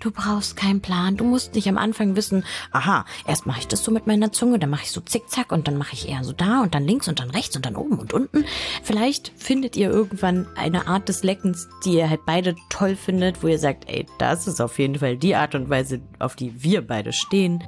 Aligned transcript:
Du 0.00 0.10
brauchst 0.10 0.56
keinen 0.56 0.80
Plan. 0.80 1.16
Du 1.16 1.24
musst 1.24 1.54
nicht 1.54 1.68
am 1.68 1.78
Anfang 1.78 2.14
wissen, 2.14 2.44
aha, 2.72 3.04
erst 3.26 3.46
mache 3.46 3.60
ich 3.60 3.68
das 3.68 3.82
so 3.82 3.90
mit 3.90 4.06
meiner 4.06 4.32
Zunge, 4.32 4.58
dann 4.58 4.70
mache 4.70 4.84
ich 4.84 4.92
so 4.92 5.00
zickzack 5.00 5.52
und 5.52 5.66
dann 5.66 5.76
mache 5.76 5.94
ich 5.94 6.08
eher 6.08 6.22
so 6.22 6.32
da 6.32 6.62
und 6.62 6.74
dann 6.74 6.84
links 6.84 7.08
und 7.08 7.20
dann 7.20 7.30
rechts 7.30 7.56
und 7.56 7.66
dann 7.66 7.76
oben 7.76 7.98
und 7.98 8.12
unten. 8.12 8.44
Vielleicht 8.82 9.32
findet 9.36 9.76
ihr 9.76 9.90
irgendwann 9.90 10.46
eine 10.56 10.86
Art 10.86 11.08
des 11.08 11.24
Leckens, 11.24 11.68
die 11.84 11.94
ihr 11.94 12.10
halt 12.10 12.24
beide 12.26 12.54
toll 12.68 12.96
findet, 12.96 13.42
wo 13.42 13.48
ihr 13.48 13.58
sagt, 13.58 13.88
ey, 13.88 14.06
das 14.18 14.46
ist 14.46 14.60
auf 14.60 14.78
jeden 14.78 14.96
Fall 14.96 15.16
die 15.16 15.34
Art 15.34 15.54
und 15.54 15.68
Weise, 15.68 16.00
auf 16.18 16.36
die 16.36 16.62
wir 16.62 16.86
beide 16.86 17.12
stehen. 17.12 17.64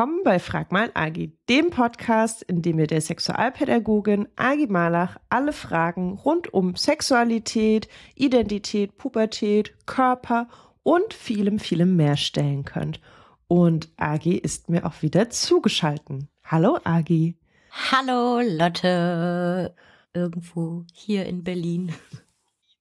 Willkommen 0.00 0.24
bei 0.24 0.38
Frag 0.38 0.72
mal 0.72 0.90
Agi, 0.94 1.36
dem 1.50 1.68
Podcast, 1.68 2.40
in 2.40 2.62
dem 2.62 2.78
wir 2.78 2.86
der 2.86 3.02
Sexualpädagogin 3.02 4.28
Agi 4.34 4.66
Malach 4.66 5.18
alle 5.28 5.52
Fragen 5.52 6.14
rund 6.14 6.54
um 6.54 6.74
Sexualität, 6.74 7.86
Identität, 8.14 8.96
Pubertät, 8.96 9.74
Körper 9.84 10.48
und 10.82 11.12
vielem, 11.12 11.58
vielem 11.58 11.96
mehr 11.96 12.16
stellen 12.16 12.64
könnt. 12.64 12.98
Und 13.46 13.92
Agi 13.98 14.38
ist 14.38 14.70
mir 14.70 14.86
auch 14.86 15.02
wieder 15.02 15.28
zugeschalten. 15.28 16.28
Hallo 16.44 16.78
Agi. 16.82 17.36
Hallo 17.70 18.40
Lotte. 18.40 19.74
Irgendwo 20.14 20.86
hier 20.94 21.26
in 21.26 21.44
Berlin. 21.44 21.92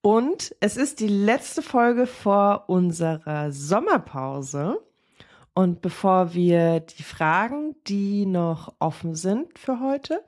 Und 0.02 0.56
es 0.62 0.78
ist 0.78 1.02
die 1.02 1.10
letzte 1.10 1.64
Folge 1.64 2.08
vor 2.08 2.70
unserer 2.70 3.52
Sommerpause. 3.52 4.80
Und 5.54 5.82
bevor 5.82 6.34
wir 6.34 6.80
die 6.80 7.04
Fragen, 7.04 7.76
die 7.88 8.26
noch 8.26 8.74
offen 8.80 9.16
sind 9.16 9.58
für 9.58 9.80
heute, 9.80 10.24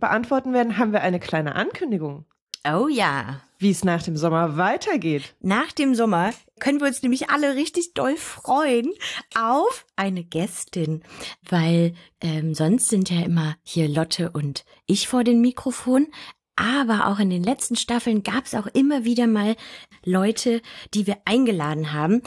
beantworten 0.00 0.52
werden, 0.52 0.78
haben 0.78 0.92
wir 0.92 1.02
eine 1.02 1.20
kleine 1.20 1.54
Ankündigung. 1.54 2.24
Oh 2.64 2.86
ja. 2.88 3.40
Wie 3.58 3.70
es 3.70 3.84
nach 3.84 4.02
dem 4.02 4.16
Sommer 4.16 4.56
weitergeht. 4.56 5.34
Nach 5.40 5.72
dem 5.72 5.94
Sommer 5.94 6.32
können 6.60 6.80
wir 6.80 6.86
uns 6.86 7.02
nämlich 7.02 7.30
alle 7.30 7.54
richtig 7.56 7.94
doll 7.94 8.16
freuen 8.16 8.92
auf 9.34 9.84
eine 9.96 10.22
Gästin, 10.22 11.02
weil 11.48 11.94
ähm, 12.20 12.54
sonst 12.54 12.88
sind 12.88 13.10
ja 13.10 13.22
immer 13.22 13.56
hier 13.62 13.88
Lotte 13.88 14.30
und 14.30 14.64
ich 14.86 15.08
vor 15.08 15.24
dem 15.24 15.40
Mikrofon. 15.40 16.08
Aber 16.54 17.08
auch 17.08 17.18
in 17.18 17.30
den 17.30 17.42
letzten 17.42 17.76
Staffeln 17.76 18.22
gab 18.22 18.44
es 18.44 18.54
auch 18.54 18.66
immer 18.66 19.04
wieder 19.04 19.26
mal 19.26 19.56
Leute, 20.04 20.60
die 20.94 21.06
wir 21.06 21.18
eingeladen 21.24 21.92
haben. 21.92 22.22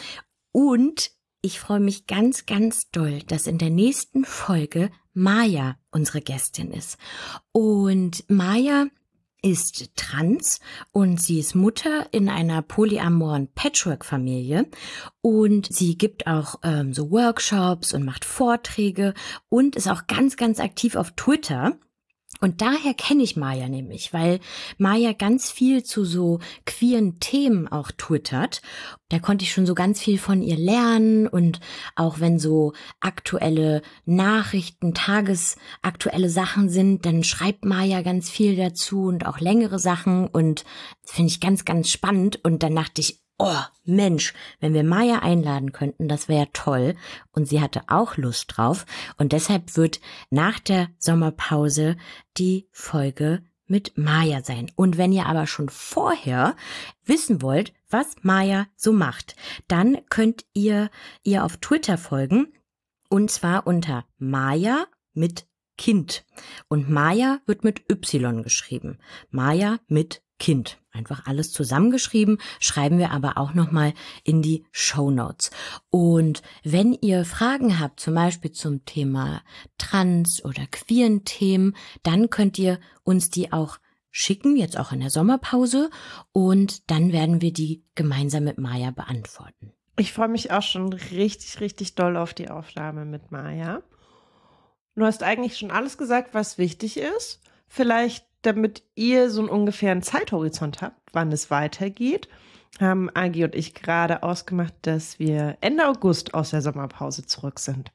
Und 0.51 1.11
ich 1.45 1.59
freue 1.59 1.79
mich 1.79 2.07
ganz, 2.07 2.47
ganz 2.47 2.89
doll, 2.89 3.19
dass 3.27 3.45
in 3.45 3.59
der 3.59 3.69
nächsten 3.69 4.25
Folge 4.25 4.89
Maya 5.13 5.77
unsere 5.91 6.19
Gästin 6.19 6.71
ist. 6.71 6.97
Und 7.51 8.27
Maya 8.27 8.87
ist 9.43 9.95
trans 9.95 10.59
und 10.91 11.21
sie 11.21 11.39
ist 11.39 11.53
Mutter 11.53 12.07
in 12.11 12.29
einer 12.29 12.63
polyamoren 12.63 13.47
Patchwork-Familie 13.53 14.65
und 15.21 15.71
sie 15.71 15.99
gibt 15.99 16.25
auch 16.25 16.55
ähm, 16.63 16.95
so 16.95 17.11
Workshops 17.11 17.93
und 17.93 18.03
macht 18.03 18.25
Vorträge 18.25 19.13
und 19.47 19.75
ist 19.75 19.87
auch 19.87 20.07
ganz, 20.07 20.37
ganz 20.37 20.59
aktiv 20.59 20.95
auf 20.95 21.11
Twitter. 21.11 21.77
Und 22.41 22.61
daher 22.61 22.93
kenne 22.93 23.23
ich 23.23 23.35
Maya 23.35 23.69
nämlich, 23.69 24.13
weil 24.13 24.39
Maya 24.77 25.13
ganz 25.13 25.51
viel 25.51 25.83
zu 25.83 26.03
so 26.03 26.39
queeren 26.65 27.19
Themen 27.19 27.67
auch 27.67 27.91
twittert. 27.91 28.61
Da 29.09 29.19
konnte 29.19 29.45
ich 29.45 29.51
schon 29.51 29.65
so 29.65 29.75
ganz 29.75 30.01
viel 30.01 30.17
von 30.17 30.41
ihr 30.41 30.57
lernen 30.57 31.27
und 31.27 31.59
auch 31.95 32.19
wenn 32.19 32.39
so 32.39 32.73
aktuelle 32.99 33.81
Nachrichten, 34.05 34.93
tagesaktuelle 34.93 36.29
Sachen 36.29 36.69
sind, 36.69 37.05
dann 37.05 37.23
schreibt 37.23 37.65
Maya 37.65 38.01
ganz 38.01 38.29
viel 38.29 38.55
dazu 38.55 39.03
und 39.03 39.25
auch 39.25 39.39
längere 39.39 39.79
Sachen 39.79 40.27
und 40.27 40.65
finde 41.03 41.31
ich 41.31 41.39
ganz, 41.39 41.65
ganz 41.65 41.89
spannend. 41.89 42.43
Und 42.43 42.63
dann 42.63 42.75
dachte 42.75 43.01
ich, 43.01 43.24
oh 43.37 43.61
Mensch, 43.83 44.33
wenn 44.59 44.73
wir 44.73 44.83
Maya 44.83 45.19
einladen 45.19 45.71
könnten, 45.71 46.07
das 46.07 46.27
wäre 46.27 46.47
toll. 46.53 46.95
Und 47.31 47.47
sie 47.47 47.61
hatte 47.61 47.83
auch 47.87 48.17
Lust 48.17 48.45
drauf. 48.55 48.85
Und 49.17 49.31
deshalb 49.31 49.75
wird 49.77 49.99
nach 50.29 50.59
der 50.59 50.89
Sommerpause 50.97 51.97
die 52.37 52.67
Folge 52.71 53.43
mit 53.67 53.97
Maya 53.97 54.43
sein. 54.43 54.71
Und 54.75 54.97
wenn 54.97 55.11
ihr 55.11 55.25
aber 55.25 55.47
schon 55.47 55.69
vorher 55.69 56.55
wissen 57.03 57.41
wollt, 57.41 57.73
was 57.89 58.15
Maya 58.21 58.67
so 58.75 58.93
macht, 58.93 59.35
dann 59.67 59.97
könnt 60.09 60.45
ihr 60.53 60.89
ihr 61.23 61.43
auf 61.43 61.57
Twitter 61.57 61.97
folgen. 61.97 62.53
Und 63.09 63.31
zwar 63.31 63.67
unter 63.67 64.05
Maya 64.17 64.85
mit 65.13 65.47
Kind. 65.77 66.25
Und 66.67 66.89
Maya 66.89 67.39
wird 67.45 67.63
mit 67.63 67.89
Y 67.91 68.43
geschrieben. 68.43 68.97
Maya 69.29 69.79
mit 69.87 70.21
Kind. 70.39 70.77
Einfach 70.91 71.27
alles 71.27 71.51
zusammengeschrieben, 71.51 72.39
schreiben 72.59 72.99
wir 72.99 73.11
aber 73.11 73.37
auch 73.37 73.53
nochmal 73.53 73.93
in 74.23 74.41
die 74.41 74.65
Show 74.71 75.11
Notes. 75.11 75.51
Und 75.89 76.41
wenn 76.63 76.93
ihr 76.93 77.25
Fragen 77.25 77.79
habt, 77.79 77.99
zum 77.99 78.15
Beispiel 78.15 78.51
zum 78.51 78.85
Thema 78.85 79.41
Trans 79.77 80.43
oder 80.43 80.65
queeren 80.71 81.25
Themen, 81.25 81.75
dann 82.03 82.29
könnt 82.29 82.57
ihr 82.57 82.79
uns 83.03 83.29
die 83.29 83.51
auch 83.51 83.77
schicken, 84.11 84.55
jetzt 84.55 84.79
auch 84.79 84.93
in 84.93 85.01
der 85.01 85.09
Sommerpause. 85.09 85.89
Und 86.31 86.89
dann 86.89 87.11
werden 87.11 87.41
wir 87.41 87.51
die 87.51 87.83
gemeinsam 87.95 88.45
mit 88.45 88.57
Maya 88.57 88.91
beantworten. 88.91 89.73
Ich 89.97 90.13
freue 90.13 90.29
mich 90.29 90.51
auch 90.51 90.61
schon 90.61 90.93
richtig, 90.93 91.59
richtig 91.59 91.95
doll 91.95 92.15
auf 92.15 92.33
die 92.33 92.49
Aufnahme 92.49 93.05
mit 93.05 93.31
Maya. 93.31 93.83
Du 94.95 95.03
hast 95.03 95.23
eigentlich 95.23 95.57
schon 95.57 95.71
alles 95.71 95.97
gesagt, 95.97 96.33
was 96.33 96.57
wichtig 96.57 96.97
ist. 96.97 97.41
Vielleicht 97.67 98.25
damit 98.45 98.83
ihr 98.95 99.29
so 99.29 99.41
einen 99.41 99.49
ungefähren 99.49 100.01
Zeithorizont 100.01 100.81
habt, 100.81 101.01
wann 101.13 101.31
es 101.31 101.49
weitergeht, 101.49 102.27
haben 102.79 103.09
Agi 103.13 103.43
und 103.43 103.55
ich 103.55 103.73
gerade 103.73 104.23
ausgemacht, 104.23 104.73
dass 104.81 105.19
wir 105.19 105.57
Ende 105.61 105.87
August 105.87 106.33
aus 106.33 106.51
der 106.51 106.61
Sommerpause 106.61 107.25
zurück 107.25 107.59
sind. 107.59 107.91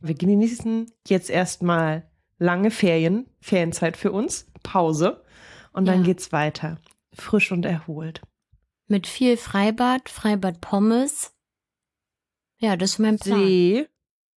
Wir 0.00 0.14
genießen 0.14 0.90
jetzt 1.08 1.30
erstmal 1.30 2.08
lange 2.38 2.70
Ferien, 2.70 3.26
Ferienzeit 3.40 3.96
für 3.96 4.12
uns, 4.12 4.50
Pause 4.62 5.24
und 5.72 5.86
dann 5.86 6.00
ja. 6.00 6.06
geht's 6.06 6.32
weiter, 6.32 6.78
frisch 7.12 7.50
und 7.50 7.64
erholt. 7.64 8.22
Mit 8.86 9.06
viel 9.06 9.36
Freibad, 9.36 10.08
Freibad 10.08 10.60
Pommes. 10.60 11.32
Ja, 12.58 12.76
das 12.76 12.92
ist 12.92 12.98
mein 12.98 13.18
Plan. 13.18 13.40
See. 13.40 13.88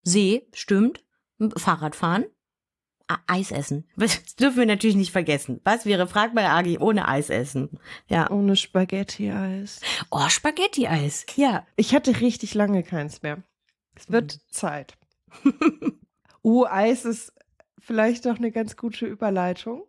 See, 0.03 0.47
stimmt. 0.53 1.03
Fahrradfahren. 1.55 2.25
Eis 3.27 3.51
essen. 3.51 3.87
Das 3.95 4.35
dürfen 4.35 4.57
wir 4.57 4.65
natürlich 4.65 4.95
nicht 4.95 5.11
vergessen. 5.11 5.61
Was 5.63 5.85
wäre, 5.85 6.07
frag 6.07 6.33
mal 6.33 6.45
Agi, 6.45 6.77
ohne 6.77 7.07
Eis 7.07 7.29
essen? 7.29 7.79
Ja. 8.07 8.29
Ohne 8.29 8.55
Spaghetti-Eis. 8.55 9.81
Oh, 10.09 10.27
Spaghetti-Eis. 10.27 11.25
Ja. 11.35 11.65
Ich 11.75 11.93
hatte 11.93 12.21
richtig 12.21 12.53
lange 12.53 12.83
keins 12.83 13.21
mehr. 13.21 13.43
Es 13.95 14.11
wird 14.11 14.35
mhm. 14.35 14.51
Zeit. 14.51 14.97
uh, 16.43 16.65
Eis 16.65 17.05
ist 17.05 17.33
vielleicht 17.79 18.25
doch 18.25 18.37
eine 18.37 18.51
ganz 18.51 18.77
gute 18.77 19.05
Überleitung, 19.05 19.83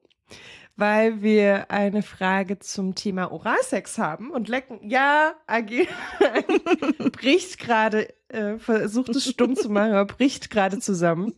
weil 0.76 1.22
wir 1.22 1.70
eine 1.70 2.02
Frage 2.02 2.58
zum 2.58 2.94
Thema 2.94 3.30
Oralsex 3.30 3.98
haben 3.98 4.30
und 4.30 4.48
lecken. 4.48 4.80
Ja, 4.88 5.34
Agi 5.46 5.88
bricht 7.12 7.58
gerade, 7.58 8.12
äh, 8.28 8.58
versucht 8.58 9.10
es 9.10 9.28
stumm 9.28 9.56
zu 9.56 9.68
machen, 9.68 9.92
aber 9.92 10.06
bricht 10.06 10.50
gerade 10.50 10.78
zusammen. 10.78 11.34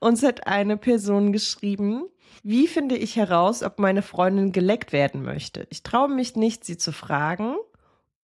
Uns 0.00 0.22
hat 0.22 0.46
eine 0.46 0.76
Person 0.76 1.32
geschrieben, 1.32 2.04
wie 2.42 2.66
finde 2.66 2.96
ich 2.96 3.16
heraus, 3.16 3.62
ob 3.62 3.78
meine 3.78 4.02
Freundin 4.02 4.52
geleckt 4.52 4.92
werden 4.92 5.22
möchte? 5.22 5.66
Ich 5.70 5.82
traue 5.82 6.08
mich 6.08 6.36
nicht, 6.36 6.64
sie 6.64 6.76
zu 6.76 6.92
fragen 6.92 7.56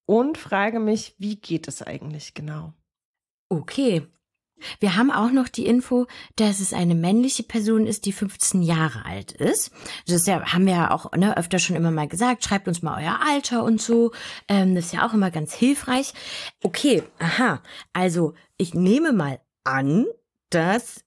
und 0.05 0.37
frage 0.37 0.81
mich, 0.81 1.15
wie 1.19 1.37
geht 1.37 1.69
es 1.69 1.83
eigentlich 1.83 2.35
genau? 2.35 2.75
Okay. 3.49 4.07
Wir 4.79 4.97
haben 4.97 5.11
auch 5.11 5.31
noch 5.31 5.49
die 5.49 5.65
Info, 5.65 6.07
dass 6.37 6.61
es 6.61 6.75
eine 6.75 6.95
männliche 6.95 7.43
Person 7.43 7.87
ist, 7.87 8.05
die 8.05 8.13
15 8.13 8.61
Jahre 8.63 9.07
alt 9.07 9.33
ist. 9.33 9.71
Das 10.07 10.17
ist 10.17 10.27
ja, 10.27 10.53
haben 10.53 10.67
wir 10.67 10.75
ja 10.75 10.91
auch 10.91 11.13
ne, 11.13 11.37
öfter 11.37 11.59
schon 11.59 11.77
immer 11.77 11.91
mal 11.91 12.09
gesagt, 12.09 12.45
schreibt 12.45 12.69
uns 12.69 12.83
mal 12.83 13.03
euer 13.03 13.21
Alter 13.27 13.65
und 13.65 13.81
so. 13.81 14.13
Ähm, 14.49 14.75
das 14.75 14.87
ist 14.87 14.93
ja 14.93 15.07
auch 15.09 15.15
immer 15.15 15.31
ganz 15.31 15.55
hilfreich. 15.55 16.13
Okay, 16.63 17.03
aha. 17.19 17.63
Also 17.95 18.35
ich 18.59 18.75
nehme 18.75 19.13
mal 19.13 19.41
an, 19.65 20.07
dass 20.51 21.05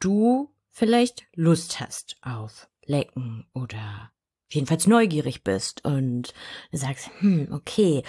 du 0.00 0.50
vielleicht 0.70 1.26
Lust 1.34 1.80
hast 1.80 2.16
auf 2.22 2.68
Lecken 2.84 3.46
oder 3.54 4.10
jedenfalls 4.48 4.86
neugierig 4.86 5.42
bist 5.42 5.84
und 5.84 6.34
sagst, 6.72 7.10
hm, 7.20 7.48
okay. 7.52 8.02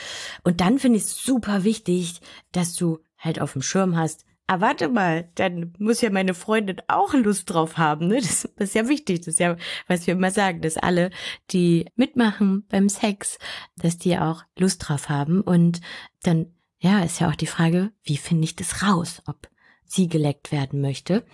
Und 0.44 0.62
dann 0.62 0.80
finde 0.80 0.98
ich 0.98 1.04
es 1.04 1.24
super 1.24 1.64
wichtig, 1.64 2.20
dass 2.52 2.76
du 2.76 3.00
halt 3.18 3.40
auf 3.40 3.54
dem 3.54 3.62
Schirm 3.62 3.96
hast, 3.96 4.26
ah, 4.48 4.62
warte 4.62 4.90
mal, 4.90 5.30
dann 5.36 5.74
muss 5.80 6.02
ja 6.02 6.10
meine 6.10 6.34
Freundin 6.34 6.82
auch 6.88 7.14
Lust 7.14 7.50
drauf 7.50 7.78
haben, 7.78 8.08
ne? 8.08 8.22
Das, 8.22 8.46
ist 8.46 8.76
ja 8.76 8.88
wichtig, 8.88 9.20
das 9.20 9.28
ist 9.30 9.40
ja, 9.40 9.58
was 9.88 10.06
wir 10.06 10.14
immer 10.14 10.32
sagen, 10.32 10.62
dass 10.62 10.78
alle, 10.78 11.10
die 11.52 11.88
mitmachen 11.96 12.66
beim 12.68 12.90
Sex, 12.90 13.40
dass 13.76 13.98
die 13.98 14.18
auch 14.18 14.44
Lust 14.58 14.88
drauf 14.88 15.10
haben 15.10 15.42
und 15.42 15.82
dann, 16.24 16.54
ja, 16.80 17.04
ist 17.04 17.20
ja 17.20 17.30
auch 17.30 17.36
die 17.36 17.48
Frage, 17.48 17.92
wie 18.04 18.18
finde 18.18 18.44
ich 18.44 18.56
das 18.56 18.84
raus, 18.84 19.24
ob 19.26 19.50
sie 19.86 20.08
geleckt 20.08 20.52
werden 20.52 20.82
möchte. 20.82 21.26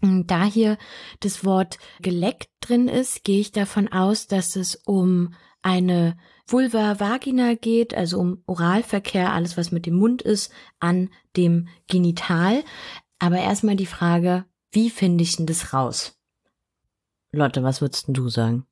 Da 0.00 0.44
hier 0.44 0.78
das 1.20 1.44
Wort 1.44 1.78
geleckt 2.00 2.50
drin 2.60 2.88
ist, 2.88 3.24
gehe 3.24 3.40
ich 3.40 3.50
davon 3.50 3.88
aus, 3.88 4.28
dass 4.28 4.54
es 4.54 4.76
um 4.76 5.34
eine 5.62 6.16
Vulva 6.46 7.00
Vagina 7.00 7.54
geht, 7.54 7.94
also 7.94 8.20
um 8.20 8.42
Oralverkehr, 8.46 9.32
alles 9.32 9.56
was 9.56 9.72
mit 9.72 9.86
dem 9.86 9.96
Mund 9.96 10.22
ist, 10.22 10.52
an 10.78 11.10
dem 11.36 11.68
Genital. 11.88 12.62
Aber 13.18 13.38
erstmal 13.38 13.76
die 13.76 13.86
Frage, 13.86 14.44
wie 14.70 14.88
finde 14.88 15.24
ich 15.24 15.36
denn 15.36 15.46
das 15.46 15.74
raus? 15.74 16.16
Lotte, 17.32 17.62
was 17.62 17.80
würdest 17.80 18.06
du 18.08 18.28
sagen? 18.28 18.66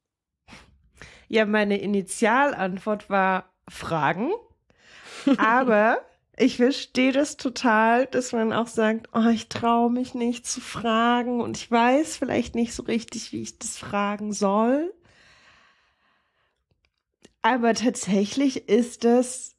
Ja, 1.29 1.45
meine 1.45 1.79
Initialantwort 1.79 3.11
war 3.11 3.53
Fragen. 3.69 4.31
Aber 5.39 6.01
ich 6.37 6.57
verstehe 6.57 7.13
das 7.13 7.39
total, 7.39 8.07
dass 8.07 8.33
man 8.33 8.53
auch 8.53 8.67
sagt, 8.67 9.09
oh, 9.15 9.29
ich 9.29 9.49
traue 9.49 9.91
mich 9.91 10.15
nicht 10.15 10.47
zu 10.47 10.61
fragen 10.61 11.41
und 11.41 11.57
ich 11.57 11.71
weiß 11.71 12.19
vielleicht 12.19 12.55
nicht 12.55 12.75
so 12.75 12.83
richtig, 12.83 13.33
wie 13.33 13.41
ich 13.41 13.59
das 13.59 13.79
fragen 13.79 14.33
soll. 14.33 14.93
Aber 17.41 17.73
tatsächlich 17.75 18.69
ist 18.69 19.05
das, 19.05 19.57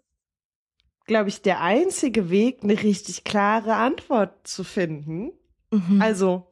glaube 1.05 1.29
ich, 1.29 1.41
der 1.41 1.61
einzige 1.61 2.29
Weg, 2.29 2.59
eine 2.63 2.83
richtig 2.83 3.23
klare 3.23 3.75
Antwort 3.75 4.45
zu 4.47 4.63
finden. 4.63 5.31
Mhm. 5.71 6.01
Also, 6.01 6.47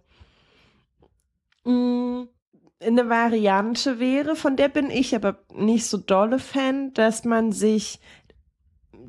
mh, 1.65 1.71
mm, 1.71 2.29
eine 2.79 3.09
Variante 3.09 3.99
wäre, 3.99 4.35
von 4.35 4.55
der 4.55 4.69
bin 4.69 4.89
ich 4.89 5.15
aber 5.15 5.43
nicht 5.53 5.85
so 5.85 5.97
dolle 5.97 6.39
Fan, 6.39 6.93
dass 6.93 7.25
man 7.25 7.51
sich 7.51 7.99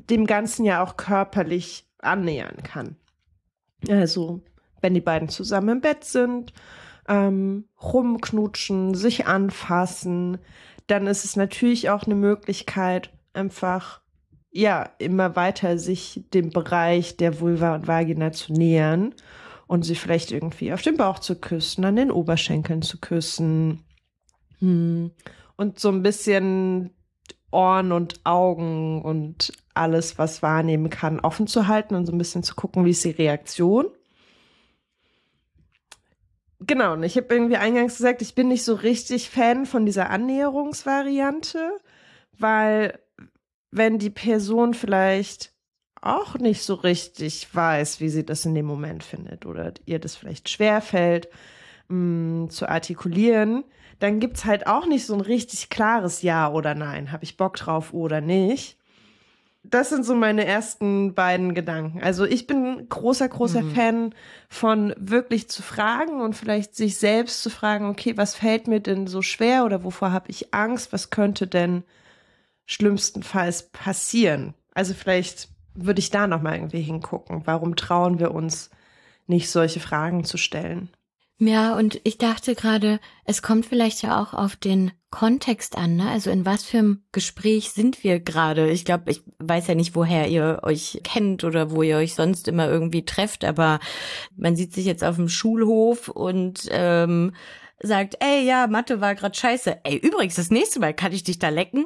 dem 0.09 0.25
Ganzen 0.25 0.65
ja 0.65 0.83
auch 0.83 0.97
körperlich 0.97 1.87
annähern 1.99 2.63
kann. 2.63 2.95
Also, 3.89 4.41
wenn 4.81 4.93
die 4.93 5.01
beiden 5.01 5.29
zusammen 5.29 5.69
im 5.69 5.81
Bett 5.81 6.03
sind, 6.03 6.53
ähm, 7.07 7.65
rumknutschen, 7.81 8.95
sich 8.95 9.27
anfassen, 9.27 10.39
dann 10.87 11.07
ist 11.07 11.25
es 11.25 11.35
natürlich 11.35 11.89
auch 11.89 12.03
eine 12.03 12.15
Möglichkeit, 12.15 13.11
einfach 13.33 14.01
ja 14.51 14.89
immer 14.97 15.35
weiter 15.35 15.77
sich 15.77 16.23
dem 16.33 16.49
Bereich 16.49 17.17
der 17.17 17.39
Vulva 17.39 17.75
und 17.75 17.87
Vagina 17.87 18.31
zu 18.31 18.53
nähern 18.53 19.13
und 19.67 19.83
sie 19.83 19.95
vielleicht 19.95 20.31
irgendwie 20.31 20.73
auf 20.73 20.81
den 20.81 20.97
Bauch 20.97 21.19
zu 21.19 21.35
küssen, 21.39 21.85
an 21.85 21.97
den 21.97 22.11
Oberschenkeln 22.11 22.81
zu 22.81 22.99
küssen 22.99 23.83
hm. 24.59 25.11
und 25.57 25.79
so 25.79 25.89
ein 25.89 26.01
bisschen 26.01 26.91
Ohren 27.51 27.91
und 27.91 28.25
Augen 28.25 29.01
und 29.01 29.51
alles, 29.77 30.17
was 30.17 30.41
wahrnehmen 30.41 30.89
kann, 30.89 31.19
offen 31.19 31.47
zu 31.47 31.67
halten 31.67 31.95
und 31.95 32.05
so 32.05 32.11
ein 32.11 32.17
bisschen 32.17 32.43
zu 32.43 32.55
gucken, 32.55 32.85
wie 32.85 32.91
ist 32.91 33.03
die 33.03 33.11
Reaktion. 33.11 33.87
Genau, 36.59 36.93
und 36.93 37.03
ich 37.03 37.15
habe 37.17 37.27
irgendwie 37.33 37.57
eingangs 37.57 37.97
gesagt, 37.97 38.21
ich 38.21 38.33
bin 38.33 38.47
nicht 38.47 38.63
so 38.63 38.73
richtig 38.73 39.29
Fan 39.29 39.65
von 39.65 39.85
dieser 39.85 40.09
Annäherungsvariante, 40.09 41.77
weil 42.37 42.99
wenn 43.69 43.99
die 43.99 44.09
Person 44.09 44.73
vielleicht 44.73 45.53
auch 46.01 46.35
nicht 46.35 46.63
so 46.63 46.73
richtig 46.73 47.53
weiß, 47.53 47.99
wie 47.99 48.09
sie 48.09 48.25
das 48.25 48.45
in 48.45 48.55
dem 48.55 48.65
Moment 48.65 49.03
findet 49.03 49.45
oder 49.45 49.73
ihr 49.85 49.99
das 49.99 50.15
vielleicht 50.15 50.49
schwerfällt 50.49 51.29
mh, 51.89 52.45
mm, 52.45 52.49
zu 52.49 52.69
artikulieren, 52.69 53.63
dann 53.99 54.19
gibt's 54.19 54.45
halt 54.45 54.67
auch 54.67 54.85
nicht 54.85 55.05
so 55.05 55.13
ein 55.13 55.21
richtig 55.21 55.69
klares 55.69 56.21
Ja 56.21 56.51
oder 56.51 56.75
Nein. 56.75 57.11
Habe 57.11 57.23
ich 57.23 57.37
Bock 57.37 57.55
drauf 57.55 57.93
oder 57.93 58.21
nicht? 58.21 58.76
Das 59.69 59.89
sind 59.89 60.05
so 60.05 60.15
meine 60.15 60.45
ersten 60.45 61.13
beiden 61.13 61.53
Gedanken. 61.53 62.01
Also 62.01 62.25
ich 62.25 62.47
bin 62.47 62.87
großer, 62.89 63.27
großer 63.27 63.61
mhm. 63.61 63.75
Fan 63.75 64.15
von 64.49 64.93
wirklich 64.97 65.49
zu 65.49 65.61
fragen 65.61 66.21
und 66.21 66.35
vielleicht 66.35 66.75
sich 66.75 66.97
selbst 66.97 67.43
zu 67.43 67.49
fragen, 67.49 67.89
okay, 67.89 68.15
was 68.17 68.35
fällt 68.35 68.67
mir 68.67 68.79
denn 68.79 69.07
so 69.07 69.21
schwer 69.21 69.65
oder 69.65 69.83
wovor 69.83 70.11
habe 70.11 70.29
ich 70.29 70.53
Angst? 70.53 70.93
Was 70.93 71.09
könnte 71.09 71.47
denn 71.47 71.83
schlimmstenfalls 72.65 73.69
passieren? 73.69 74.53
Also 74.73 74.93
vielleicht 74.93 75.49
würde 75.73 75.99
ich 75.99 76.09
da 76.09 76.27
noch 76.27 76.41
mal 76.41 76.55
irgendwie 76.55 76.81
hingucken. 76.81 77.43
Warum 77.45 77.75
trauen 77.75 78.19
wir 78.19 78.31
uns 78.31 78.69
nicht 79.27 79.49
solche 79.49 79.79
Fragen 79.79 80.23
zu 80.23 80.37
stellen? 80.37 80.89
Ja, 81.39 81.75
und 81.75 82.01
ich 82.03 82.17
dachte 82.17 82.55
gerade, 82.55 82.99
es 83.25 83.41
kommt 83.41 83.65
vielleicht 83.65 84.01
ja 84.01 84.21
auch 84.21 84.33
auf 84.33 84.55
den 84.55 84.91
Kontext 85.09 85.77
an, 85.77 85.95
ne? 85.95 86.09
Also 86.09 86.29
in 86.29 86.45
was 86.45 86.63
für 86.63 86.79
einem 86.79 87.03
Gespräch 87.11 87.71
sind 87.71 88.03
wir 88.03 88.19
gerade? 88.19 88.69
Ich 88.69 88.85
glaube, 88.85 89.09
ich 89.11 89.23
weiß 89.39 89.67
ja 89.67 89.75
nicht, 89.75 89.95
woher 89.95 90.27
ihr 90.27 90.59
euch 90.63 90.99
kennt 91.03 91.43
oder 91.43 91.71
wo 91.71 91.81
ihr 91.81 91.97
euch 91.97 92.13
sonst 92.13 92.47
immer 92.47 92.67
irgendwie 92.67 93.05
trefft, 93.05 93.45
aber 93.45 93.79
man 94.35 94.55
sieht 94.55 94.73
sich 94.73 94.85
jetzt 94.85 95.03
auf 95.03 95.15
dem 95.15 95.29
Schulhof 95.29 96.09
und 96.09 96.67
ähm, 96.71 97.33
sagt, 97.81 98.15
ey, 98.19 98.45
ja, 98.45 98.67
Mathe 98.67 98.99
war 98.99 99.15
grad 99.15 99.37
scheiße. 99.37 99.79
Ey, 99.83 99.97
übrigens, 99.97 100.35
das 100.35 100.51
nächste 100.51 100.79
Mal 100.79 100.93
kann 100.93 101.13
ich 101.13 101.23
dich 101.23 101.39
da 101.39 101.49
lecken 101.49 101.85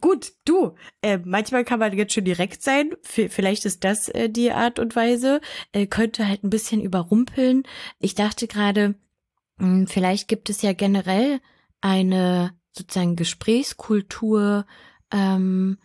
gut, 0.00 0.32
du, 0.44 0.74
äh, 1.02 1.18
manchmal 1.24 1.64
kann 1.64 1.78
man 1.78 1.96
jetzt 1.96 2.12
schon 2.12 2.24
direkt 2.24 2.62
sein. 2.62 2.94
V 3.02 3.22
vielleicht 3.28 3.64
ist 3.64 3.84
das 3.84 4.08
äh, 4.08 4.28
die 4.28 4.52
Art 4.52 4.78
und 4.78 4.96
Weise. 4.96 5.40
Äh, 5.72 5.86
könnte 5.86 6.26
halt 6.26 6.44
ein 6.44 6.50
bisschen 6.50 6.80
überrumpeln. 6.82 7.62
Ich 7.98 8.14
dachte 8.14 8.46
gerade, 8.46 8.94
hm, 9.58 9.86
vielleicht 9.86 10.28
gibt 10.28 10.50
es 10.50 10.62
ja 10.62 10.72
generell 10.72 11.40
eine 11.80 12.52
sozusagen 12.72 13.16
Gesprächskultur, 13.16 14.66
ähm, 15.10 15.78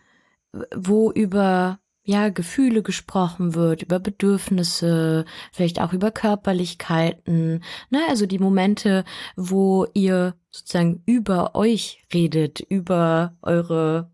wo 0.74 1.10
über 1.10 1.80
ja, 2.04 2.28
Gefühle 2.28 2.82
gesprochen 2.82 3.54
wird, 3.54 3.82
über 3.82 3.98
Bedürfnisse, 3.98 5.24
vielleicht 5.52 5.80
auch 5.80 5.94
über 5.94 6.10
Körperlichkeiten, 6.10 7.64
ne, 7.90 8.00
also 8.08 8.26
die 8.26 8.38
Momente, 8.38 9.04
wo 9.36 9.86
ihr 9.94 10.34
sozusagen 10.50 11.02
über 11.06 11.54
euch 11.54 12.04
redet, 12.12 12.60
über 12.60 13.36
eure, 13.40 14.12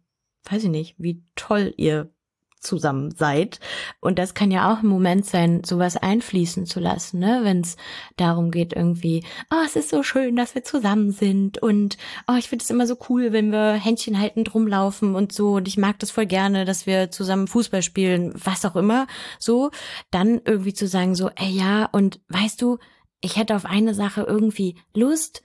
weiß 0.48 0.64
ich 0.64 0.70
nicht, 0.70 0.94
wie 0.98 1.24
toll 1.34 1.74
ihr 1.76 2.12
zusammen 2.60 3.10
seid. 3.10 3.58
Und 4.00 4.18
das 4.18 4.34
kann 4.34 4.50
ja 4.50 4.72
auch 4.72 4.82
ein 4.82 4.86
Moment 4.86 5.26
sein, 5.26 5.64
sowas 5.64 5.96
einfließen 5.96 6.66
zu 6.66 6.78
lassen, 6.78 7.18
ne? 7.18 7.40
wenn 7.42 7.60
es 7.60 7.76
darum 8.16 8.50
geht, 8.50 8.74
irgendwie, 8.74 9.24
oh, 9.50 9.62
es 9.64 9.76
ist 9.76 9.90
so 9.90 10.02
schön, 10.02 10.36
dass 10.36 10.54
wir 10.54 10.62
zusammen 10.62 11.10
sind 11.10 11.58
und 11.58 11.96
oh, 12.28 12.36
ich 12.38 12.48
finde 12.48 12.62
es 12.62 12.70
immer 12.70 12.86
so 12.86 12.96
cool, 13.08 13.32
wenn 13.32 13.50
wir 13.50 13.72
Händchen 13.72 14.18
haltend 14.18 14.54
rumlaufen 14.54 15.14
und 15.14 15.32
so 15.32 15.54
und 15.54 15.68
ich 15.68 15.78
mag 15.78 15.98
das 15.98 16.10
voll 16.10 16.26
gerne, 16.26 16.64
dass 16.64 16.86
wir 16.86 17.10
zusammen 17.10 17.48
Fußball 17.48 17.82
spielen, 17.82 18.32
was 18.34 18.64
auch 18.64 18.76
immer, 18.76 19.06
so, 19.38 19.70
dann 20.10 20.40
irgendwie 20.44 20.74
zu 20.74 20.86
sagen, 20.86 21.14
so, 21.14 21.30
ey 21.36 21.50
ja, 21.50 21.86
und 21.86 22.20
weißt 22.28 22.60
du, 22.60 22.78
ich 23.20 23.36
hätte 23.36 23.56
auf 23.56 23.64
eine 23.64 23.94
Sache 23.94 24.22
irgendwie 24.22 24.76
Lust 24.94 25.42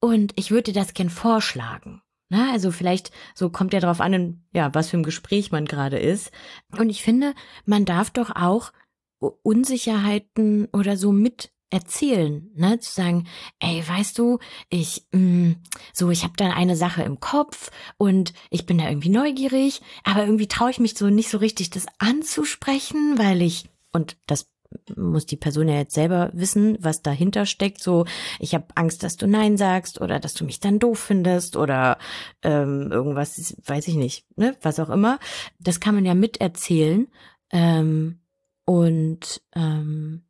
und 0.00 0.32
ich 0.36 0.50
würde 0.50 0.72
dir 0.72 0.80
das 0.80 0.94
gern 0.94 1.10
vorschlagen. 1.10 2.02
Na, 2.30 2.52
also 2.52 2.70
vielleicht 2.70 3.10
so 3.34 3.50
kommt 3.50 3.72
ja 3.72 3.80
drauf 3.80 4.00
an, 4.00 4.42
ja, 4.52 4.74
was 4.74 4.90
für 4.90 4.98
ein 4.98 5.02
Gespräch 5.02 5.50
man 5.50 5.64
gerade 5.64 5.98
ist. 5.98 6.30
Und 6.78 6.90
ich 6.90 7.02
finde, 7.02 7.34
man 7.64 7.84
darf 7.84 8.10
doch 8.10 8.30
auch 8.34 8.72
Unsicherheiten 9.18 10.68
oder 10.72 10.96
so 10.96 11.10
mit 11.10 11.50
erzählen, 11.70 12.50
ne, 12.54 12.78
zu 12.80 12.90
sagen, 12.90 13.26
ey, 13.58 13.86
weißt 13.86 14.18
du, 14.18 14.38
ich 14.70 15.06
mh, 15.12 15.20
mm, 15.20 15.56
so, 15.92 16.10
ich 16.10 16.24
habe 16.24 16.32
da 16.36 16.50
eine 16.50 16.76
Sache 16.76 17.02
im 17.02 17.20
Kopf 17.20 17.70
und 17.98 18.32
ich 18.50 18.64
bin 18.64 18.78
da 18.78 18.88
irgendwie 18.88 19.10
neugierig, 19.10 19.82
aber 20.02 20.24
irgendwie 20.24 20.48
traue 20.48 20.70
ich 20.70 20.80
mich 20.80 20.94
so 20.96 21.10
nicht 21.10 21.28
so 21.28 21.38
richtig, 21.38 21.68
das 21.70 21.86
anzusprechen, 21.98 23.18
weil 23.18 23.42
ich 23.42 23.68
und 23.92 24.16
das 24.26 24.46
muss 24.96 25.26
die 25.26 25.36
Person 25.36 25.68
ja 25.68 25.76
jetzt 25.76 25.94
selber 25.94 26.30
wissen, 26.32 26.76
was 26.80 27.02
dahinter 27.02 27.46
steckt. 27.46 27.82
So, 27.82 28.04
ich 28.38 28.54
habe 28.54 28.66
Angst, 28.74 29.02
dass 29.02 29.16
du 29.16 29.26
Nein 29.26 29.56
sagst 29.56 30.00
oder 30.00 30.20
dass 30.20 30.34
du 30.34 30.44
mich 30.44 30.60
dann 30.60 30.78
doof 30.78 30.98
findest 30.98 31.56
oder 31.56 31.98
ähm, 32.42 32.90
irgendwas, 32.90 33.56
weiß 33.64 33.88
ich 33.88 33.94
nicht, 33.94 34.26
ne, 34.36 34.56
was 34.62 34.80
auch 34.80 34.90
immer. 34.90 35.18
Das 35.58 35.80
kann 35.80 35.94
man 35.94 36.04
ja 36.04 36.14
miterzählen 36.14 37.08
ähm, 37.50 38.20
und 38.64 39.42
ähm, 39.54 40.24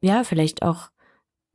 ja, 0.00 0.24
vielleicht 0.24 0.62
auch 0.62 0.90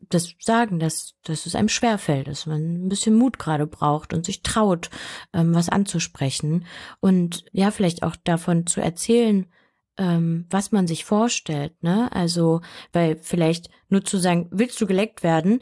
das 0.07 0.33
sagen, 0.39 0.79
dass, 0.79 1.15
dass 1.23 1.45
es 1.45 1.55
einem 1.55 1.67
schwerfällt, 1.67 2.27
dass 2.27 2.45
man 2.45 2.85
ein 2.85 2.89
bisschen 2.89 3.15
Mut 3.15 3.37
gerade 3.37 3.67
braucht 3.67 4.13
und 4.13 4.25
sich 4.25 4.43
traut, 4.43 4.89
ähm, 5.33 5.53
was 5.53 5.69
anzusprechen 5.69 6.65
und 7.01 7.43
ja, 7.51 7.69
vielleicht 7.71 8.03
auch 8.03 8.15
davon 8.15 8.65
zu 8.65 8.79
erzählen, 8.79 9.45
ähm, 9.99 10.45
was 10.49 10.71
man 10.71 10.87
sich 10.87 11.05
vorstellt, 11.05 11.83
ne? 11.83 12.11
Also, 12.13 12.61
weil 12.93 13.17
vielleicht 13.17 13.69
nur 13.89 14.03
zu 14.03 14.17
sagen, 14.17 14.47
willst 14.51 14.79
du 14.81 14.87
geleckt 14.87 15.21
werden, 15.21 15.61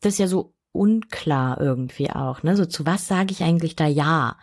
das 0.00 0.14
ist 0.14 0.18
ja 0.18 0.28
so 0.28 0.54
unklar 0.72 1.60
irgendwie 1.60 2.10
auch, 2.10 2.42
ne? 2.42 2.56
So 2.56 2.66
zu 2.66 2.86
was 2.86 3.08
sage 3.08 3.32
ich 3.32 3.42
eigentlich 3.42 3.74
da 3.74 3.86
ja? 3.86 4.36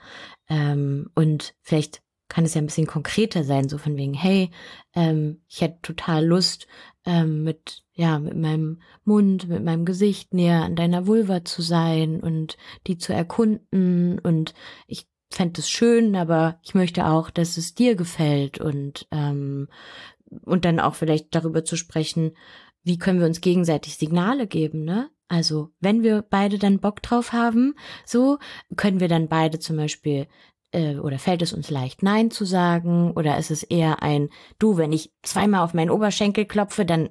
Ähm, 0.50 1.10
und 1.16 1.54
vielleicht 1.62 2.02
kann 2.28 2.46
es 2.46 2.54
ja 2.54 2.62
ein 2.62 2.68
bisschen 2.68 2.88
konkreter 2.88 3.44
sein, 3.44 3.70
so 3.70 3.78
von 3.78 3.98
wegen, 3.98 4.14
hey, 4.14 4.52
ähm, 4.96 5.42
ich 5.48 5.62
hätte 5.62 5.82
total 5.82 6.26
Lust, 6.26 6.68
ähm, 7.06 7.44
mit, 7.44 7.84
ja, 7.94 8.20
mit 8.20 8.38
meinem 8.38 8.82
Mund, 9.04 9.48
mit 9.48 9.64
meinem 9.64 9.86
Gesicht 9.86 10.34
näher 10.34 10.64
an 10.64 10.76
deiner 10.76 11.08
Vulva 11.08 11.44
zu 11.44 11.62
sein 11.62 12.20
und 12.22 12.58
die 12.88 12.98
zu 12.98 13.14
erkunden 13.14 14.20
und 14.20 14.54
ich 14.86 15.09
fände 15.30 15.62
es 15.62 15.70
schön, 15.70 16.16
aber 16.16 16.60
ich 16.64 16.76
möchte 16.76 17.06
auch, 17.06 17.30
dass 17.30 17.58
es 17.58 17.76
dir 17.76 17.96
gefällt 17.96 18.60
und, 18.60 19.08
ähm, 19.12 19.68
und 20.44 20.66
dann 20.66 20.80
auch 20.80 20.96
vielleicht 20.96 21.34
darüber 21.36 21.64
zu 21.64 21.76
sprechen, 21.76 22.32
wie 22.84 22.98
können 22.98 23.20
wir 23.20 23.28
uns 23.28 23.42
gegenseitig 23.42 23.98
Signale 23.98 24.48
geben, 24.48 24.84
ne? 24.84 25.10
Also, 25.28 25.70
wenn 25.80 26.02
wir 26.02 26.24
beide 26.24 26.58
dann 26.58 26.80
Bock 26.80 27.04
drauf 27.04 27.34
haben, 27.34 27.76
so 28.04 28.40
können 28.76 29.00
wir 29.00 29.08
dann 29.08 29.28
beide 29.28 29.60
zum 29.60 29.78
Beispiel 29.78 30.28
äh, 30.72 30.96
oder 30.96 31.20
fällt 31.20 31.44
es 31.44 31.54
uns 31.54 31.70
leicht, 31.70 32.02
Nein 32.02 32.32
zu 32.32 32.46
sagen? 32.46 33.12
Oder 33.12 33.38
ist 33.38 33.52
es 33.52 33.62
eher 33.64 34.02
ein, 34.02 34.30
du, 34.58 34.78
wenn 34.78 34.92
ich 34.92 35.14
zweimal 35.22 35.62
auf 35.64 35.74
meinen 35.74 35.92
Oberschenkel 35.92 36.46
klopfe, 36.46 36.86
dann 36.86 37.10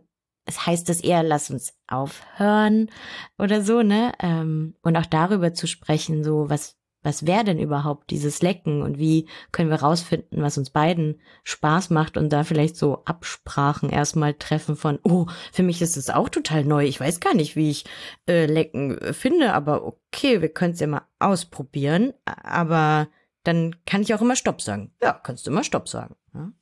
heißt 0.50 0.88
es 0.90 1.00
eher, 1.00 1.22
lass 1.22 1.50
uns 1.50 1.74
aufhören 1.86 2.90
oder 3.38 3.62
so, 3.62 3.82
ne? 3.82 4.12
Ähm, 4.20 4.74
und 4.82 4.96
auch 4.96 5.06
darüber 5.06 5.52
zu 5.54 5.66
sprechen, 5.66 6.24
so 6.24 6.48
was 6.48 6.77
was 7.02 7.26
wäre 7.26 7.44
denn 7.44 7.58
überhaupt 7.58 8.10
dieses 8.10 8.42
Lecken 8.42 8.82
und 8.82 8.98
wie 8.98 9.26
können 9.52 9.70
wir 9.70 9.80
rausfinden, 9.80 10.42
was 10.42 10.58
uns 10.58 10.70
beiden 10.70 11.20
Spaß 11.44 11.90
macht 11.90 12.16
und 12.16 12.32
da 12.32 12.44
vielleicht 12.44 12.76
so 12.76 13.04
Absprachen 13.04 13.90
erstmal 13.90 14.34
treffen 14.34 14.76
von, 14.76 14.98
oh, 15.04 15.26
für 15.52 15.62
mich 15.62 15.80
ist 15.80 15.96
es 15.96 16.10
auch 16.10 16.28
total 16.28 16.64
neu, 16.64 16.84
ich 16.84 17.00
weiß 17.00 17.20
gar 17.20 17.34
nicht, 17.34 17.56
wie 17.56 17.70
ich 17.70 17.84
äh, 18.28 18.46
Lecken 18.46 18.98
äh, 18.98 19.12
finde, 19.12 19.54
aber 19.54 19.84
okay, 19.84 20.42
wir 20.42 20.48
können 20.48 20.74
es 20.74 20.80
ja 20.80 20.86
mal 20.86 21.02
ausprobieren, 21.18 22.12
aber 22.24 23.08
dann 23.44 23.76
kann 23.86 24.02
ich 24.02 24.12
auch 24.14 24.20
immer 24.20 24.36
Stopp 24.36 24.60
sagen. 24.60 24.92
Ja, 25.02 25.12
kannst 25.12 25.46
du 25.46 25.50
immer 25.50 25.64
Stopp 25.64 25.88
sagen. 25.88 26.16
Ja? 26.34 26.52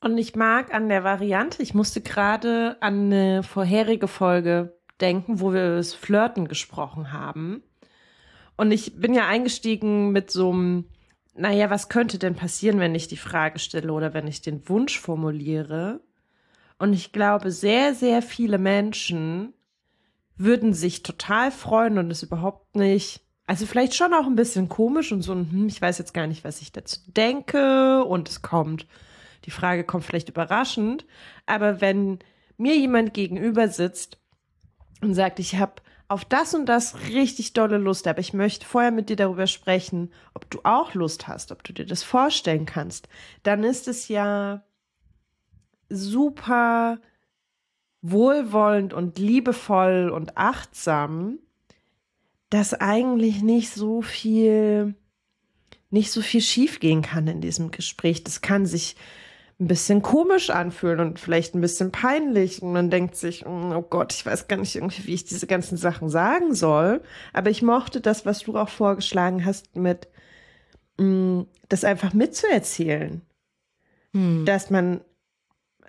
Und 0.00 0.18
ich 0.18 0.36
mag 0.36 0.74
an 0.74 0.88
der 0.88 1.04
Variante, 1.04 1.62
ich 1.62 1.74
musste 1.74 2.00
gerade 2.00 2.76
an 2.80 3.06
eine 3.06 3.42
vorherige 3.42 4.08
Folge 4.08 4.78
denken, 5.00 5.40
wo 5.40 5.52
wir 5.52 5.76
das 5.76 5.94
Flirten 5.94 6.48
gesprochen 6.48 7.12
haben. 7.12 7.62
Und 8.58 8.72
ich 8.72 8.96
bin 8.96 9.14
ja 9.14 9.26
eingestiegen 9.28 10.10
mit 10.10 10.32
so 10.32 10.50
einem, 10.50 10.86
naja, 11.34 11.70
was 11.70 11.88
könnte 11.88 12.18
denn 12.18 12.34
passieren, 12.34 12.80
wenn 12.80 12.94
ich 12.96 13.06
die 13.06 13.16
Frage 13.16 13.60
stelle 13.60 13.92
oder 13.92 14.14
wenn 14.14 14.26
ich 14.26 14.42
den 14.42 14.68
Wunsch 14.68 14.98
formuliere? 14.98 16.00
Und 16.76 16.92
ich 16.92 17.12
glaube, 17.12 17.52
sehr, 17.52 17.94
sehr 17.94 18.20
viele 18.20 18.58
Menschen 18.58 19.54
würden 20.36 20.74
sich 20.74 21.04
total 21.04 21.52
freuen 21.52 21.98
und 21.98 22.10
es 22.10 22.24
überhaupt 22.24 22.74
nicht, 22.74 23.20
also 23.46 23.64
vielleicht 23.64 23.94
schon 23.94 24.12
auch 24.12 24.26
ein 24.26 24.36
bisschen 24.36 24.68
komisch 24.68 25.12
und 25.12 25.22
so, 25.22 25.34
hm, 25.34 25.68
ich 25.68 25.80
weiß 25.80 25.98
jetzt 25.98 26.12
gar 26.12 26.26
nicht, 26.26 26.42
was 26.42 26.60
ich 26.60 26.72
dazu 26.72 26.98
denke 27.06 28.04
und 28.04 28.28
es 28.28 28.42
kommt, 28.42 28.88
die 29.44 29.52
Frage 29.52 29.84
kommt 29.84 30.04
vielleicht 30.04 30.30
überraschend, 30.30 31.06
aber 31.46 31.80
wenn 31.80 32.18
mir 32.56 32.76
jemand 32.76 33.14
gegenüber 33.14 33.68
sitzt 33.68 34.18
und 35.00 35.14
sagt, 35.14 35.38
ich 35.38 35.56
habe 35.56 35.74
auf 36.08 36.24
das 36.24 36.54
und 36.54 36.66
das 36.66 37.08
richtig 37.08 37.52
dolle 37.52 37.76
Lust, 37.76 38.06
aber 38.06 38.20
ich 38.20 38.32
möchte 38.32 38.66
vorher 38.66 38.90
mit 38.90 39.10
dir 39.10 39.16
darüber 39.16 39.46
sprechen, 39.46 40.10
ob 40.34 40.48
du 40.50 40.60
auch 40.64 40.94
Lust 40.94 41.28
hast, 41.28 41.52
ob 41.52 41.62
du 41.62 41.74
dir 41.74 41.84
das 41.84 42.02
vorstellen 42.02 42.64
kannst, 42.64 43.08
dann 43.42 43.62
ist 43.62 43.88
es 43.88 44.08
ja 44.08 44.64
super 45.90 46.98
wohlwollend 48.00 48.94
und 48.94 49.18
liebevoll 49.18 50.10
und 50.10 50.36
achtsam, 50.38 51.38
dass 52.48 52.72
eigentlich 52.72 53.42
nicht 53.42 53.70
so 53.70 54.00
viel 54.00 54.94
nicht 55.90 56.10
so 56.10 56.20
viel 56.20 56.42
schiefgehen 56.42 57.02
kann 57.02 57.26
in 57.26 57.40
diesem 57.40 57.70
Gespräch. 57.70 58.22
Das 58.22 58.42
kann 58.42 58.66
sich 58.66 58.96
ein 59.60 59.66
bisschen 59.66 60.02
komisch 60.02 60.50
anfühlen 60.50 61.00
und 61.00 61.18
vielleicht 61.18 61.54
ein 61.54 61.60
bisschen 61.60 61.90
peinlich. 61.90 62.62
Und 62.62 62.72
man 62.72 62.90
denkt 62.90 63.16
sich, 63.16 63.44
mm, 63.44 63.72
oh 63.72 63.82
Gott, 63.82 64.12
ich 64.12 64.24
weiß 64.24 64.46
gar 64.46 64.56
nicht 64.56 64.76
irgendwie, 64.76 65.06
wie 65.06 65.14
ich 65.14 65.24
diese 65.24 65.48
ganzen 65.48 65.76
Sachen 65.76 66.08
sagen 66.08 66.54
soll. 66.54 67.02
Aber 67.32 67.50
ich 67.50 67.62
mochte 67.62 68.00
das, 68.00 68.24
was 68.24 68.40
du 68.40 68.56
auch 68.56 68.68
vorgeschlagen 68.68 69.44
hast, 69.44 69.74
mit 69.74 70.08
mm, 70.98 71.42
das 71.68 71.82
einfach 71.82 72.12
mitzuerzählen. 72.12 73.22
Hm. 74.12 74.44
Dass 74.44 74.70
man 74.70 75.00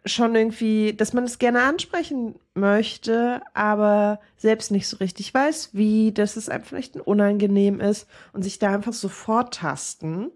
schon 0.05 0.33
irgendwie, 0.33 0.93
dass 0.93 1.13
man 1.13 1.25
es 1.25 1.38
gerne 1.38 1.61
ansprechen 1.61 2.39
möchte, 2.55 3.41
aber 3.53 4.19
selbst 4.38 4.71
nicht 4.71 4.88
so 4.88 4.97
richtig 4.97 5.33
weiß, 5.33 5.71
wie, 5.73 6.11
dass 6.11 6.38
es 6.38 6.49
einem 6.49 6.63
vielleicht 6.63 6.95
unangenehm 6.95 7.79
ist 7.79 8.07
und 8.33 8.41
sich 8.41 8.57
da 8.57 8.73
einfach 8.73 8.93
so 8.93 9.09
vortasten 9.09 10.31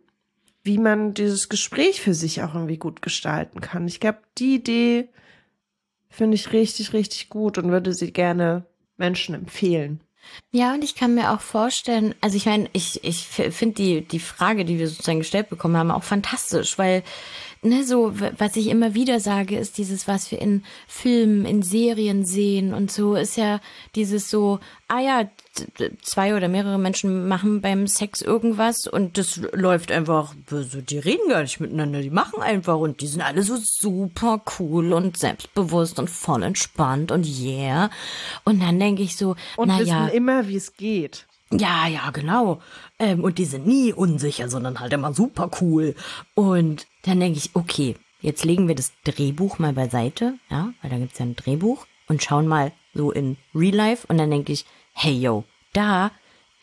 wie 0.63 0.77
man 0.77 1.13
dieses 1.13 1.50
Gespräch 1.50 2.01
für 2.01 2.13
sich 2.13 2.41
auch 2.41 2.55
irgendwie 2.55 2.77
gut 2.77 3.01
gestalten 3.01 3.62
kann. 3.62 3.88
Ich 3.88 4.00
glaube, 4.00 4.20
die 4.38 4.55
Idee 4.55 5.10
finde 6.10 6.36
ich 6.36 6.53
richtig, 6.53 6.93
richtig 6.93 7.29
gut 7.29 7.58
und 7.58 7.72
würde 7.72 7.93
sie 7.93 8.13
gerne 8.13 8.65
Menschen 8.98 9.36
empfehlen. 9.36 10.00
Ja, 10.51 10.74
und 10.74 10.84
ich 10.84 10.96
kann 10.96 11.15
mir 11.15 11.32
auch 11.32 11.41
vorstellen, 11.41 12.15
also 12.22 12.38
ich 12.38 12.46
meine, 12.46 12.70
ich, 12.72 13.03
ich 13.03 13.27
finde 13.27 13.75
die, 13.75 14.08
die 14.08 14.20
Frage, 14.20 14.63
die 14.63 14.79
wir 14.79 14.88
sozusagen 14.88 15.20
gestellt 15.20 15.50
bekommen 15.50 15.75
haben, 15.75 15.91
auch 15.91 16.03
fantastisch, 16.03 16.77
weil 16.77 17.03
ne, 17.63 17.84
so, 17.84 18.13
was 18.38 18.55
ich 18.55 18.67
immer 18.67 18.93
wieder 18.93 19.20
sage, 19.20 19.58
ist 19.58 19.77
dieses, 19.77 20.08
was 20.08 20.32
wir 20.32 20.41
in 20.41 20.63
Filmen, 20.88 21.46
in 21.46 21.63
Serien 21.63 22.25
sehen 22.25 22.74
und 22.74 22.91
so, 22.91 23.15
ist 23.15 23.38
ja 23.38 23.60
dieses 23.96 24.29
so, 24.29 24.60
ah 24.88 25.00
ja, 25.00 25.29
zwei 26.01 26.36
oder 26.36 26.48
mehrere 26.48 26.79
Menschen 26.79 27.27
machen 27.27 27.62
beim 27.62 27.88
Sex 27.88 28.22
irgendwas 28.22 28.88
und 28.88 29.17
das 29.17 29.39
läuft 29.51 29.91
einfach, 29.91 30.34
so, 30.50 30.82
die 30.82 30.98
reden 30.98 31.29
gar 31.29 31.41
nicht 31.41 31.60
miteinander, 31.60 32.01
die 32.01 32.10
machen 32.10 32.41
einfach 32.41 32.77
und 32.77 33.01
die 33.01 33.08
sind 33.08 33.22
alle 33.22 33.43
so 33.43 33.58
super 33.58 34.41
cool 34.60 34.93
und 34.93 35.17
selbstbewusst 35.17 36.00
und 36.00 36.10
voll 36.10 36.43
entspannt 36.43 37.12
und 37.12 37.25
yeah. 37.25 37.89
Und 38.43 38.62
dann 38.62 38.79
denke 38.79 39.03
ich 39.03 39.15
so, 39.15 39.36
und 39.55 39.67
na 39.67 39.79
wissen 39.79 39.89
ja, 39.89 40.08
immer, 40.08 40.48
wie 40.48 40.55
es 40.55 40.75
geht. 40.75 41.25
Ja, 41.60 41.88
ja, 41.88 42.10
genau. 42.12 42.62
Ähm, 43.03 43.22
und 43.22 43.38
die 43.38 43.45
sind 43.45 43.67
nie 43.67 43.91
unsicher, 43.91 44.50
sondern 44.50 44.79
halt 44.79 44.93
immer 44.93 45.13
super 45.13 45.51
cool. 45.60 45.93
Und 46.36 46.88
dann 47.03 47.19
denke 47.19 47.38
ich, 47.38 47.50
okay, 47.53 47.95
jetzt 48.22 48.45
legen 48.45 48.69
wir 48.69 48.75
das 48.75 48.93
Drehbuch 49.03 49.60
mal 49.60 49.74
beiseite, 49.74 50.36
ja, 50.50 50.74
weil 50.81 50.89
da 50.89 50.98
gibt's 50.98 51.19
ja 51.19 51.25
ein 51.25 51.36
Drehbuch 51.36 51.86
und 52.07 52.24
schauen 52.24 52.48
mal 52.48 52.72
so 52.93 53.12
in 53.12 53.36
Real 53.53 53.75
Life 53.75 54.07
und 54.07 54.17
dann 54.17 54.31
denke 54.31 54.53
ich, 54.53 54.65
hey 54.93 55.13
yo, 55.13 55.43
da 55.74 56.12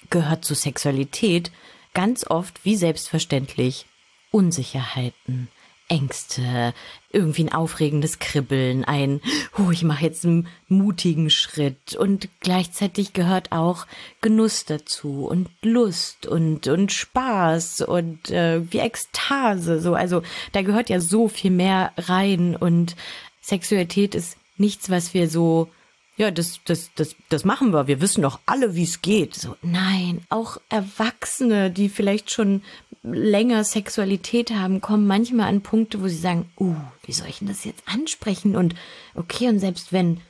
gehört 0.09 0.47
zur 0.47 0.57
Sexualität 0.57 1.53
ganz 1.93 2.27
oft 2.27 2.65
wie 2.65 2.77
selbstverständlich 2.77 3.85
Unsicherheiten, 4.31 5.49
Ängste, 5.91 6.73
irgendwie 7.11 7.45
ein 7.45 7.53
aufregendes 7.53 8.21
Kribbeln, 8.21 8.85
ein, 8.85 9.21
oh, 9.59 9.71
ich 9.71 9.83
mache 9.83 10.05
jetzt 10.05 10.25
einen 10.25 10.47
mutigen 10.69 11.29
Schritt 11.29 11.97
und 11.97 12.29
gleichzeitig 12.41 13.13
gehört 13.13 13.51
auch 13.51 13.87
Genuss 14.21 14.65
dazu 14.65 15.27
und 15.27 15.51
Lust 15.63 16.27
und 16.27 16.69
und 16.69 16.93
Spaß 16.93 17.83
und 17.83 18.31
äh, 18.31 18.63
wie 18.73 18.79
Ekstase, 18.79 19.81
so 19.81 19.95
also 19.95 20.23
da 20.53 20.63
gehört 20.63 20.89
ja 20.89 21.01
so 21.01 21.29
viel 21.29 21.51
mehr 21.51 21.93
rein 21.97 22.55
und 22.55 22.95
Sexualität 23.41 24.15
ist 24.15 24.37
nichts, 24.57 24.91
was 24.91 25.13
wir 25.13 25.29
so 25.29 25.69
ja, 26.17 26.31
das, 26.31 26.61
das, 26.67 26.91
das, 26.97 27.17
das 27.31 27.45
machen 27.47 27.73
wir. 27.73 27.87
Wir 27.87 28.03
wissen 28.03 28.21
doch 28.21 28.41
alle, 28.45 28.75
wie 28.75 28.83
es 28.83 29.01
geht. 29.01 29.35
So, 29.35 29.57
nein, 29.63 30.21
auch 30.29 30.59
Erwachsene, 30.69 31.71
die 31.71 31.89
vielleicht 31.89 32.31
schon 32.31 32.61
länger 33.03 33.65
Sexualität 33.65 34.51
haben, 34.51 34.81
kommen 34.81 35.07
manchmal 35.07 35.49
an 35.49 35.63
Punkte, 35.63 36.03
wo 36.03 36.09
sie 36.09 36.17
sagen, 36.17 36.51
uh, 36.59 36.75
wie 37.05 37.13
soll 37.13 37.29
ich 37.29 37.39
denn 37.39 37.49
das 37.49 37.65
jetzt 37.65 37.83
ansprechen? 37.87 38.57
Und 38.57 38.75
okay, 39.15 39.49
und 39.49 39.59
selbst 39.59 39.93
wenn 39.93 40.21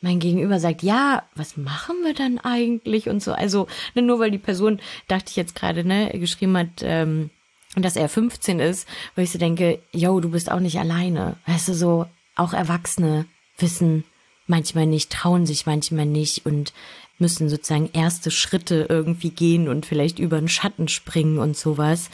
mein 0.00 0.20
Gegenüber 0.20 0.60
sagt, 0.60 0.82
ja, 0.82 1.22
was 1.34 1.56
machen 1.56 1.96
wir 2.04 2.14
dann 2.14 2.38
eigentlich 2.38 3.08
und 3.08 3.22
so. 3.22 3.32
Also 3.32 3.66
ne, 3.94 4.02
nur 4.02 4.20
weil 4.20 4.30
die 4.30 4.38
Person, 4.38 4.80
dachte 5.08 5.30
ich 5.30 5.36
jetzt 5.36 5.54
gerade, 5.54 5.84
ne, 5.84 6.10
geschrieben 6.18 6.56
hat, 6.58 6.82
ähm, 6.82 7.30
dass 7.74 7.96
er 7.96 8.08
15 8.08 8.60
ist, 8.60 8.86
wo 9.16 9.22
ich 9.22 9.30
so 9.30 9.38
denke, 9.38 9.80
yo, 9.92 10.20
du 10.20 10.30
bist 10.30 10.50
auch 10.50 10.60
nicht 10.60 10.78
alleine. 10.78 11.36
Weißt 11.46 11.68
du, 11.68 11.74
so 11.74 12.06
auch 12.36 12.52
Erwachsene 12.52 13.26
wissen, 13.58 14.04
manchmal 14.46 14.86
nicht, 14.86 15.10
trauen 15.10 15.46
sich 15.46 15.66
manchmal 15.66 16.06
nicht 16.06 16.44
und 16.44 16.72
müssen 17.18 17.48
sozusagen 17.48 17.90
erste 17.92 18.30
Schritte 18.30 18.86
irgendwie 18.88 19.30
gehen 19.30 19.68
und 19.68 19.86
vielleicht 19.86 20.18
über 20.18 20.38
den 20.38 20.48
Schatten 20.48 20.88
springen 20.88 21.38
und 21.38 21.56
sowas. 21.56 22.10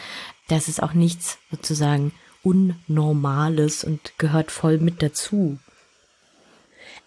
Das 0.49 0.69
ist 0.69 0.83
auch 0.83 0.93
nichts 0.93 1.39
sozusagen 1.51 2.13
Unnormales 2.43 3.85
und 3.85 4.15
gehört 4.19 4.51
voll 4.51 4.79
mit 4.79 5.03
dazu. 5.03 5.59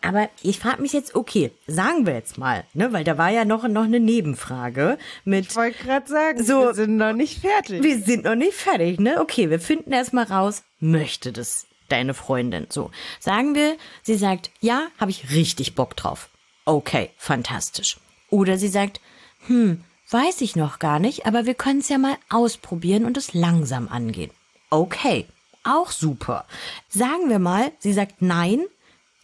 Aber 0.01 0.29
ich 0.41 0.59
frage 0.59 0.81
mich 0.81 0.91
jetzt, 0.91 1.15
okay, 1.15 1.51
sagen 1.65 2.05
wir 2.05 2.13
jetzt 2.13 2.37
mal, 2.37 2.65
ne, 2.73 2.91
weil 2.91 3.05
da 3.05 3.17
war 3.17 3.29
ja 3.29 3.45
noch, 3.45 3.65
noch 3.69 3.85
eine 3.85 4.01
Nebenfrage 4.01 4.97
mit. 5.23 5.47
Ich 5.47 5.55
wollte 5.55 5.81
gerade 5.81 6.07
sagen, 6.07 6.43
so, 6.43 6.65
wir 6.65 6.73
sind 6.73 6.97
noch 6.97 7.13
nicht 7.13 7.39
fertig. 7.39 7.81
Wir 7.81 7.99
sind 7.99 8.25
noch 8.25 8.35
nicht 8.35 8.53
fertig, 8.53 8.99
ne? 8.99 9.21
Okay, 9.21 9.49
wir 9.49 9.61
finden 9.61 9.93
erstmal 9.93 10.25
raus, 10.25 10.63
möchte 10.79 11.31
das 11.31 11.67
deine 11.87 12.13
Freundin. 12.13 12.67
So, 12.69 12.91
sagen 13.21 13.55
wir, 13.55 13.77
sie 14.01 14.15
sagt, 14.15 14.51
ja, 14.59 14.87
habe 14.99 15.11
ich 15.11 15.31
richtig 15.31 15.73
Bock 15.73 15.95
drauf. 15.95 16.29
Okay, 16.65 17.09
fantastisch. 17.17 17.97
Oder 18.29 18.57
sie 18.57 18.67
sagt, 18.67 19.01
hm, 19.47 19.83
weiß 20.09 20.41
ich 20.41 20.55
noch 20.55 20.79
gar 20.79 20.99
nicht, 20.99 21.25
aber 21.25 21.45
wir 21.45 21.53
können 21.53 21.79
es 21.79 21.89
ja 21.89 21.97
mal 21.97 22.17
ausprobieren 22.29 23.05
und 23.05 23.17
es 23.17 23.33
langsam 23.33 23.87
angehen. 23.87 24.31
Okay, 24.69 25.25
auch 25.63 25.91
super. 25.91 26.45
Sagen 26.89 27.29
wir 27.29 27.39
mal, 27.39 27.71
sie 27.79 27.93
sagt 27.93 28.21
nein. 28.21 28.65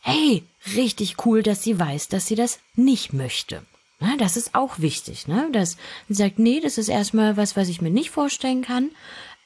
Hey, 0.02 0.44
richtig 0.76 1.26
cool, 1.26 1.44
dass 1.44 1.64
sie 1.64 1.80
weiß, 1.80 2.08
dass 2.08 2.28
sie 2.28 2.36
das 2.36 2.60
nicht 2.76 3.14
möchte. 3.14 3.64
Na, 4.00 4.16
das 4.18 4.38
ist 4.38 4.56
auch 4.56 4.80
wichtig, 4.80 5.28
ne? 5.28 5.50
Dass 5.52 5.76
sie 6.08 6.14
sagt, 6.14 6.40
nee, 6.40 6.62
das 6.62 6.78
ist 6.78 6.88
erstmal 6.88 7.36
was, 7.36 7.58
was 7.58 7.68
ich 7.68 7.82
mir 7.82 7.92
nicht 7.92 8.12
vorstellen 8.12 8.62
kann. 8.62 8.92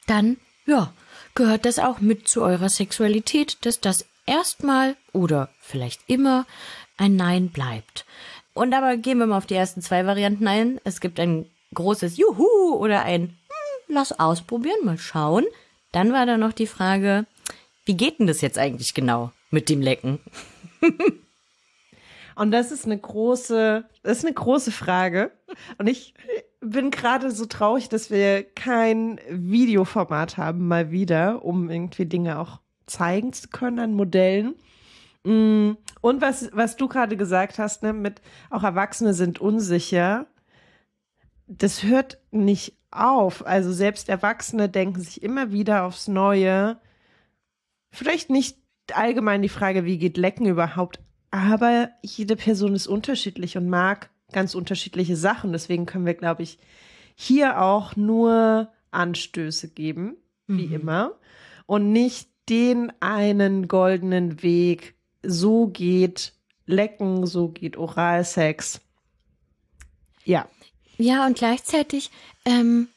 Dann, 0.06 0.36
ja, 0.66 0.92
gehört 1.34 1.64
das 1.64 1.80
auch 1.80 1.98
mit 1.98 2.28
zu 2.28 2.42
eurer 2.42 2.68
Sexualität, 2.68 3.58
dass 3.62 3.80
das 3.80 4.06
erstmal 4.26 4.96
oder 5.12 5.48
vielleicht 5.60 6.02
immer 6.06 6.46
ein 6.96 7.16
Nein 7.16 7.48
bleibt. 7.50 8.04
Und 8.54 8.72
aber 8.72 8.96
gehen 8.96 9.18
wir 9.18 9.26
mal 9.26 9.38
auf 9.38 9.46
die 9.46 9.54
ersten 9.54 9.82
zwei 9.82 10.06
Varianten 10.06 10.46
ein. 10.46 10.80
Es 10.84 11.00
gibt 11.00 11.18
ein 11.18 11.50
großes 11.74 12.16
Juhu 12.16 12.74
oder 12.76 13.02
ein 13.02 13.22
hm, 13.22 13.94
Lass 13.94 14.18
ausprobieren, 14.18 14.84
mal 14.84 14.98
schauen. 14.98 15.44
Dann 15.92 16.12
war 16.12 16.26
da 16.26 16.36
noch 16.36 16.52
die 16.52 16.66
Frage, 16.66 17.26
wie 17.84 17.96
geht 17.96 18.18
denn 18.18 18.26
das 18.26 18.40
jetzt 18.40 18.58
eigentlich 18.58 18.94
genau 18.94 19.32
mit 19.50 19.68
dem 19.68 19.80
Lecken? 19.80 20.20
Und 22.36 22.50
das 22.50 22.72
ist 22.72 22.84
eine 22.84 22.98
große, 22.98 23.84
das 24.02 24.18
ist 24.18 24.24
eine 24.24 24.34
große 24.34 24.72
Frage. 24.72 25.30
Und 25.78 25.86
ich 25.86 26.14
bin 26.60 26.90
gerade 26.90 27.30
so 27.30 27.46
traurig, 27.46 27.88
dass 27.88 28.10
wir 28.10 28.42
kein 28.42 29.20
Videoformat 29.28 30.36
haben, 30.36 30.66
mal 30.66 30.90
wieder, 30.90 31.44
um 31.44 31.70
irgendwie 31.70 32.06
Dinge 32.06 32.38
auch 32.38 32.58
zeigen 32.86 33.32
zu 33.32 33.48
können 33.48 33.78
an 33.78 33.94
Modellen. 33.94 34.54
Mm, 35.24 35.72
und 36.00 36.20
was, 36.20 36.50
was 36.52 36.76
du 36.76 36.88
gerade 36.88 37.16
gesagt 37.16 37.58
hast, 37.58 37.82
ne, 37.82 37.92
mit 37.92 38.20
auch 38.50 38.62
Erwachsene 38.62 39.14
sind 39.14 39.40
unsicher, 39.40 40.26
das 41.46 41.82
hört 41.82 42.18
nicht 42.30 42.76
auf. 42.90 43.46
Also 43.46 43.72
selbst 43.72 44.08
Erwachsene 44.08 44.68
denken 44.68 45.00
sich 45.00 45.22
immer 45.22 45.52
wieder 45.52 45.84
aufs 45.84 46.08
Neue. 46.08 46.78
Vielleicht 47.90 48.30
nicht 48.30 48.58
allgemein 48.92 49.42
die 49.42 49.48
Frage, 49.48 49.84
wie 49.84 49.98
geht 49.98 50.16
Lecken 50.16 50.46
überhaupt, 50.46 51.00
aber 51.30 51.90
jede 52.02 52.36
Person 52.36 52.74
ist 52.74 52.86
unterschiedlich 52.86 53.56
und 53.56 53.68
mag 53.68 54.10
ganz 54.32 54.54
unterschiedliche 54.54 55.16
Sachen. 55.16 55.52
Deswegen 55.52 55.86
können 55.86 56.06
wir, 56.06 56.14
glaube 56.14 56.42
ich, 56.42 56.58
hier 57.14 57.60
auch 57.60 57.96
nur 57.96 58.68
Anstöße 58.90 59.68
geben, 59.68 60.16
wie 60.46 60.66
mhm. 60.66 60.74
immer, 60.74 61.12
und 61.66 61.92
nicht 61.92 62.28
den 62.48 62.92
einen 63.00 63.68
goldenen 63.68 64.42
Weg. 64.42 64.93
So 65.26 65.66
geht 65.66 66.32
Lecken, 66.66 67.26
so 67.26 67.48
geht 67.48 67.76
Oralsex. 67.76 68.80
Ja. 70.24 70.48
Ja, 70.96 71.26
und 71.26 71.36
gleichzeitig 71.36 72.10
ähm, 72.44 72.88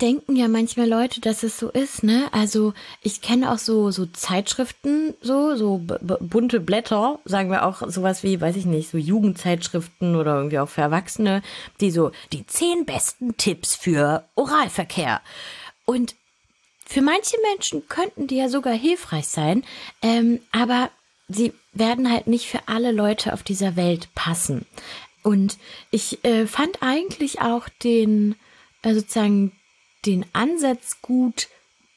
denken 0.00 0.36
ja 0.36 0.48
manchmal 0.48 0.88
Leute, 0.88 1.20
dass 1.20 1.42
es 1.42 1.58
so 1.58 1.68
ist, 1.70 2.02
ne? 2.02 2.28
Also 2.32 2.74
ich 3.02 3.20
kenne 3.20 3.52
auch 3.52 3.58
so 3.58 3.90
so 3.90 4.06
Zeitschriften, 4.06 5.14
so 5.20 5.56
so 5.56 5.80
bunte 6.20 6.60
Blätter, 6.60 7.18
sagen 7.24 7.50
wir 7.50 7.66
auch 7.66 7.82
sowas 7.88 8.22
wie, 8.22 8.40
weiß 8.40 8.56
ich 8.56 8.66
nicht, 8.66 8.90
so 8.90 8.98
Jugendzeitschriften 8.98 10.16
oder 10.16 10.36
irgendwie 10.36 10.58
auch 10.58 10.68
für 10.68 10.82
Erwachsene, 10.82 11.42
die 11.80 11.90
so 11.90 12.12
die 12.32 12.46
zehn 12.46 12.84
besten 12.84 13.36
Tipps 13.36 13.74
für 13.74 14.24
Oralverkehr. 14.34 15.20
Und 15.84 16.14
für 16.86 17.02
manche 17.02 17.36
Menschen 17.52 17.86
könnten 17.88 18.26
die 18.26 18.36
ja 18.36 18.48
sogar 18.48 18.74
hilfreich 18.74 19.28
sein, 19.28 19.64
ähm, 20.02 20.40
aber 20.52 20.90
sie 21.30 21.52
werden 21.72 22.10
halt 22.10 22.26
nicht 22.26 22.46
für 22.46 22.60
alle 22.66 22.92
Leute 22.92 23.32
auf 23.32 23.42
dieser 23.42 23.76
Welt 23.76 24.08
passen. 24.14 24.66
Und 25.22 25.58
ich 25.90 26.24
äh, 26.24 26.46
fand 26.46 26.78
eigentlich 26.82 27.40
auch 27.40 27.68
den 27.82 28.36
äh, 28.82 28.94
sozusagen 28.94 29.52
den 30.06 30.24
Ansatz 30.32 31.02
gut, 31.02 31.48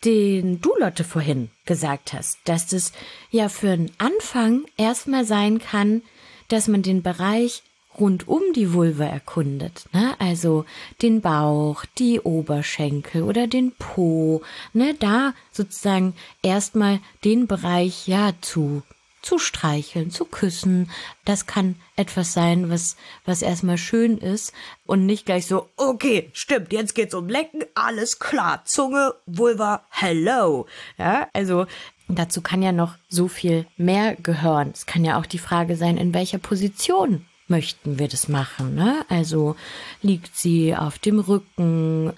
den 0.03 0.59
du, 0.59 0.73
Lotte, 0.77 1.05
vorhin 1.05 1.49
gesagt 1.65 2.11
hast, 2.11 2.39
dass 2.43 2.67
das 2.67 2.91
ja 3.31 3.47
für 3.47 3.71
einen 3.71 3.91
Anfang 3.97 4.65
erstmal 4.75 5.23
sein 5.23 5.59
kann, 5.59 6.01
dass 6.49 6.67
man 6.67 6.81
den 6.81 7.01
Bereich 7.01 7.63
rund 7.97 8.27
um 8.27 8.41
die 8.55 8.73
Vulva 8.73 9.05
erkundet, 9.05 9.85
ne? 9.93 10.15
Also 10.19 10.65
den 11.01 11.21
Bauch, 11.21 11.85
die 11.97 12.19
Oberschenkel 12.19 13.23
oder 13.23 13.47
den 13.47 13.71
Po, 13.71 14.41
ne? 14.73 14.95
Da 14.95 15.33
sozusagen 15.51 16.15
erstmal 16.41 16.99
den 17.23 17.47
Bereich 17.47 18.07
ja 18.07 18.33
zu 18.41 18.83
zu 19.23 19.39
streicheln, 19.39 20.11
zu 20.11 20.25
küssen. 20.25 20.91
Das 21.25 21.47
kann 21.47 21.75
etwas 21.95 22.33
sein, 22.33 22.69
was, 22.69 22.95
was 23.25 23.41
erstmal 23.41 23.79
schön 23.79 24.19
ist 24.19 24.53
und 24.85 25.07
nicht 25.07 25.25
gleich 25.25 25.47
so, 25.47 25.69
okay, 25.77 26.29
stimmt, 26.33 26.71
jetzt 26.71 26.93
geht's 26.93 27.15
um 27.15 27.27
Lecken, 27.27 27.63
alles 27.73 28.19
klar, 28.19 28.63
Zunge, 28.65 29.15
Vulva, 29.25 29.83
hello. 29.89 30.67
Ja, 30.99 31.29
also, 31.33 31.65
dazu 32.07 32.41
kann 32.41 32.61
ja 32.61 32.71
noch 32.71 32.95
so 33.09 33.27
viel 33.27 33.65
mehr 33.77 34.15
gehören. 34.15 34.71
Es 34.73 34.85
kann 34.85 35.05
ja 35.05 35.19
auch 35.19 35.25
die 35.25 35.39
Frage 35.39 35.77
sein, 35.77 35.97
in 35.97 36.13
welcher 36.13 36.37
Position 36.37 37.25
möchten 37.47 37.97
wir 37.99 38.07
das 38.07 38.27
machen, 38.27 38.75
ne? 38.75 39.05
Also, 39.09 39.55
liegt 40.01 40.35
sie 40.35 40.75
auf 40.75 40.99
dem 40.99 41.19
Rücken? 41.19 42.13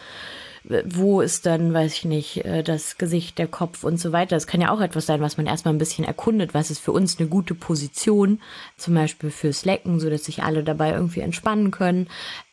Wo 0.85 1.21
ist 1.21 1.45
dann, 1.45 1.73
weiß 1.73 1.93
ich 1.93 2.05
nicht, 2.05 2.45
äh, 2.45 2.63
das 2.63 2.97
Gesicht, 2.97 3.37
der 3.37 3.47
Kopf 3.47 3.83
und 3.83 3.99
so 3.99 4.11
weiter. 4.11 4.35
Das 4.35 4.47
kann 4.47 4.61
ja 4.61 4.71
auch 4.71 4.81
etwas 4.81 5.05
sein, 5.05 5.21
was 5.21 5.37
man 5.37 5.45
erstmal 5.45 5.73
ein 5.73 5.79
bisschen 5.79 6.05
erkundet. 6.05 6.53
Was 6.53 6.71
ist 6.71 6.79
für 6.79 6.91
uns 6.91 7.19
eine 7.19 7.27
gute 7.27 7.55
Position, 7.55 8.41
zum 8.77 8.95
Beispiel 8.95 9.31
fürs 9.31 9.65
Lecken, 9.65 9.99
so 9.99 10.09
dass 10.09 10.25
sich 10.25 10.43
alle 10.43 10.63
dabei 10.63 10.91
irgendwie 10.91 11.21
entspannen 11.21 11.71
können. 11.71 12.07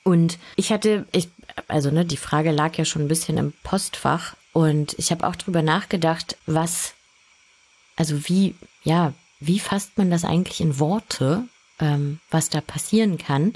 Und 0.05 0.39
ich 0.57 0.73
hatte, 0.73 1.07
ich, 1.13 1.29
also 1.69 1.91
ne, 1.91 2.05
die 2.05 2.17
Frage 2.17 2.51
lag 2.51 2.77
ja 2.77 2.85
schon 2.85 3.03
ein 3.03 3.09
bisschen 3.09 3.39
im 3.39 3.53
Postfach 3.63 4.35
und 4.53 4.95
ich 4.99 5.11
habe 5.11 5.27
auch 5.27 5.37
drüber 5.37 5.63
nachgedacht, 5.63 6.37
was, 6.47 6.95
also 7.97 8.29
wie, 8.29 8.55
ja, 8.85 9.13
wie 9.41 9.59
fasst 9.59 9.97
man 9.97 10.11
das 10.11 10.25
eigentlich 10.25 10.61
in 10.61 10.79
Worte, 10.79 11.45
ähm, 11.83 12.21
was 12.31 12.49
da 12.49 12.63
passieren 12.63 13.19
kann? 13.19 13.53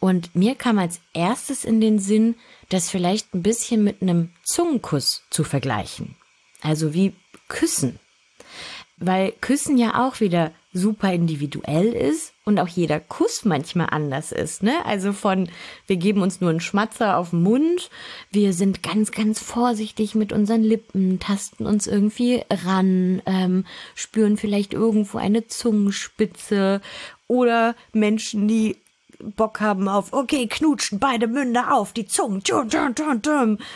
Und 0.00 0.34
mir 0.34 0.54
kam 0.54 0.78
als 0.78 1.00
erstes 1.12 1.64
in 1.64 1.80
den 1.80 1.98
Sinn, 1.98 2.36
das 2.70 2.88
vielleicht 2.88 3.34
ein 3.34 3.42
bisschen 3.42 3.84
mit 3.84 4.00
einem 4.00 4.30
Zungenkuss 4.44 5.24
zu 5.30 5.44
vergleichen. 5.44 6.16
Also 6.62 6.94
wie 6.94 7.14
Küssen. 7.48 7.98
Weil 8.96 9.32
Küssen 9.40 9.76
ja 9.76 10.06
auch 10.06 10.20
wieder 10.20 10.52
super 10.74 11.12
individuell 11.12 11.92
ist 11.92 12.32
und 12.44 12.58
auch 12.58 12.68
jeder 12.68 12.98
Kuss 12.98 13.44
manchmal 13.44 13.88
anders 13.90 14.32
ist, 14.32 14.62
ne? 14.62 14.84
Also 14.84 15.12
von, 15.12 15.48
wir 15.86 15.96
geben 15.96 16.20
uns 16.20 16.40
nur 16.40 16.50
einen 16.50 16.60
Schmatzer 16.60 17.16
auf 17.16 17.30
den 17.30 17.42
Mund, 17.42 17.90
wir 18.32 18.52
sind 18.52 18.82
ganz, 18.82 19.12
ganz 19.12 19.40
vorsichtig 19.40 20.16
mit 20.16 20.32
unseren 20.32 20.62
Lippen, 20.62 21.20
tasten 21.20 21.64
uns 21.64 21.86
irgendwie 21.86 22.42
ran, 22.50 23.22
ähm, 23.24 23.64
spüren 23.94 24.36
vielleicht 24.36 24.74
irgendwo 24.74 25.18
eine 25.18 25.46
Zungenspitze 25.46 26.80
oder 27.34 27.74
Menschen, 27.92 28.48
die 28.48 28.76
Bock 29.18 29.60
haben 29.60 29.88
auf, 29.88 30.12
okay, 30.12 30.46
knutschen 30.46 30.98
beide 30.98 31.26
Münder 31.26 31.74
auf, 31.74 31.92
die 31.92 32.06
Zungen, 32.06 32.42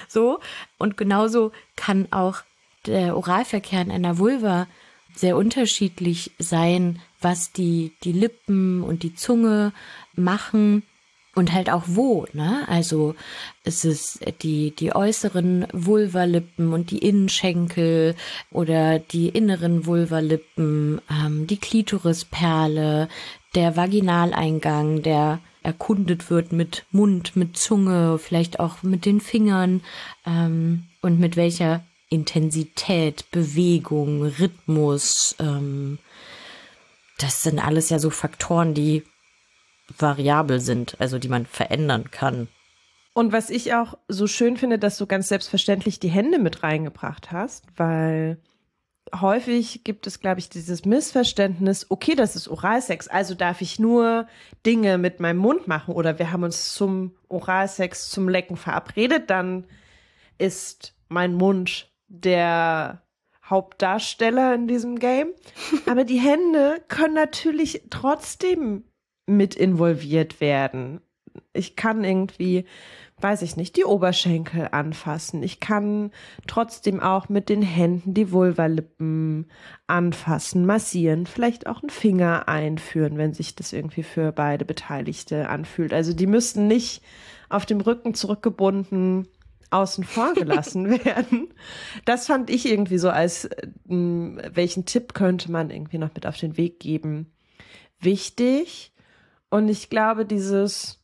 so. 0.09 0.41
Und 0.79 0.97
genauso 0.97 1.53
kann 1.77 2.09
auch 2.11 2.43
der 2.87 3.17
Oralverkehr 3.17 3.83
in 3.83 3.91
einer 3.91 4.19
Vulva 4.19 4.67
sehr 5.15 5.37
unterschiedlich 5.37 6.33
sein, 6.39 7.01
was 7.21 7.53
die, 7.53 7.93
die 8.05 8.13
Lippen 8.13 8.83
und 8.83 9.03
die 9.03 9.15
Zunge 9.15 9.73
machen 10.15 10.83
und 11.35 11.53
halt 11.53 11.71
auch 11.71 11.85
wo, 11.87 12.27
ne? 12.33 12.67
Also 12.69 13.15
es 13.65 13.85
ist 13.85 14.21
die, 14.43 14.73
die 14.73 14.95
äußeren 14.95 15.67
Vulvalippen 15.73 16.73
und 16.73 16.91
die 16.91 16.99
Innenschenkel 16.99 18.17
oder 18.51 18.99
die 18.99 19.29
inneren 19.29 19.87
Vulvalippen, 19.87 21.01
ähm, 21.11 21.47
die 21.47 21.59
Klitorisperle, 21.59 23.09
der 23.55 23.77
Vaginaleingang, 23.77 25.03
der 25.03 25.41
erkundet 25.63 26.31
wird 26.31 26.53
mit 26.53 26.87
Mund, 26.93 27.37
mit 27.37 27.57
Zunge, 27.57 28.19
vielleicht 28.19 28.61
auch 28.61 28.83
mit 28.83 29.05
den 29.05 29.21
Fingern 29.21 29.83
ähm, 30.27 30.85
und 31.03 31.19
mit 31.19 31.37
welcher 31.37 31.85
Intensität, 32.09 33.31
Bewegung, 33.31 34.23
Rhythmus. 34.23 35.37
Ähm, 35.39 35.99
das 37.19 37.43
sind 37.43 37.59
alles 37.59 37.91
ja 37.91 37.99
so 37.99 38.11
Faktoren, 38.11 38.75
die 38.75 39.03
variabel 39.99 40.61
sind, 40.61 40.97
also 41.01 41.19
die 41.19 41.29
man 41.29 41.47
verändern 41.47 42.11
kann. 42.11 42.49
Und 43.15 43.33
was 43.33 43.51
ich 43.51 43.75
auch 43.75 43.99
so 44.07 44.27
schön 44.27 44.57
finde, 44.57 44.79
dass 44.79 44.97
du 44.97 45.07
ganz 45.07 45.29
selbstverständlich 45.29 45.99
die 45.99 46.09
Hände 46.09 46.39
mit 46.39 46.63
reingebracht 46.63 47.33
hast, 47.33 47.65
weil 47.77 48.39
häufig 49.15 49.85
gibt 49.85 50.07
es, 50.07 50.21
glaube 50.21 50.41
ich, 50.41 50.49
dieses 50.49 50.85
Missverständnis, 50.85 51.87
okay, 51.91 52.15
das 52.15 52.37
ist 52.37 52.49
Oralsex, 52.49 53.09
also 53.09 53.35
darf 53.35 53.61
ich 53.61 53.79
nur 53.79 54.27
Dinge 54.65 54.99
mit 54.99 55.21
meinem 55.21 55.39
Mund 55.39 55.69
machen 55.69 55.95
oder 55.95 56.19
wir 56.19 56.33
haben 56.33 56.43
uns 56.43 56.75
zum 56.75 57.15
Oralsex, 57.29 58.11
zum 58.11 58.29
Lecken 58.29 58.57
verabredet, 58.57 59.31
dann 59.31 59.67
ist 60.39 60.95
mein 61.09 61.35
Mund 61.35 61.91
der 62.09 63.03
Hauptdarsteller 63.45 64.55
in 64.55 64.69
diesem 64.69 64.99
Game. 64.99 65.29
Aber 65.87 66.05
die 66.05 66.21
Hände 66.21 66.83
können 66.89 67.15
natürlich 67.15 67.83
trotzdem 67.91 68.85
mit 69.27 69.55
involviert 69.55 70.41
werden 70.41 71.01
ich 71.53 71.77
kann 71.77 72.05
irgendwie 72.05 72.65
weiß 73.21 73.43
ich 73.43 73.57
nicht, 73.57 73.77
die 73.77 73.85
Oberschenkel 73.85 74.69
anfassen. 74.71 75.43
Ich 75.43 75.61
kann 75.61 76.11
trotzdem 76.47 77.01
auch 77.01 77.29
mit 77.29 77.49
den 77.49 77.63
Händen 77.63 78.15
die 78.15 78.33
Vulvalippen 78.33 79.51
anfassen, 79.87 80.67
massieren, 80.67 81.27
vielleicht 81.27 81.67
auch 81.67 81.83
einen 81.83 81.91
Finger 81.91 82.49
einführen, 82.49 83.19
wenn 83.19 83.35
sich 83.35 83.55
das 83.55 83.73
irgendwie 83.73 84.03
für 84.03 84.33
beide 84.33 84.65
Beteiligte 84.65 85.49
anfühlt. 85.49 85.93
Also 85.93 86.13
die 86.13 86.27
müssten 86.27 86.67
nicht 86.69 87.03
auf 87.49 87.67
dem 87.67 87.81
Rücken 87.81 88.15
zurückgebunden 88.15 89.29
außen 89.71 90.05
vor 90.05 90.35
gelassen 90.35 90.91
werden. 91.05 91.49
Das 92.05 92.27
fand 92.27 92.51
ich 92.51 92.67
irgendwie 92.67 92.99
so 92.99 93.11
als, 93.11 93.47
äh, 93.47 93.69
welchen 93.87 94.87
Tipp 94.87 95.15
könnte 95.15 95.51
man 95.51 95.71
irgendwie 95.71 95.99
noch 95.99 96.15
mit 96.15 96.27
auf 96.27 96.37
den 96.37 96.57
Weg 96.57 96.81
geben? 96.81 97.33
Wichtig. 98.01 98.93
Und 99.51 99.69
ich 99.69 99.91
glaube, 99.91 100.25
dieses, 100.25 100.98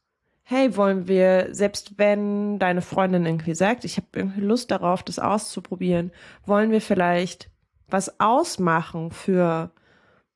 hey, 0.45 0.77
wollen 0.77 1.09
wir, 1.09 1.49
selbst 1.53 1.99
wenn 1.99 2.59
deine 2.59 2.83
Freundin 2.83 3.25
irgendwie 3.25 3.55
sagt, 3.55 3.85
ich 3.85 3.97
habe 3.97 4.07
irgendwie 4.13 4.43
Lust 4.43 4.71
darauf, 4.71 5.03
das 5.03 5.19
auszuprobieren, 5.19 6.13
wollen 6.45 6.71
wir 6.71 6.83
vielleicht 6.83 7.51
was 7.89 8.21
ausmachen 8.21 9.11
für 9.11 9.71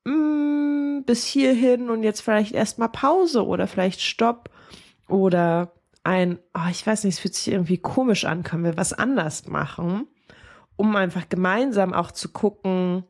mm, 0.05 1.03
bis 1.05 1.25
hierhin 1.25 1.91
und 1.91 2.03
jetzt 2.03 2.21
vielleicht 2.21 2.53
erstmal 2.53 2.89
Pause 2.89 3.45
oder 3.45 3.67
vielleicht 3.67 4.01
Stopp 4.01 4.49
oder 5.07 5.73
ein, 6.03 6.39
oh, 6.55 6.69
ich 6.71 6.85
weiß 6.85 7.03
nicht, 7.03 7.15
es 7.15 7.19
fühlt 7.19 7.35
sich 7.35 7.51
irgendwie 7.53 7.77
komisch 7.77 8.25
an, 8.25 8.43
können 8.43 8.63
wir 8.63 8.77
was 8.77 8.93
anders 8.93 9.47
machen, 9.47 10.07
um 10.75 10.95
einfach 10.95 11.29
gemeinsam 11.29 11.93
auch 11.93 12.11
zu 12.11 12.29
gucken, 12.29 13.03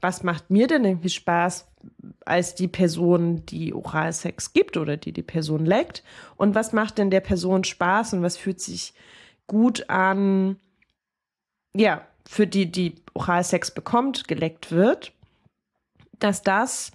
was 0.00 0.22
macht 0.22 0.50
mir 0.50 0.66
denn 0.66 0.84
irgendwie 0.84 1.08
Spaß 1.08 1.66
als 2.24 2.54
die 2.54 2.68
Person, 2.68 3.44
die 3.46 3.74
Oralsex 3.74 4.52
gibt 4.52 4.76
oder 4.76 4.96
die 4.96 5.12
die 5.12 5.22
Person 5.22 5.66
leckt? 5.66 6.02
Und 6.36 6.54
was 6.54 6.72
macht 6.72 6.98
denn 6.98 7.10
der 7.10 7.20
Person 7.20 7.64
Spaß 7.64 8.14
und 8.14 8.22
was 8.22 8.36
fühlt 8.36 8.60
sich 8.60 8.94
gut 9.46 9.88
an? 9.90 10.56
Ja, 11.76 12.06
für 12.26 12.46
die, 12.46 12.70
die 12.70 12.96
Oralsex 13.14 13.70
bekommt, 13.70 14.28
geleckt 14.28 14.70
wird, 14.70 15.12
dass 16.18 16.42
das 16.42 16.92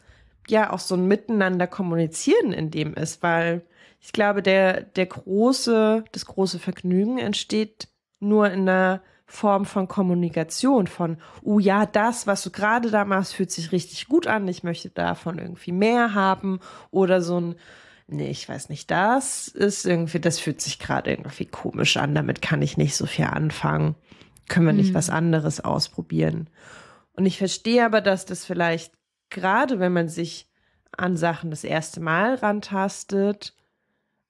ja 0.48 0.72
auch 0.72 0.80
so 0.80 0.96
ein 0.96 1.08
Miteinander 1.08 1.68
kommunizieren 1.68 2.54
in 2.54 2.72
dem 2.72 2.96
ist, 2.96 3.22
weil 3.22 3.64
ich 4.02 4.14
glaube, 4.14 4.42
der, 4.42 4.82
der 4.82 5.06
große, 5.06 6.06
das 6.12 6.26
große 6.26 6.60
Vergnügen 6.60 7.18
entsteht 7.18 7.90
nur 8.20 8.50
in 8.50 8.62
einer 8.62 9.02
Form 9.32 9.66
von 9.66 9.88
Kommunikation, 9.88 10.88
von, 10.88 11.18
oh 11.44 11.60
ja, 11.60 11.86
das, 11.86 12.26
was 12.26 12.42
du 12.42 12.50
gerade 12.50 12.90
da 12.90 13.06
machst, 13.06 13.36
fühlt 13.36 13.52
sich 13.52 13.72
richtig 13.72 14.08
gut 14.08 14.26
an, 14.26 14.48
ich 14.48 14.64
möchte 14.64 14.90
davon 14.90 15.38
irgendwie 15.38 15.72
mehr 15.72 16.16
haben 16.16 16.60
oder 16.90 17.22
so 17.22 17.40
ein, 17.40 17.56
nee, 18.08 18.32
ich 18.32 18.50
weiß 18.50 18.70
nicht, 18.70 18.90
das 18.90 19.48
ist 19.48 19.86
irgendwie, 19.86 20.20
das 20.20 20.40
fühlt 20.40 20.62
sich 20.62 20.80
gerade 20.80 21.12
irgendwie 21.12 21.46
komisch 21.46 21.98
an, 21.98 22.16
damit 22.16 22.42
kann 22.42 22.64
ich 22.64 22.76
nicht 22.76 22.96
so 22.96 23.06
viel 23.06 23.26
anfangen. 23.26 23.94
Können 24.48 24.66
wir 24.66 24.74
nicht 24.74 24.92
mhm. 24.92 24.96
was 24.96 25.12
anderes 25.12 25.64
ausprobieren? 25.64 26.50
Und 27.14 27.28
ich 27.28 27.38
verstehe 27.38 27.86
aber, 27.86 28.02
dass 28.02 28.26
das 28.26 28.46
vielleicht 28.46 28.94
gerade, 29.30 29.80
wenn 29.80 29.94
man 29.94 30.10
sich 30.10 30.50
an 30.92 31.18
Sachen 31.18 31.52
das 31.52 31.64
erste 31.64 32.00
Mal 32.00 32.34
rantastet, 32.34 33.54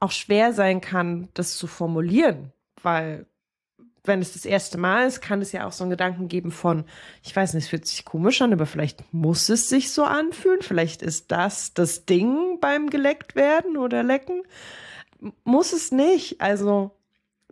auch 0.02 0.12
schwer 0.12 0.52
sein 0.52 0.82
kann, 0.82 1.30
das 1.36 1.56
zu 1.56 1.68
formulieren, 1.68 2.52
weil 2.84 3.28
wenn 4.04 4.22
es 4.22 4.34
das 4.34 4.46
erste 4.46 4.78
Mal 4.78 5.08
ist, 5.08 5.22
kann 5.22 5.42
es 5.42 5.52
ja 5.52 5.68
auch 5.68 5.72
so 5.72 5.84
einen 5.84 5.92
Gedanken 5.92 6.28
geben 6.28 6.52
von, 6.52 6.86
ich 7.24 7.36
weiß 7.36 7.54
nicht, 7.54 7.66
es 7.66 7.70
fühlt 7.70 7.86
sich 7.86 8.06
komisch 8.06 8.42
an, 8.42 8.54
aber 8.54 8.66
vielleicht 8.66 9.14
muss 9.14 9.50
es 9.50 9.70
sich 9.70 9.92
so 9.92 10.04
anfühlen. 10.04 10.62
Vielleicht 10.62 11.02
ist 11.02 11.32
das 11.32 11.74
das 11.74 12.06
Ding 12.06 12.60
beim 12.60 12.90
geleckt 12.90 13.36
werden 13.36 13.78
oder 13.78 14.04
lecken. 14.04 14.44
Muss 15.44 15.74
es 15.74 15.92
nicht. 15.92 16.42
Also, 16.42 16.92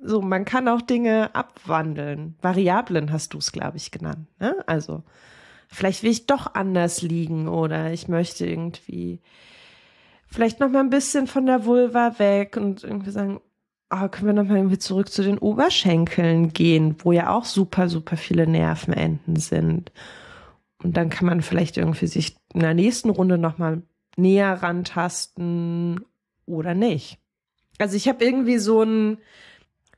so, 0.01 0.21
man 0.21 0.45
kann 0.45 0.67
auch 0.67 0.81
Dinge 0.81 1.35
abwandeln. 1.35 2.35
Variablen 2.41 3.11
hast 3.11 3.33
du 3.33 3.39
es, 3.39 3.51
glaube 3.51 3.77
ich, 3.77 3.91
genannt. 3.91 4.27
Ne? 4.39 4.55
Also, 4.67 5.03
vielleicht 5.67 6.03
will 6.03 6.11
ich 6.11 6.27
doch 6.27 6.53
anders 6.53 7.01
liegen 7.01 7.47
oder 7.47 7.91
ich 7.91 8.07
möchte 8.07 8.45
irgendwie 8.45 9.21
vielleicht 10.27 10.59
noch 10.59 10.69
mal 10.69 10.81
ein 10.81 10.89
bisschen 10.89 11.27
von 11.27 11.45
der 11.45 11.65
Vulva 11.65 12.19
weg 12.19 12.57
und 12.57 12.83
irgendwie 12.83 13.11
sagen, 13.11 13.41
oh, 13.89 14.07
können 14.09 14.27
wir 14.27 14.33
nochmal 14.33 14.57
irgendwie 14.57 14.77
zurück 14.77 15.09
zu 15.09 15.23
den 15.23 15.37
Oberschenkeln 15.37 16.53
gehen, 16.53 16.95
wo 16.99 17.11
ja 17.11 17.33
auch 17.33 17.45
super, 17.45 17.89
super 17.89 18.17
viele 18.17 18.47
Nervenenden 18.47 19.37
sind. 19.37 19.91
Und 20.83 20.97
dann 20.97 21.09
kann 21.09 21.25
man 21.25 21.41
vielleicht 21.41 21.77
irgendwie 21.77 22.07
sich 22.07 22.35
in 22.53 22.59
der 22.61 22.73
nächsten 22.73 23.09
Runde 23.09 23.37
nochmal 23.37 23.81
näher 24.15 24.61
rantasten 24.61 26.01
oder 26.45 26.73
nicht. 26.73 27.19
Also 27.79 27.95
ich 27.95 28.07
habe 28.07 28.23
irgendwie 28.23 28.57
so 28.57 28.83
ein, 28.83 29.17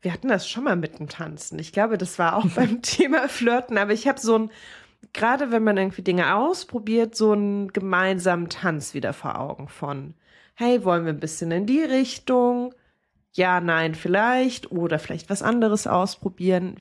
wir 0.02 0.14
hatten 0.14 0.28
das 0.28 0.48
schon 0.48 0.66
mal 0.66 0.76
mit 0.76 1.00
dem 1.00 1.10
Tanzen. 1.10 1.60
Ich 1.60 1.72
glaube, 1.72 1.98
das 1.98 2.20
war 2.20 2.36
auch 2.36 2.46
beim 2.56 2.82
Thema 2.82 3.28
Flirten, 3.28 3.78
aber 3.78 3.94
ich 3.94 4.08
habe 4.08 4.20
so 4.20 4.38
ein, 4.38 4.52
gerade 5.14 5.52
wenn 5.52 5.64
man 5.64 5.78
irgendwie 5.78 6.02
Dinge 6.02 6.36
ausprobiert, 6.36 7.16
so 7.16 7.32
einen 7.32 7.74
gemeinsamen 7.74 8.50
Tanz 8.50 8.94
wieder 8.94 9.14
vor 9.14 9.40
Augen 9.40 9.68
von, 9.68 10.14
hey, 10.56 10.84
wollen 10.84 11.06
wir 11.06 11.14
ein 11.14 11.20
bisschen 11.20 11.52
in 11.52 11.66
die 11.66 11.82
Richtung? 11.82 12.74
Ja, 13.34 13.62
nein, 13.62 13.96
vielleicht 13.96 14.72
oder 14.72 15.00
vielleicht 15.00 15.30
was 15.30 15.42
anderes 15.42 15.88
ausprobieren. 15.88 16.78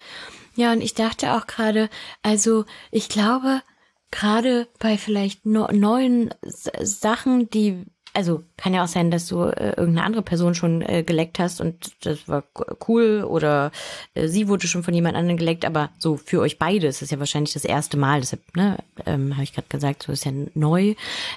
Ja, 0.57 0.73
und 0.73 0.81
ich 0.81 0.95
dachte 0.95 1.35
auch 1.35 1.47
gerade, 1.47 1.89
also 2.23 2.65
ich 2.91 3.09
glaube, 3.09 3.63
gerade 4.11 4.69
bei 4.79 4.99
vielleicht 4.99 5.47
no 5.47 5.69
neuen 5.71 6.35
Sachen, 6.43 7.51
die 7.51 7.85
also 8.15 8.43
kann 8.57 8.75
ja 8.75 8.83
auch 8.83 8.89
sein, 8.89 9.11
dass 9.11 9.27
du 9.27 9.43
äh, 9.43 9.75
irgendeine 9.77 10.05
andere 10.05 10.23
Person 10.23 10.55
schon 10.55 10.83
äh, 10.83 11.05
geleckt 11.05 11.39
hast 11.39 11.61
und 11.61 11.93
das 12.05 12.27
war 12.27 12.43
cool 12.89 13.23
oder 13.23 13.71
äh, 14.15 14.29
sie 14.29 14.49
wurde 14.49 14.67
schon 14.67 14.83
von 14.83 14.95
jemand 14.95 15.17
anderem 15.17 15.37
geleckt, 15.37 15.65
aber 15.65 15.91
so 15.99 16.17
für 16.17 16.41
euch 16.41 16.59
beide 16.59 16.87
ist 16.87 17.03
es 17.03 17.11
ja 17.11 17.19
wahrscheinlich 17.19 17.53
das 17.53 17.65
erste 17.65 17.97
Mal, 17.97 18.21
deshalb, 18.21 18.57
ne, 18.57 18.79
ähm, 19.07 19.35
habe 19.35 19.45
ich 19.45 19.53
gerade 19.53 19.69
gesagt, 19.69 20.03
so 20.05 20.13
ist 20.13 20.25
ja 20.25 20.33
neu. 20.55 20.95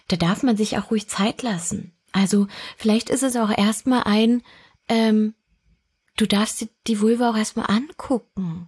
Da 0.07 0.15
darf 0.15 0.43
man 0.43 0.57
sich 0.57 0.77
auch 0.77 0.89
ruhig 0.89 1.07
Zeit 1.07 1.43
lassen. 1.43 1.91
Also 2.13 2.47
vielleicht 2.77 3.09
ist 3.09 3.23
es 3.23 3.35
auch 3.35 3.55
erstmal 3.55 4.03
ein, 4.05 4.41
ähm, 4.91 5.33
du 6.17 6.27
darfst 6.27 6.61
dir 6.61 6.67
die 6.85 6.99
Vulva 6.99 7.31
auch 7.31 7.37
erstmal 7.37 7.67
angucken. 7.69 8.67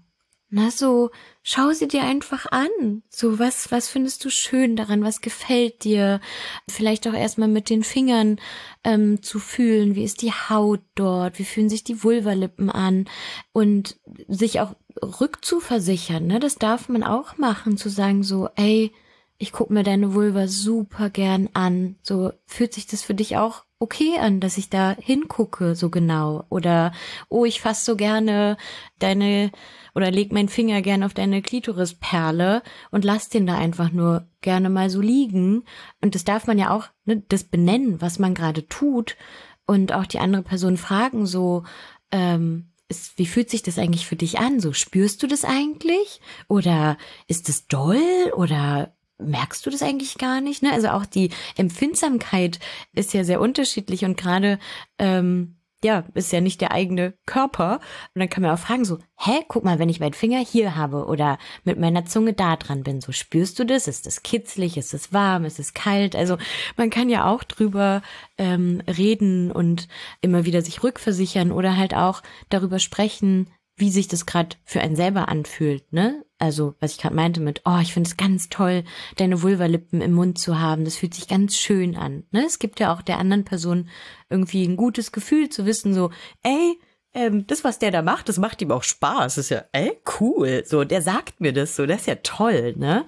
Na, 0.56 0.70
so, 0.70 1.10
schau 1.42 1.72
sie 1.72 1.88
dir 1.88 2.04
einfach 2.04 2.46
an. 2.52 3.02
So, 3.10 3.40
was, 3.40 3.72
was 3.72 3.90
findest 3.90 4.24
du 4.24 4.30
schön 4.30 4.76
daran? 4.76 5.04
Was 5.04 5.20
gefällt 5.20 5.84
dir? 5.84 6.22
Vielleicht 6.70 7.08
auch 7.08 7.14
erstmal 7.14 7.48
mit 7.48 7.72
den 7.72 7.84
Fingern 7.84 8.40
ähm, 8.84 9.24
zu 9.24 9.40
fühlen. 9.40 9.96
Wie 9.96 10.04
ist 10.04 10.22
die 10.22 10.32
Haut 10.32 10.82
dort? 10.94 11.40
Wie 11.40 11.44
fühlen 11.44 11.70
sich 11.70 11.84
die 11.84 12.04
Vulvalippen 12.04 12.70
an? 12.70 13.10
Und 13.52 13.98
sich 14.28 14.60
auch 14.60 14.76
rückzuversichern, 15.02 16.28
ne? 16.28 16.40
Das 16.40 16.56
darf 16.56 16.88
man 16.88 17.04
auch 17.04 17.40
machen, 17.40 17.76
zu 17.76 17.90
sagen 17.90 18.22
so, 18.22 18.48
ey, 18.56 18.94
ich 19.40 19.52
guck 19.52 19.72
mir 19.72 19.84
deine 19.84 20.14
Vulva 20.14 20.48
super 20.48 21.10
gern 21.10 21.50
an. 21.54 21.96
So, 22.04 22.32
fühlt 22.46 22.74
sich 22.76 22.86
das 22.86 23.02
für 23.02 23.16
dich 23.16 23.38
auch 23.38 23.66
okay 23.84 24.18
an, 24.18 24.40
dass 24.40 24.58
ich 24.58 24.70
da 24.70 24.96
hingucke 25.00 25.76
so 25.76 25.90
genau? 25.90 26.46
Oder 26.50 26.94
oh, 27.30 27.46
ich 27.46 27.62
fasse 27.62 27.86
so 27.86 27.96
gerne 27.96 28.58
deine 29.00 29.52
oder 29.94 30.10
leg 30.10 30.32
meinen 30.32 30.50
Finger 30.50 30.82
gerne 30.82 31.06
auf 31.06 31.14
deine 31.14 31.42
Klitorisperle 31.42 32.64
und 32.92 33.04
lass 33.04 33.30
den 33.30 33.46
da 33.46 33.58
einfach 33.58 33.92
nur 33.92 34.28
gerne 34.42 34.70
mal 34.70 34.90
so 34.90 35.02
liegen. 35.02 35.64
Und 36.02 36.16
das 36.16 36.24
darf 36.24 36.48
man 36.48 36.58
ja 36.58 36.72
auch 36.72 36.88
ne, 37.06 37.22
das 37.28 37.44
benennen, 37.44 38.02
was 38.02 38.20
man 38.20 38.34
gerade 38.34 38.68
tut. 38.68 39.18
Und 39.66 39.94
auch 39.94 40.06
die 40.06 40.20
andere 40.20 40.44
Person 40.44 40.78
fragen 40.78 41.26
so 41.26 41.64
ähm, 42.12 42.72
ist, 42.88 43.18
wie 43.18 43.26
fühlt 43.26 43.50
sich 43.50 43.64
das 43.64 43.78
eigentlich 43.78 44.08
für 44.08 44.16
dich 44.16 44.40
an? 44.40 44.60
So 44.60 44.74
spürst 44.74 45.22
du 45.22 45.28
das 45.28 45.46
eigentlich? 45.46 46.22
Oder 46.48 46.98
ist 47.28 47.50
es 47.50 47.68
doll? 47.68 48.32
Oder 48.36 48.96
merkst 49.24 49.66
du 49.66 49.70
das 49.70 49.82
eigentlich 49.82 50.18
gar 50.18 50.42
nicht? 50.42 50.64
Ne? 50.64 50.72
Also 50.72 50.90
auch 50.90 51.06
die 51.06 51.30
Empfindsamkeit 51.58 52.60
ist 52.94 53.14
ja 53.14 53.24
sehr 53.24 53.42
unterschiedlich 53.42 54.06
und 54.06 54.18
gerade 54.18 54.60
ähm, 55.00 55.58
ja, 55.84 56.06
ist 56.14 56.32
ja 56.32 56.42
nicht 56.42 56.62
der 56.62 56.72
eigene 56.72 57.14
Körper. 57.26 57.80
Und 58.14 58.20
dann 58.20 58.30
kann 58.30 58.42
man 58.42 58.52
auch 58.52 58.60
fragen 58.60 58.86
so, 58.86 59.00
hä, 59.18 59.44
guck 59.48 59.64
mal, 59.64 59.80
wenn 59.80 59.90
ich 59.90 60.00
meinen 60.00 60.14
Finger 60.14 60.40
hier 60.40 60.76
habe 60.76 61.06
oder 61.06 61.38
mit 61.64 61.80
meiner 61.80 62.06
Zunge 62.06 62.34
da 62.34 62.56
dran 62.56 62.84
bin, 62.84 63.02
so 63.02 63.12
spürst 63.12 63.60
du 63.60 63.66
das? 63.66 63.88
Ist 63.88 64.06
das 64.06 64.24
kitzlig? 64.24 64.78
Ist 64.78 64.94
es 64.94 65.14
warm? 65.14 65.46
Ist 65.46 65.60
es 65.60 65.74
kalt? 65.74 66.16
Also 66.16 66.38
man 66.78 66.90
kann 66.90 67.10
ja 67.10 67.30
auch 67.30 67.44
drüber 67.44 68.02
ähm, 68.38 68.82
reden 68.88 69.52
und 69.52 69.88
immer 70.22 70.46
wieder 70.46 70.62
sich 70.62 70.84
rückversichern 70.84 71.52
oder 71.52 71.78
halt 71.78 71.94
auch 71.94 72.24
darüber 72.50 72.80
sprechen, 72.80 73.52
wie 73.76 73.90
sich 73.90 74.08
das 74.08 74.26
gerade 74.26 74.56
für 74.64 74.82
einen 74.82 74.96
selber 74.96 75.28
anfühlt, 75.30 75.92
ne? 75.92 76.24
Also, 76.44 76.76
was 76.82 76.92
ich 76.92 76.98
gerade 76.98 77.16
meinte 77.16 77.40
mit, 77.40 77.62
oh, 77.64 77.78
ich 77.82 77.94
finde 77.94 78.10
es 78.10 78.18
ganz 78.18 78.50
toll, 78.50 78.84
deine 79.16 79.44
Vulvalippen 79.44 80.02
im 80.02 80.12
Mund 80.12 80.38
zu 80.38 80.60
haben. 80.60 80.84
Das 80.84 80.98
fühlt 80.98 81.14
sich 81.14 81.30
ganz 81.30 81.56
schön 81.56 81.96
an. 81.96 82.26
Ne? 82.32 82.44
Es 82.46 82.60
gibt 82.60 82.82
ja 82.82 82.94
auch 82.94 83.02
der 83.02 83.18
anderen 83.18 83.46
Person 83.46 83.88
irgendwie 84.30 84.66
ein 84.66 84.76
gutes 84.76 85.14
Gefühl 85.14 85.48
zu 85.48 85.66
wissen, 85.66 85.94
so, 85.94 86.12
ey, 86.44 86.78
ähm, 87.14 87.48
das, 87.48 87.64
was 87.64 87.80
der 87.80 87.92
da 87.92 88.02
macht, 88.02 88.28
das 88.28 88.40
macht 88.40 88.62
ihm 88.62 88.72
auch 88.72 88.84
Spaß. 88.84 89.36
Das 89.36 89.46
ist 89.46 89.52
ja, 89.52 89.64
ey, 89.72 89.98
cool. 90.20 90.64
So, 90.66 90.84
der 90.84 91.02
sagt 91.02 91.40
mir 91.40 91.54
das 91.54 91.78
so, 91.78 91.86
das 91.86 92.02
ist 92.02 92.08
ja 92.08 92.16
toll, 92.16 92.74
ne? 92.76 93.06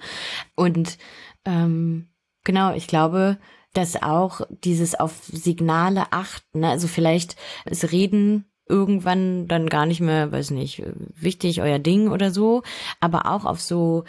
Und 0.54 0.96
ähm, 1.44 2.08
genau, 2.42 2.72
ich 2.72 2.86
glaube, 2.86 3.36
dass 3.74 4.02
auch 4.02 4.40
dieses 4.48 4.94
auf 4.94 5.12
Signale 5.30 6.06
achten, 6.10 6.60
ne? 6.60 6.70
also 6.70 6.88
vielleicht 6.88 7.36
ist 7.66 7.92
Reden 7.92 8.46
irgendwann 8.68 9.46
dann 9.48 9.68
gar 9.68 9.86
nicht 9.86 10.00
mehr, 10.00 10.32
weiß 10.32 10.50
nicht, 10.50 10.82
wichtig, 11.14 11.62
euer 11.62 11.78
Ding 11.78 12.08
oder 12.08 12.30
so, 12.30 12.62
aber 13.00 13.30
auch 13.30 13.44
auf 13.44 13.60
so 13.60 14.04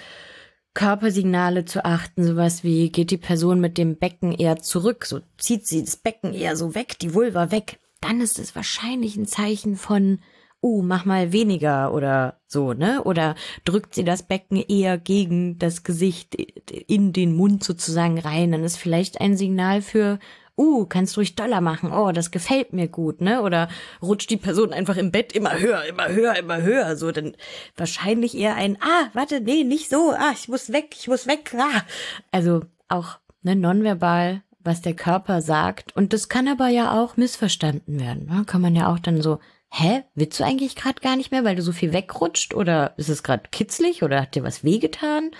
Körpersignale 0.73 1.65
zu 1.65 1.85
achten, 1.85 2.23
sowas 2.23 2.63
wie 2.63 2.91
geht 2.91 3.11
die 3.11 3.17
Person 3.17 3.59
mit 3.59 3.77
dem 3.77 3.97
Becken 3.97 4.31
eher 4.31 4.57
zurück, 4.57 5.05
so 5.05 5.21
zieht 5.37 5.65
sie 5.67 5.83
das 5.83 5.97
Becken 5.97 6.33
eher 6.33 6.55
so 6.55 6.75
weg, 6.75 6.99
die 6.99 7.13
Vulva 7.13 7.51
weg, 7.51 7.79
dann 8.01 8.21
ist 8.21 8.37
es 8.37 8.55
wahrscheinlich 8.55 9.15
ein 9.15 9.25
Zeichen 9.25 9.75
von 9.75 10.19
uh, 10.61 10.81
mach 10.81 11.05
mal 11.05 11.31
weniger 11.31 11.93
oder 11.93 12.39
so, 12.47 12.73
ne? 12.73 13.03
Oder 13.03 13.35
drückt 13.65 13.95
sie 13.95 14.03
das 14.03 14.23
Becken 14.23 14.57
eher 14.57 14.97
gegen 14.97 15.57
das 15.59 15.83
Gesicht 15.83 16.35
in 16.35 17.13
den 17.13 17.35
Mund 17.35 17.63
sozusagen 17.63 18.19
rein, 18.19 18.51
dann 18.51 18.63
ist 18.63 18.77
vielleicht 18.77 19.21
ein 19.21 19.37
Signal 19.37 19.81
für 19.81 20.19
uh, 20.57 20.85
kannst 20.85 21.15
du 21.15 21.19
ruhig 21.19 21.35
doller 21.35 21.61
machen, 21.61 21.91
oh, 21.91 22.11
das 22.11 22.31
gefällt 22.31 22.73
mir 22.73 22.87
gut, 22.87 23.21
ne? 23.21 23.41
Oder 23.41 23.69
rutscht 24.01 24.29
die 24.29 24.37
Person 24.37 24.73
einfach 24.73 24.97
im 24.97 25.11
Bett 25.11 25.33
immer 25.33 25.57
höher, 25.59 25.83
immer 25.85 26.09
höher, 26.09 26.35
immer 26.35 26.61
höher, 26.61 26.97
so, 26.97 27.11
dann 27.11 27.35
wahrscheinlich 27.75 28.35
eher 28.35 28.55
ein, 28.55 28.77
ah, 28.81 29.09
warte, 29.13 29.39
nee, 29.39 29.63
nicht 29.63 29.89
so, 29.89 30.11
ah, 30.17 30.31
ich 30.33 30.47
muss 30.47 30.73
weg, 30.73 30.95
ich 30.97 31.07
muss 31.07 31.27
weg, 31.27 31.53
ah. 31.57 31.83
Also 32.31 32.61
auch, 32.89 33.19
ne, 33.43 33.55
nonverbal, 33.55 34.41
was 34.59 34.81
der 34.81 34.95
Körper 34.95 35.41
sagt. 35.41 35.95
Und 35.95 36.11
das 36.11 36.27
kann 36.27 36.47
aber 36.47 36.67
ja 36.67 36.99
auch 37.01 37.17
missverstanden 37.17 37.99
werden, 37.99 38.25
ne? 38.25 38.43
Kann 38.45 38.61
man 38.61 38.75
ja 38.75 38.91
auch 38.91 38.99
dann 38.99 39.21
so, 39.21 39.39
hä, 39.69 40.03
willst 40.15 40.39
du 40.39 40.43
eigentlich 40.43 40.75
gerade 40.75 41.01
gar 41.01 41.15
nicht 41.15 41.31
mehr, 41.31 41.43
weil 41.43 41.55
du 41.55 41.61
so 41.61 41.71
viel 41.71 41.93
wegrutscht? 41.93 42.53
Oder 42.53 42.93
ist 42.97 43.09
es 43.09 43.23
gerade 43.23 43.49
kitzlig 43.51 44.03
oder 44.03 44.21
hat 44.21 44.35
dir 44.35 44.43
was 44.43 44.63
wehgetan? 44.63 45.31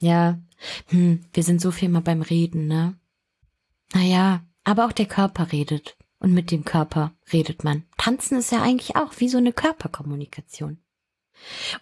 Ja, 0.00 0.38
hm, 0.88 1.24
wir 1.32 1.42
sind 1.42 1.60
so 1.60 1.70
viel 1.70 1.88
mal 1.88 2.00
beim 2.00 2.22
Reden, 2.22 2.66
ne? 2.66 2.94
Naja, 3.94 4.44
aber 4.64 4.86
auch 4.86 4.92
der 4.92 5.06
Körper 5.06 5.52
redet. 5.52 5.96
Und 6.18 6.32
mit 6.32 6.50
dem 6.50 6.64
Körper 6.64 7.12
redet 7.32 7.64
man. 7.64 7.84
Tanzen 7.98 8.38
ist 8.38 8.50
ja 8.50 8.62
eigentlich 8.62 8.96
auch 8.96 9.12
wie 9.18 9.28
so 9.28 9.36
eine 9.38 9.52
Körperkommunikation. 9.52 10.78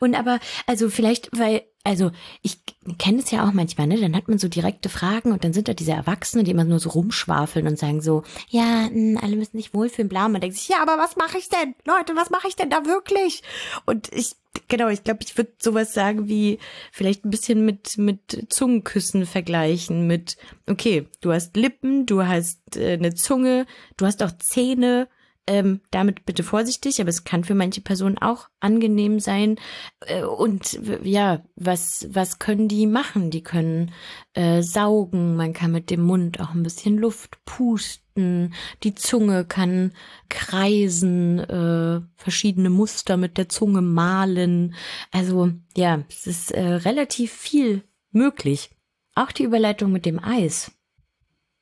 Und 0.00 0.16
aber, 0.16 0.40
also 0.66 0.90
vielleicht, 0.90 1.30
weil, 1.38 1.62
also 1.84 2.10
ich 2.42 2.58
kenne 2.98 3.18
es 3.18 3.30
ja 3.30 3.46
auch 3.46 3.52
manchmal, 3.52 3.86
ne? 3.86 4.00
Dann 4.00 4.16
hat 4.16 4.28
man 4.28 4.38
so 4.38 4.48
direkte 4.48 4.88
Fragen 4.88 5.32
und 5.32 5.44
dann 5.44 5.52
sind 5.52 5.68
da 5.68 5.74
diese 5.74 5.92
Erwachsenen, 5.92 6.44
die 6.44 6.50
immer 6.50 6.64
nur 6.64 6.78
so 6.78 6.90
rumschwafeln 6.90 7.66
und 7.66 7.78
sagen 7.78 8.00
so, 8.00 8.22
ja, 8.48 8.88
mh, 8.92 9.20
alle 9.20 9.36
müssen 9.36 9.56
sich 9.56 9.74
wohlfühlen, 9.74 10.08
bla. 10.08 10.26
Und 10.26 10.32
man 10.32 10.40
denkt 10.40 10.56
sich, 10.56 10.68
ja, 10.68 10.80
aber 10.80 10.98
was 10.98 11.16
mache 11.16 11.38
ich 11.38 11.48
denn? 11.48 11.74
Leute, 11.84 12.14
was 12.16 12.30
mache 12.30 12.48
ich 12.48 12.56
denn 12.56 12.70
da 12.70 12.84
wirklich? 12.84 13.42
Und 13.84 14.12
ich 14.12 14.36
genau, 14.68 14.88
ich 14.88 15.04
glaube, 15.04 15.20
ich 15.24 15.36
würde 15.36 15.52
sowas 15.58 15.94
sagen 15.94 16.28
wie 16.28 16.58
vielleicht 16.92 17.24
ein 17.24 17.30
bisschen 17.30 17.64
mit, 17.64 17.98
mit 17.98 18.46
Zungenküssen 18.48 19.26
vergleichen, 19.26 20.06
mit, 20.06 20.36
okay, 20.68 21.06
du 21.20 21.32
hast 21.32 21.56
Lippen, 21.56 22.06
du 22.06 22.26
hast 22.26 22.76
äh, 22.76 22.94
eine 22.94 23.14
Zunge, 23.14 23.66
du 23.96 24.06
hast 24.06 24.22
auch 24.22 24.32
Zähne, 24.38 25.08
ähm, 25.48 25.80
damit 25.90 26.24
bitte 26.24 26.44
vorsichtig, 26.44 27.00
aber 27.00 27.10
es 27.10 27.24
kann 27.24 27.42
für 27.42 27.54
manche 27.54 27.80
Personen 27.80 28.18
auch 28.18 28.48
angenehm 28.60 29.18
sein. 29.18 29.56
Äh, 30.00 30.22
und 30.22 30.78
ja, 31.02 31.42
was, 31.56 32.06
was 32.10 32.38
können 32.38 32.68
die 32.68 32.86
machen? 32.86 33.30
Die 33.30 33.42
können 33.42 33.90
äh, 34.34 34.62
saugen, 34.62 35.36
man 35.36 35.52
kann 35.52 35.72
mit 35.72 35.90
dem 35.90 36.02
Mund 36.02 36.40
auch 36.40 36.54
ein 36.54 36.62
bisschen 36.62 36.96
Luft 36.96 37.44
pusten, 37.44 38.54
die 38.84 38.94
Zunge 38.94 39.44
kann 39.44 39.92
kreisen, 40.28 41.40
äh, 41.40 42.00
verschiedene 42.16 42.70
Muster 42.70 43.16
mit 43.16 43.36
der 43.36 43.48
Zunge 43.48 43.82
malen. 43.82 44.74
Also 45.10 45.50
ja, 45.76 46.04
es 46.08 46.26
ist 46.26 46.52
äh, 46.52 46.62
relativ 46.62 47.32
viel 47.32 47.82
möglich. 48.12 48.70
Auch 49.14 49.32
die 49.32 49.44
Überleitung 49.44 49.92
mit 49.92 50.06
dem 50.06 50.22
Eis. 50.22 50.72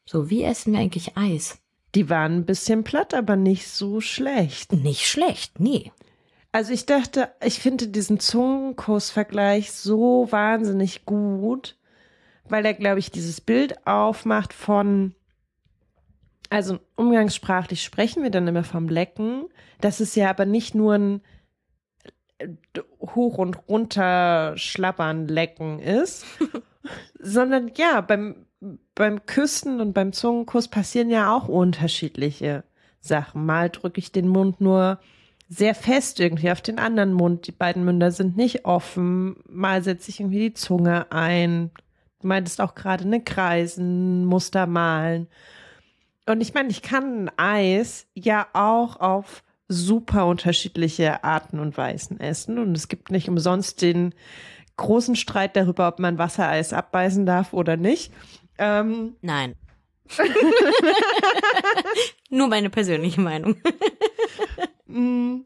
So, 0.04 0.28
wie 0.28 0.42
essen 0.42 0.72
wir 0.72 0.80
eigentlich 0.80 1.16
Eis? 1.16 1.59
Die 1.94 2.08
waren 2.08 2.36
ein 2.36 2.46
bisschen 2.46 2.84
platt, 2.84 3.14
aber 3.14 3.36
nicht 3.36 3.68
so 3.68 4.00
schlecht. 4.00 4.72
Nicht 4.72 5.06
schlecht, 5.06 5.58
nee. 5.58 5.92
Also 6.52 6.72
ich 6.72 6.86
dachte, 6.86 7.30
ich 7.44 7.60
finde 7.60 7.88
diesen 7.88 8.18
Zungenkussvergleich 8.18 9.72
so 9.72 10.26
wahnsinnig 10.30 11.04
gut, 11.04 11.76
weil 12.44 12.66
er, 12.66 12.74
glaube 12.74 12.98
ich, 12.98 13.10
dieses 13.10 13.40
Bild 13.40 13.86
aufmacht 13.86 14.52
von, 14.52 15.14
also 16.48 16.78
umgangssprachlich 16.96 17.82
sprechen 17.84 18.24
wir 18.24 18.30
dann 18.30 18.48
immer 18.48 18.64
vom 18.64 18.88
Lecken. 18.88 19.44
Das 19.80 20.00
ist 20.00 20.16
ja 20.16 20.30
aber 20.30 20.44
nicht 20.44 20.74
nur 20.74 20.94
ein 20.94 21.22
äh, 22.38 22.48
hoch 23.00 23.38
und 23.38 23.68
runter 23.68 24.56
schlappern 24.56 25.28
lecken 25.28 25.78
ist, 25.78 26.24
sondern 27.20 27.70
ja, 27.76 28.00
beim 28.00 28.46
beim 29.00 29.24
Küssen 29.24 29.80
und 29.80 29.94
beim 29.94 30.12
Zungenkuss 30.12 30.68
passieren 30.68 31.08
ja 31.08 31.34
auch 31.34 31.48
unterschiedliche 31.48 32.64
Sachen. 33.00 33.46
Mal 33.46 33.70
drücke 33.70 33.98
ich 33.98 34.12
den 34.12 34.28
Mund 34.28 34.60
nur 34.60 35.00
sehr 35.48 35.74
fest 35.74 36.20
irgendwie 36.20 36.50
auf 36.50 36.60
den 36.60 36.78
anderen 36.78 37.14
Mund. 37.14 37.46
Die 37.46 37.52
beiden 37.52 37.82
Münder 37.82 38.10
sind 38.10 38.36
nicht 38.36 38.66
offen. 38.66 39.36
Mal 39.48 39.82
setze 39.82 40.10
ich 40.10 40.20
irgendwie 40.20 40.50
die 40.50 40.52
Zunge 40.52 41.10
ein. 41.10 41.70
Du 42.20 42.28
meintest 42.28 42.60
auch 42.60 42.74
gerade 42.74 43.04
eine 43.04 43.22
Kreisen, 43.22 44.26
Muster 44.26 44.66
malen. 44.66 45.28
Und 46.26 46.42
ich 46.42 46.52
meine, 46.52 46.68
ich 46.68 46.82
kann 46.82 47.24
ein 47.24 47.30
Eis 47.38 48.06
ja 48.12 48.48
auch 48.52 49.00
auf 49.00 49.42
super 49.66 50.26
unterschiedliche 50.26 51.24
Arten 51.24 51.58
und 51.58 51.78
Weisen 51.78 52.20
essen. 52.20 52.58
Und 52.58 52.76
es 52.76 52.88
gibt 52.88 53.10
nicht 53.10 53.30
umsonst 53.30 53.80
den 53.80 54.14
großen 54.76 55.16
Streit 55.16 55.56
darüber, 55.56 55.88
ob 55.88 56.00
man 56.00 56.18
Wassereis 56.18 56.74
abbeißen 56.74 57.24
darf 57.24 57.54
oder 57.54 57.78
nicht. 57.78 58.12
Ähm, 58.60 59.16
Nein. 59.22 59.56
Nur 62.30 62.48
meine 62.48 62.68
persönliche 62.68 63.20
Meinung. 63.20 63.56
Mm. 64.86 65.40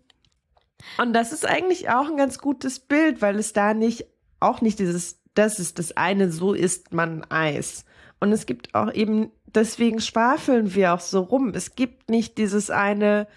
Und 0.99 1.13
das 1.13 1.33
ist 1.33 1.47
eigentlich 1.47 1.91
auch 1.91 2.09
ein 2.09 2.17
ganz 2.17 2.39
gutes 2.39 2.81
Bild, 2.81 3.23
weil 3.23 3.39
es 3.39 3.53
da 3.53 3.73
nicht, 3.73 4.07
auch 4.41 4.61
nicht 4.61 4.79
dieses, 4.79 5.21
das 5.35 5.59
ist 5.59 5.79
das 5.79 5.97
eine, 5.97 6.33
so 6.33 6.55
isst 6.55 6.93
man 6.93 7.25
Eis. 7.31 7.85
Und 8.21 8.33
es 8.33 8.47
gibt 8.47 8.75
auch 8.75 8.93
eben, 8.93 9.31
deswegen 9.47 10.01
schwafeln 10.01 10.75
wir 10.75 10.95
auch 10.95 11.01
so 11.01 11.21
rum. 11.21 11.53
Es 11.55 11.77
gibt 11.77 12.11
nicht 12.11 12.39
dieses 12.39 12.71
eine, 12.71 13.29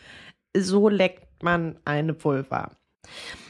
so 0.55 0.89
leckt 0.89 1.43
man 1.43 1.77
eine 1.85 2.23
Vulva. 2.23 2.71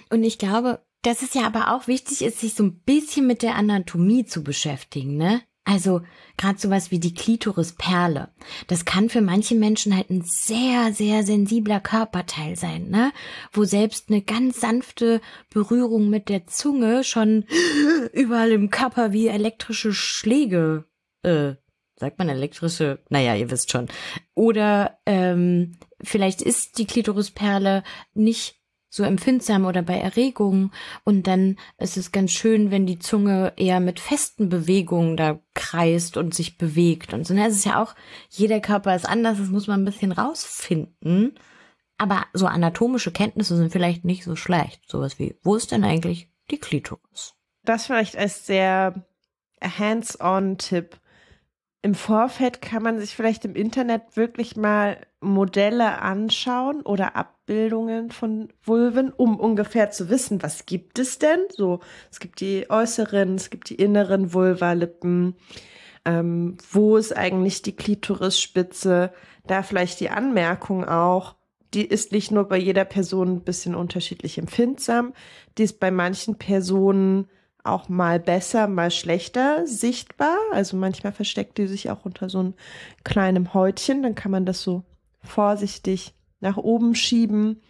Und 0.09 0.23
ich 0.23 0.37
glaube, 0.37 0.81
dass 1.03 1.21
es 1.21 1.33
ja 1.33 1.45
aber 1.45 1.73
auch 1.73 1.87
wichtig 1.87 2.21
ist, 2.21 2.39
sich 2.39 2.53
so 2.53 2.63
ein 2.63 2.79
bisschen 2.79 3.27
mit 3.27 3.43
der 3.43 3.55
Anatomie 3.55 4.25
zu 4.25 4.43
beschäftigen, 4.43 5.15
ne? 5.15 5.41
Also 5.67 6.01
gerade 6.38 6.58
sowas 6.58 6.91
wie 6.91 6.99
die 6.99 7.13
Klitorisperle. 7.13 8.30
Das 8.67 8.86
kann 8.86 9.10
für 9.10 9.19
manche 9.19 9.53
Menschen 9.53 9.93
halt 9.93 10.10
ein 10.10 10.21
sehr, 10.21 10.93
sehr 10.93 11.23
sensibler 11.23 11.82
Körperteil 11.82 12.56
sein, 12.56 12.88
ne? 12.89 13.12
Wo 13.51 13.65
selbst 13.65 14.10
eine 14.10 14.21
ganz 14.21 14.62
sanfte 14.62 15.19
Berührung 15.49 16.10
mit 16.10 16.30
der 16.30 16.47
Zunge 16.47 17.03
schon 17.03 17.43
überall 18.13 18.53
im 18.53 18.69
Körper 18.69 19.12
wie 19.12 19.27
elektrische 19.27 19.91
Schläge, 19.91 20.86
äh, 21.23 21.56
sagt 21.97 22.17
man 22.17 22.30
elektrische, 22.30 23.03
naja, 23.10 23.36
ihr 23.36 23.51
wisst 23.51 23.69
schon. 23.69 23.89
Oder 24.36 24.99
ähm, 25.06 25.77
vielleicht 26.01 26.41
ist 26.41 26.77
die 26.77 26.86
Klitorisperle 26.86 27.84
nicht 28.13 28.56
so 28.89 29.04
empfindsam 29.04 29.65
oder 29.65 29.82
bei 29.82 30.00
Erregungen. 30.00 30.71
Und 31.04 31.28
dann 31.28 31.58
ist 31.78 31.97
es 31.97 32.12
ganz 32.12 32.32
schön, 32.32 32.71
wenn 32.71 32.86
die 32.86 33.00
Zunge 33.00 33.54
eher 33.58 33.80
mit 33.80 34.00
festen 34.00 34.50
Bewegungen 34.50 35.17
da 35.17 35.39
kreist 35.54 36.17
und 36.17 36.34
sich 36.34 36.58
bewegt. 36.58 37.13
Und 37.13 37.26
so. 37.26 37.34
Ne, 37.34 37.47
es 37.47 37.56
ist 37.56 37.65
ja 37.65 37.82
auch, 37.82 37.95
jeder 38.30 38.60
Körper 38.60 38.95
ist 38.95 39.08
anders, 39.08 39.38
das 39.38 39.50
muss 39.50 39.67
man 39.67 39.82
ein 39.82 39.86
bisschen 39.86 40.12
rausfinden. 40.12 41.38
Aber 41.97 42.26
so 42.34 42.45
anatomische 42.45 43.12
Kenntnisse 43.12 43.58
sind 43.58 43.71
vielleicht 43.71 44.06
nicht 44.06 44.23
so 44.23 44.36
schlecht. 44.36 44.82
Sowas 44.88 45.17
wie, 45.19 45.36
wo 45.41 45.56
ist 45.56 45.71
denn 45.71 45.84
eigentlich 45.84 46.30
die 46.52 46.60
Klitoris? 46.60 47.34
Das 47.63 47.88
vielleicht 47.88 48.15
als 48.15 48.45
sehr 48.45 49.08
hands-on-Tipp. 49.62 51.00
Im 51.82 51.95
Vorfeld 51.95 52.62
kann 52.62 52.84
man 52.84 53.00
sich 53.00 53.15
vielleicht 53.15 53.45
im 53.45 53.56
Internet 53.56 54.15
wirklich 54.15 54.56
mal 54.56 55.06
Modelle 55.19 56.01
anschauen 56.01 56.82
oder 56.82 57.15
Abbildungen 57.15 58.12
von 58.12 58.49
Vulven, 58.63 59.12
um 59.12 59.39
ungefähr 59.39 59.89
zu 59.89 60.10
wissen, 60.10 60.43
was 60.43 60.65
gibt 60.65 60.99
es 60.99 61.17
denn? 61.17 61.39
So, 61.49 61.80
es 62.12 62.19
gibt 62.19 62.39
die 62.39 62.69
äußeren, 62.69 63.36
es 63.36 63.49
gibt 63.49 63.69
die 63.69 63.75
inneren 63.75 64.34
Vulvalippen. 64.34 65.36
Ähm, 66.06 66.58
wo 66.71 66.97
ist 66.97 67.15
eigentlich 67.15 67.63
die 67.63 67.75
Klitorisspitze? 67.75 69.12
Da 69.47 69.63
vielleicht 69.63 69.99
die 69.99 70.10
Anmerkung 70.10 70.86
auch, 70.86 71.36
die 71.73 71.86
ist 71.86 72.12
nicht 72.12 72.32
nur 72.32 72.47
bei 72.47 72.58
jeder 72.58 72.86
Person 72.86 73.38
ein 73.38 73.43
bisschen 73.43 73.75
unterschiedlich 73.75 74.38
empfindsam, 74.38 75.13
die 75.58 75.63
ist 75.63 75.80
bei 75.80 75.91
manchen 75.91 76.38
Personen 76.38 77.27
auch 77.63 77.89
mal 77.89 78.19
besser, 78.19 78.67
mal 78.67 78.91
schlechter 78.91 79.67
sichtbar. 79.67 80.38
Also 80.51 80.77
manchmal 80.77 81.12
versteckt 81.12 81.58
die 81.58 81.67
sich 81.67 81.89
auch 81.89 82.06
unter 82.06 82.30
so 82.30 82.39
einem 82.39 82.53
kleinen 83.03 83.53
Häutchen, 83.53 84.03
dann 84.03 84.15
kann 84.15 84.32
man 84.32 84.45
das 84.45 84.62
so 84.62 84.84
vorsichtig 85.27 86.13
nach 86.39 86.57
oben 86.57 86.95
schieben 86.95 87.61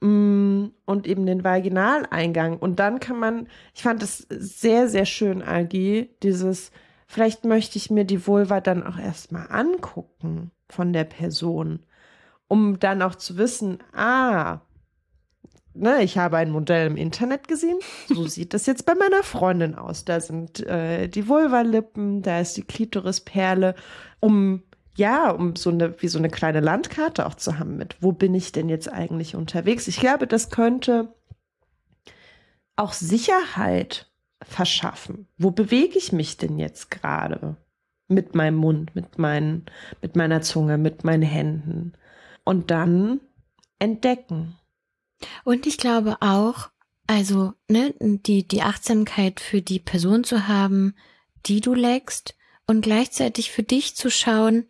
mm, 0.00 0.66
und 0.84 1.06
eben 1.06 1.26
den 1.26 1.44
Vaginaleingang. 1.44 2.58
Und 2.58 2.78
dann 2.78 3.00
kann 3.00 3.18
man, 3.18 3.48
ich 3.74 3.82
fand 3.82 4.02
es 4.02 4.26
sehr, 4.28 4.88
sehr 4.88 5.06
schön, 5.06 5.42
Algi, 5.42 6.10
dieses 6.22 6.70
vielleicht 7.06 7.44
möchte 7.44 7.78
ich 7.78 7.90
mir 7.90 8.04
die 8.04 8.26
Vulva 8.26 8.60
dann 8.60 8.82
auch 8.82 8.98
erstmal 8.98 9.46
angucken 9.50 10.50
von 10.68 10.92
der 10.92 11.04
Person, 11.04 11.80
um 12.48 12.78
dann 12.78 13.02
auch 13.02 13.14
zu 13.14 13.36
wissen, 13.36 13.78
ah, 13.92 14.60
ne, 15.76 16.02
ich 16.02 16.18
habe 16.18 16.36
ein 16.38 16.50
Modell 16.50 16.86
im 16.86 16.96
Internet 16.96 17.48
gesehen, 17.48 17.78
so 18.08 18.26
sieht 18.26 18.54
das 18.54 18.66
jetzt 18.66 18.86
bei 18.86 18.94
meiner 18.94 19.22
Freundin 19.22 19.74
aus. 19.74 20.04
Da 20.04 20.20
sind 20.20 20.60
äh, 20.66 21.08
die 21.08 21.28
Vulvalippen, 21.28 22.22
da 22.22 22.40
ist 22.40 22.56
die 22.56 22.62
Klitorisperle, 22.62 23.74
um 24.20 24.62
ja, 24.96 25.30
um 25.30 25.56
so 25.56 25.70
eine, 25.70 26.00
wie 26.00 26.08
so 26.08 26.18
eine 26.18 26.30
kleine 26.30 26.60
Landkarte 26.60 27.26
auch 27.26 27.34
zu 27.34 27.58
haben 27.58 27.76
mit, 27.76 27.96
wo 28.00 28.12
bin 28.12 28.34
ich 28.34 28.52
denn 28.52 28.68
jetzt 28.68 28.92
eigentlich 28.92 29.36
unterwegs? 29.36 29.88
Ich 29.88 30.00
glaube, 30.00 30.26
das 30.26 30.50
könnte 30.50 31.14
auch 32.76 32.92
Sicherheit 32.92 34.10
verschaffen. 34.42 35.28
Wo 35.38 35.50
bewege 35.50 35.98
ich 35.98 36.12
mich 36.12 36.36
denn 36.36 36.58
jetzt 36.58 36.90
gerade? 36.90 37.56
Mit 38.08 38.34
meinem 38.34 38.56
Mund, 38.56 38.94
mit 38.94 39.18
meinen, 39.18 39.66
mit 40.00 40.14
meiner 40.14 40.40
Zunge, 40.40 40.78
mit 40.78 41.02
meinen 41.04 41.22
Händen. 41.22 41.94
Und 42.44 42.70
dann 42.70 43.20
entdecken. 43.78 44.56
Und 45.44 45.66
ich 45.66 45.76
glaube 45.76 46.16
auch, 46.20 46.70
also, 47.08 47.54
ne, 47.68 47.94
die, 48.00 48.46
die 48.46 48.62
Achtsamkeit 48.62 49.40
für 49.40 49.62
die 49.62 49.80
Person 49.80 50.24
zu 50.24 50.46
haben, 50.48 50.94
die 51.46 51.60
du 51.60 51.74
leckst 51.74 52.36
und 52.66 52.80
gleichzeitig 52.80 53.50
für 53.50 53.62
dich 53.62 53.96
zu 53.96 54.10
schauen, 54.10 54.66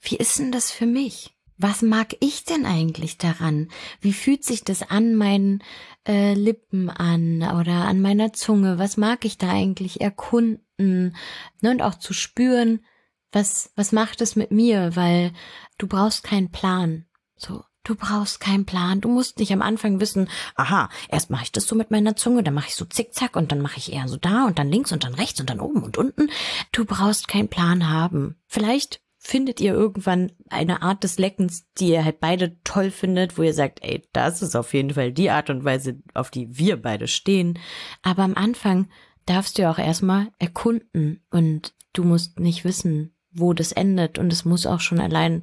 wie 0.00 0.16
ist 0.16 0.38
denn 0.38 0.52
das 0.52 0.70
für 0.70 0.86
mich? 0.86 1.34
Was 1.56 1.82
mag 1.82 2.14
ich 2.20 2.44
denn 2.44 2.66
eigentlich 2.66 3.18
daran? 3.18 3.68
Wie 4.00 4.12
fühlt 4.12 4.44
sich 4.44 4.62
das 4.62 4.88
an 4.88 5.16
meinen 5.16 5.64
äh, 6.06 6.34
Lippen 6.34 6.88
an 6.88 7.42
oder 7.42 7.84
an 7.86 8.00
meiner 8.00 8.32
Zunge? 8.32 8.78
Was 8.78 8.96
mag 8.96 9.24
ich 9.24 9.38
da 9.38 9.50
eigentlich 9.50 10.00
erkunden? 10.00 11.16
Ne, 11.60 11.70
und 11.70 11.82
auch 11.82 11.96
zu 11.96 12.12
spüren, 12.12 12.84
was, 13.32 13.72
was 13.74 13.90
macht 13.90 14.20
es 14.20 14.36
mit 14.36 14.52
mir? 14.52 14.94
Weil 14.94 15.32
du 15.78 15.88
brauchst 15.88 16.22
keinen 16.22 16.50
Plan. 16.50 17.06
So. 17.36 17.64
Du 17.82 17.94
brauchst 17.94 18.38
keinen 18.40 18.66
Plan. 18.66 19.00
Du 19.00 19.08
musst 19.08 19.38
nicht 19.38 19.50
am 19.50 19.62
Anfang 19.62 19.98
wissen, 19.98 20.28
aha, 20.56 20.90
erst 21.08 21.30
mache 21.30 21.44
ich 21.44 21.52
das 21.52 21.66
so 21.66 21.74
mit 21.74 21.90
meiner 21.90 22.16
Zunge, 22.16 22.42
dann 22.42 22.52
mache 22.52 22.68
ich 22.68 22.74
so 22.74 22.84
zickzack 22.84 23.34
und 23.34 23.50
dann 23.50 23.62
mache 23.62 23.78
ich 23.78 23.92
eher 23.94 24.06
so 24.08 24.18
da 24.18 24.44
und 24.44 24.58
dann 24.58 24.68
links 24.68 24.92
und 24.92 25.04
dann 25.04 25.14
rechts 25.14 25.40
und 25.40 25.48
dann 25.48 25.58
oben 25.58 25.82
und 25.82 25.96
unten. 25.96 26.28
Du 26.70 26.84
brauchst 26.84 27.28
keinen 27.28 27.48
Plan 27.48 27.88
haben. 27.88 28.36
Vielleicht 28.46 29.00
findet 29.18 29.60
ihr 29.60 29.74
irgendwann 29.74 30.32
eine 30.48 30.82
Art 30.82 31.02
des 31.04 31.18
Leckens, 31.18 31.66
die 31.78 31.90
ihr 31.90 32.04
halt 32.04 32.20
beide 32.20 32.62
toll 32.62 32.90
findet, 32.90 33.36
wo 33.36 33.42
ihr 33.42 33.52
sagt, 33.52 33.80
ey, 33.82 34.02
das 34.12 34.42
ist 34.42 34.54
auf 34.54 34.72
jeden 34.74 34.90
Fall 34.90 35.12
die 35.12 35.30
Art 35.30 35.50
und 35.50 35.64
Weise, 35.64 36.00
auf 36.14 36.30
die 36.30 36.56
wir 36.56 36.80
beide 36.80 37.08
stehen. 37.08 37.58
Aber 38.02 38.22
am 38.22 38.34
Anfang 38.34 38.88
darfst 39.26 39.58
du 39.58 39.68
auch 39.68 39.78
erstmal 39.78 40.28
erkunden 40.38 41.22
und 41.30 41.74
du 41.92 42.04
musst 42.04 42.38
nicht 42.38 42.64
wissen, 42.64 43.14
wo 43.32 43.52
das 43.52 43.72
endet 43.72 44.18
und 44.18 44.32
es 44.32 44.44
muss 44.44 44.66
auch 44.66 44.80
schon 44.80 45.00
allein 45.00 45.42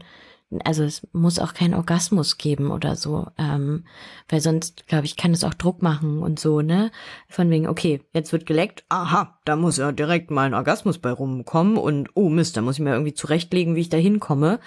also 0.64 0.84
es 0.84 1.08
muss 1.12 1.40
auch 1.40 1.54
keinen 1.54 1.74
Orgasmus 1.74 2.38
geben 2.38 2.72
oder 2.72 2.96
so, 2.96 3.28
ähm, 3.38 3.86
weil 4.30 4.42
sonst, 4.42 4.88
glaube 4.88 5.06
ich, 5.06 5.18
kann 5.18 5.34
es 5.34 5.44
auch 5.44 5.54
Druck 5.54 5.82
machen 5.82 6.20
und 6.20 6.40
so, 6.40 6.62
ne? 6.62 6.92
Von 7.28 7.50
wegen, 7.50 7.68
okay, 7.68 8.02
jetzt 8.14 8.32
wird 8.32 8.46
geleckt, 8.46 8.86
aha, 8.90 9.40
da 9.46 9.56
muss 9.56 9.78
ja 9.78 9.92
direkt 9.92 10.32
mal 10.32 10.44
ein 10.44 10.54
Orgasmus 10.54 11.00
bei 11.00 11.12
rumkommen 11.12 11.78
und 11.78 12.10
oh 12.14 12.30
Mist, 12.30 12.58
da 12.58 12.62
muss 12.62 12.76
ich 12.76 12.84
mir 12.84 12.94
irgendwie 12.94 13.14
zurechtlegen, 13.14 13.76
wie 13.76 13.82
ich 13.82 13.90
da 13.90 13.98
hinkomme. 13.98 14.60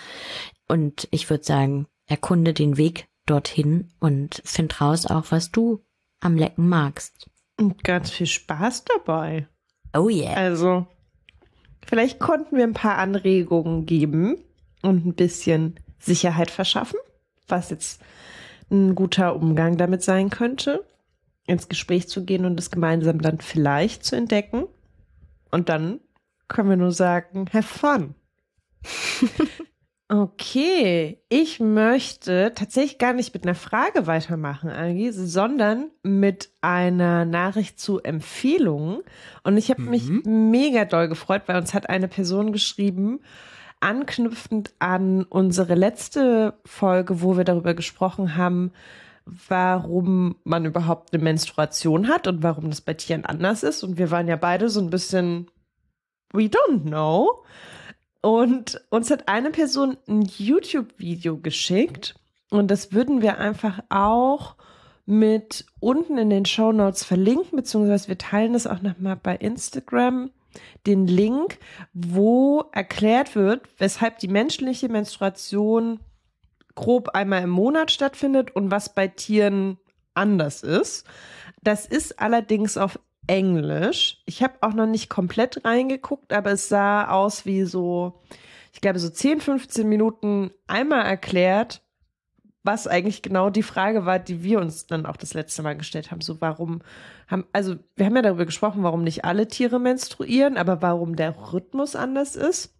Und 0.66 1.08
ich 1.10 1.30
würde 1.30 1.44
sagen, 1.44 1.86
erkunde 2.06 2.54
den 2.54 2.76
Weg 2.76 3.08
dorthin 3.26 3.90
und 4.00 4.42
find 4.44 4.80
raus 4.80 5.06
auch, 5.06 5.26
was 5.30 5.50
du 5.52 5.84
am 6.20 6.36
Lecken 6.36 6.68
magst. 6.68 7.30
Und 7.56 7.84
ganz 7.84 8.10
viel 8.10 8.26
Spaß 8.26 8.84
dabei. 8.84 9.48
Oh 9.96 10.08
yeah. 10.08 10.34
Also, 10.34 10.86
vielleicht 11.86 12.18
konnten 12.18 12.56
wir 12.56 12.64
ein 12.64 12.74
paar 12.74 12.98
Anregungen 12.98 13.86
geben 13.86 14.36
und 14.82 15.06
ein 15.06 15.14
bisschen 15.14 15.78
Sicherheit 15.98 16.50
verschaffen, 16.50 16.98
was 17.46 17.70
jetzt 17.70 18.00
ein 18.70 18.94
guter 18.94 19.34
Umgang 19.34 19.76
damit 19.76 20.02
sein 20.02 20.30
könnte, 20.30 20.84
ins 21.46 21.68
Gespräch 21.68 22.08
zu 22.08 22.24
gehen 22.24 22.44
und 22.44 22.56
das 22.56 22.70
gemeinsam 22.70 23.20
dann 23.20 23.40
vielleicht 23.40 24.04
zu 24.04 24.16
entdecken. 24.16 24.64
Und 25.50 25.68
dann 25.68 26.00
können 26.46 26.70
wir 26.70 26.76
nur 26.76 26.92
sagen, 26.92 27.46
have 27.52 27.62
fun. 27.62 28.14
okay, 30.08 31.20
ich 31.28 31.60
möchte 31.60 32.52
tatsächlich 32.54 32.98
gar 32.98 33.12
nicht 33.12 33.34
mit 33.34 33.44
einer 33.44 33.54
Frage 33.54 34.06
weitermachen, 34.06 34.70
Angie, 34.70 35.10
sondern 35.10 35.90
mit 36.02 36.50
einer 36.60 37.24
Nachricht 37.24 37.78
zu 37.78 38.00
Empfehlungen. 38.02 39.00
Und 39.42 39.56
ich 39.56 39.70
habe 39.70 39.82
mhm. 39.82 39.90
mich 39.90 40.08
mega 40.24 40.84
doll 40.84 41.08
gefreut, 41.08 41.42
weil 41.46 41.56
uns 41.56 41.74
hat 41.74 41.88
eine 41.88 42.08
Person 42.08 42.52
geschrieben, 42.52 43.20
anknüpfend 43.80 44.72
an 44.78 45.24
unsere 45.24 45.74
letzte 45.74 46.54
Folge, 46.64 47.22
wo 47.22 47.36
wir 47.36 47.44
darüber 47.44 47.74
gesprochen 47.74 48.36
haben, 48.36 48.72
warum 49.48 50.36
man 50.44 50.64
überhaupt 50.64 51.12
eine 51.12 51.22
Menstruation 51.22 52.08
hat 52.08 52.26
und 52.26 52.42
warum 52.42 52.70
das 52.70 52.80
bei 52.80 52.94
Tieren 52.94 53.24
anders 53.24 53.62
ist. 53.62 53.82
Und 53.82 53.98
wir 53.98 54.10
waren 54.10 54.28
ja 54.28 54.36
beide 54.36 54.68
so 54.68 54.80
ein 54.80 54.90
bisschen, 54.90 55.50
we 56.32 56.44
don't 56.44 56.82
know. 56.82 57.44
Und 58.20 58.80
uns 58.90 59.10
hat 59.10 59.28
eine 59.28 59.50
Person 59.50 59.96
ein 60.08 60.22
YouTube-Video 60.22 61.38
geschickt 61.38 62.16
und 62.50 62.70
das 62.70 62.92
würden 62.92 63.22
wir 63.22 63.38
einfach 63.38 63.80
auch 63.90 64.56
mit 65.06 65.66
unten 65.80 66.18
in 66.18 66.28
den 66.28 66.44
Show 66.44 66.72
Notes 66.72 67.04
verlinken, 67.04 67.56
beziehungsweise 67.56 68.08
wir 68.08 68.18
teilen 68.18 68.52
das 68.52 68.66
auch 68.66 68.82
nochmal 68.82 69.16
bei 69.16 69.36
Instagram 69.36 70.30
den 70.86 71.06
Link, 71.06 71.58
wo 71.92 72.64
erklärt 72.72 73.34
wird, 73.34 73.68
weshalb 73.78 74.18
die 74.18 74.28
menschliche 74.28 74.88
Menstruation 74.88 76.00
grob 76.74 77.10
einmal 77.10 77.42
im 77.42 77.50
Monat 77.50 77.90
stattfindet 77.90 78.54
und 78.54 78.70
was 78.70 78.94
bei 78.94 79.08
Tieren 79.08 79.78
anders 80.14 80.62
ist. 80.62 81.06
Das 81.62 81.86
ist 81.86 82.20
allerdings 82.20 82.76
auf 82.76 82.98
Englisch. 83.26 84.22
Ich 84.26 84.42
habe 84.42 84.54
auch 84.62 84.72
noch 84.72 84.86
nicht 84.86 85.08
komplett 85.08 85.64
reingeguckt, 85.64 86.32
aber 86.32 86.52
es 86.52 86.68
sah 86.68 87.10
aus 87.10 87.46
wie 87.46 87.64
so, 87.64 88.20
ich 88.72 88.80
glaube, 88.80 88.98
so 88.98 89.10
10, 89.10 89.40
15 89.40 89.88
Minuten 89.88 90.50
einmal 90.66 91.04
erklärt, 91.04 91.82
was 92.68 92.86
eigentlich 92.86 93.22
genau 93.22 93.48
die 93.48 93.62
Frage 93.62 94.04
war, 94.04 94.18
die 94.18 94.42
wir 94.42 94.60
uns 94.60 94.86
dann 94.86 95.06
auch 95.06 95.16
das 95.16 95.32
letzte 95.32 95.62
Mal 95.62 95.74
gestellt 95.74 96.10
haben. 96.10 96.20
So, 96.20 96.42
warum 96.42 96.82
haben, 97.26 97.46
also 97.54 97.76
wir 97.96 98.04
haben 98.04 98.14
ja 98.14 98.20
darüber 98.20 98.44
gesprochen, 98.44 98.82
warum 98.82 99.04
nicht 99.04 99.24
alle 99.24 99.48
Tiere 99.48 99.80
menstruieren, 99.80 100.58
aber 100.58 100.82
warum 100.82 101.16
der 101.16 101.34
Rhythmus 101.54 101.96
anders 101.96 102.36
ist. 102.36 102.74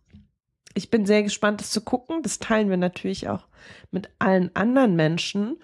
Ich 0.75 0.91
bin 0.91 1.07
sehr 1.07 1.23
gespannt, 1.23 1.63
das 1.63 1.71
zu 1.71 1.81
gucken. 1.81 2.21
Das 2.21 2.39
teilen 2.39 2.69
wir 2.69 2.77
natürlich 2.77 3.31
auch 3.31 3.47
mit 3.91 4.11
allen 4.19 4.55
anderen 4.55 4.95
Menschen. 4.95 5.57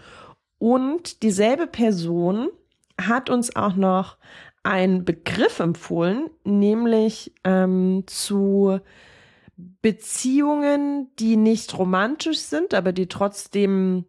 Und 0.56 1.22
dieselbe 1.22 1.66
Person 1.66 2.48
hat 2.98 3.28
uns 3.28 3.54
auch 3.54 3.76
noch 3.76 4.16
einen 4.62 5.04
Begriff 5.04 5.60
empfohlen, 5.60 6.30
nämlich 6.44 7.34
ähm, 7.44 8.04
zu 8.06 8.80
Beziehungen, 9.82 11.10
die 11.18 11.36
nicht 11.36 11.76
romantisch 11.76 12.38
sind, 12.38 12.72
aber 12.72 12.92
die 12.92 13.06
trotzdem 13.06 14.06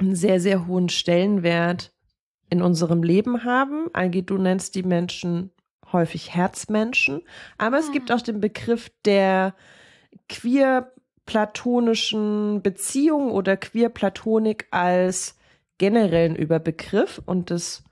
einen 0.00 0.16
sehr, 0.16 0.40
sehr 0.40 0.66
hohen 0.66 0.88
Stellenwert 0.88 1.92
in 2.48 2.62
unserem 2.62 3.02
Leben 3.02 3.44
haben. 3.44 3.88
Algi, 3.92 4.24
du 4.24 4.38
nennst 4.38 4.74
die 4.74 4.82
Menschen 4.82 5.50
häufig 5.92 6.34
Herzmenschen, 6.34 7.20
aber 7.58 7.78
es 7.78 7.92
gibt 7.92 8.10
auch 8.12 8.20
den 8.20 8.40
Begriff 8.40 8.90
der 9.04 9.54
queer-platonischen 10.28 12.62
Beziehung 12.62 13.30
oder 13.30 13.56
queer-platonik 13.56 14.66
als 14.70 15.38
generellen 15.78 16.36
Überbegriff. 16.36 17.20
Und 17.24 17.50
das 17.50 17.82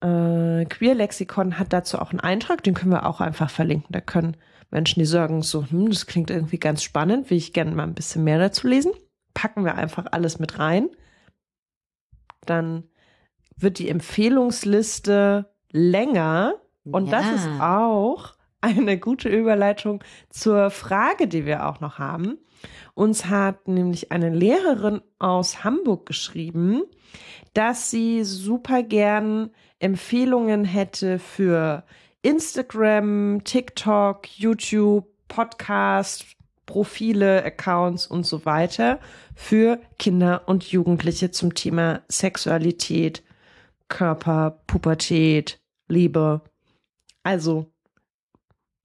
äh, 0.00 0.64
Queer-Lexikon 0.64 1.58
hat 1.58 1.72
dazu 1.72 1.98
auch 1.98 2.10
einen 2.10 2.20
Eintrag, 2.20 2.62
den 2.62 2.74
können 2.74 2.92
wir 2.92 3.06
auch 3.06 3.20
einfach 3.20 3.50
verlinken. 3.50 3.88
Da 3.90 4.00
können 4.00 4.36
Menschen, 4.70 5.00
die 5.00 5.06
sagen 5.06 5.42
so, 5.42 5.68
hm, 5.68 5.90
das 5.90 6.06
klingt 6.06 6.30
irgendwie 6.30 6.58
ganz 6.58 6.82
spannend, 6.82 7.28
will 7.30 7.36
ich 7.36 7.52
gerne 7.52 7.72
mal 7.72 7.82
ein 7.82 7.94
bisschen 7.94 8.24
mehr 8.24 8.38
dazu 8.38 8.68
lesen, 8.68 8.92
packen 9.34 9.64
wir 9.64 9.74
einfach 9.74 10.06
alles 10.10 10.38
mit 10.38 10.58
rein 10.58 10.88
dann 12.46 12.84
wird 13.56 13.78
die 13.78 13.88
Empfehlungsliste 13.88 15.50
länger. 15.70 16.54
Und 16.84 17.06
ja. 17.06 17.20
das 17.20 17.40
ist 17.40 17.48
auch 17.60 18.34
eine 18.60 18.98
gute 18.98 19.28
Überleitung 19.28 20.02
zur 20.28 20.70
Frage, 20.70 21.28
die 21.28 21.46
wir 21.46 21.66
auch 21.66 21.80
noch 21.80 21.98
haben. 21.98 22.38
Uns 22.94 23.26
hat 23.26 23.68
nämlich 23.68 24.12
eine 24.12 24.28
Lehrerin 24.30 25.00
aus 25.18 25.64
Hamburg 25.64 26.06
geschrieben, 26.06 26.82
dass 27.54 27.90
sie 27.90 28.24
super 28.24 28.82
gern 28.82 29.50
Empfehlungen 29.78 30.64
hätte 30.64 31.18
für 31.18 31.84
Instagram, 32.22 33.42
TikTok, 33.44 34.28
YouTube, 34.38 35.06
Podcast, 35.28 36.26
Profile, 36.66 37.42
Accounts 37.44 38.06
und 38.06 38.26
so 38.26 38.44
weiter 38.44 39.00
für 39.40 39.80
Kinder 39.98 40.42
und 40.46 40.70
Jugendliche 40.70 41.30
zum 41.30 41.54
Thema 41.54 42.02
Sexualität, 42.08 43.24
Körper, 43.88 44.60
Pubertät, 44.66 45.58
Liebe. 45.88 46.42
Also 47.22 47.72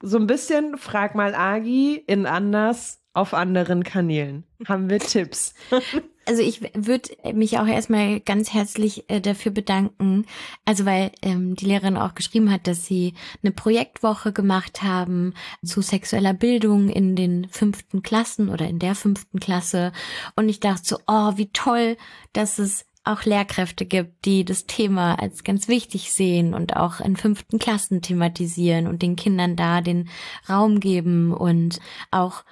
so 0.01 0.17
ein 0.17 0.27
bisschen 0.27 0.77
frag 0.77 1.13
mal 1.13 1.35
Agi 1.35 2.01
in 2.07 2.25
anders 2.25 3.01
auf 3.15 3.33
anderen 3.33 3.83
Kanälen. 3.83 4.43
Haben 4.67 4.89
wir 4.89 4.99
Tipps? 4.99 5.53
Also 6.27 6.41
ich 6.41 6.61
würde 6.73 7.09
mich 7.35 7.59
auch 7.59 7.67
erstmal 7.67 8.19
ganz 8.19 8.51
herzlich 8.51 9.07
äh, 9.11 9.21
dafür 9.21 9.51
bedanken, 9.51 10.25
also 10.65 10.83
weil 10.83 11.11
ähm, 11.21 11.55
die 11.55 11.65
Lehrerin 11.65 11.97
auch 11.97 12.15
geschrieben 12.15 12.51
hat, 12.51 12.65
dass 12.65 12.87
sie 12.87 13.13
eine 13.43 13.51
Projektwoche 13.51 14.33
gemacht 14.33 14.81
haben 14.81 15.35
zu 15.63 15.81
sexueller 15.81 16.33
Bildung 16.33 16.89
in 16.89 17.15
den 17.15 17.47
fünften 17.49 18.01
Klassen 18.01 18.49
oder 18.49 18.67
in 18.67 18.79
der 18.79 18.95
fünften 18.95 19.39
Klasse. 19.39 19.91
Und 20.35 20.49
ich 20.49 20.59
dachte 20.59 20.81
so, 20.83 20.97
oh, 21.05 21.33
wie 21.35 21.51
toll, 21.53 21.95
dass 22.33 22.57
es 22.57 22.87
auch 23.03 23.23
Lehrkräfte 23.23 23.85
gibt, 23.85 24.25
die 24.25 24.43
das 24.43 24.65
Thema 24.65 25.21
als 25.21 25.43
ganz 25.43 25.67
wichtig 25.67 26.11
sehen 26.11 26.55
und 26.55 26.75
auch 26.75 26.99
in 26.99 27.15
fünften 27.15 27.59
Klassen 27.59 28.01
thematisieren 28.01 28.87
und 28.87 29.03
den 29.03 29.15
Kindern 29.15 29.55
da 29.55 29.81
den 29.81 30.09
Raum 30.49 30.79
geben 30.79 31.33
und 31.33 31.79
auch 32.09 32.43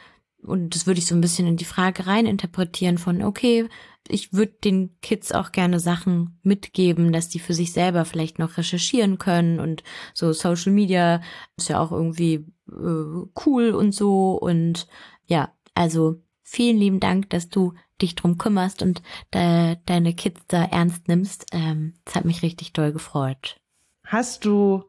und 0.46 0.76
das 0.76 0.88
würde 0.88 1.00
ich 1.00 1.06
so 1.06 1.16
ein 1.16 1.22
bisschen 1.22 1.48
in 1.48 1.58
die 1.58 1.66
Frage 1.66 2.08
rein 2.08 2.26
interpretieren 2.26 2.98
von, 2.98 3.24
okay, 3.24 3.68
ich 4.08 4.34
würde 4.34 4.54
den 4.64 4.98
Kids 5.02 5.32
auch 5.32 5.52
gerne 5.52 5.80
Sachen 5.80 6.40
mitgeben, 6.44 7.14
dass 7.14 7.30
die 7.30 7.40
für 7.40 7.54
sich 7.54 7.72
selber 7.72 8.06
vielleicht 8.06 8.38
noch 8.38 8.58
recherchieren 8.58 9.18
können 9.18 9.60
und 9.60 9.84
so 10.14 10.34
Social 10.34 10.74
Media 10.74 11.22
ist 11.58 11.70
ja 11.70 11.80
auch 11.80 11.92
irgendwie 11.92 12.46
äh, 12.70 13.28
cool 13.46 13.72
und 13.72 13.94
so 13.94 14.34
und 14.34 14.88
ja, 15.26 15.54
also 15.74 16.22
vielen 16.42 16.78
lieben 16.78 17.00
Dank, 17.00 17.30
dass 17.30 17.50
du 17.50 17.74
dich 18.02 18.16
drum 18.16 18.38
kümmerst 18.38 18.82
und 18.82 19.02
de 19.34 19.78
deine 19.86 20.14
Kids 20.14 20.42
da 20.48 20.64
ernst 20.66 21.08
nimmst. 21.08 21.46
Ähm, 21.52 21.94
das 22.06 22.16
hat 22.16 22.26
mich 22.26 22.42
richtig 22.44 22.74
doll 22.74 22.92
gefreut. 22.92 23.58
Hast 24.06 24.46
du 24.46 24.84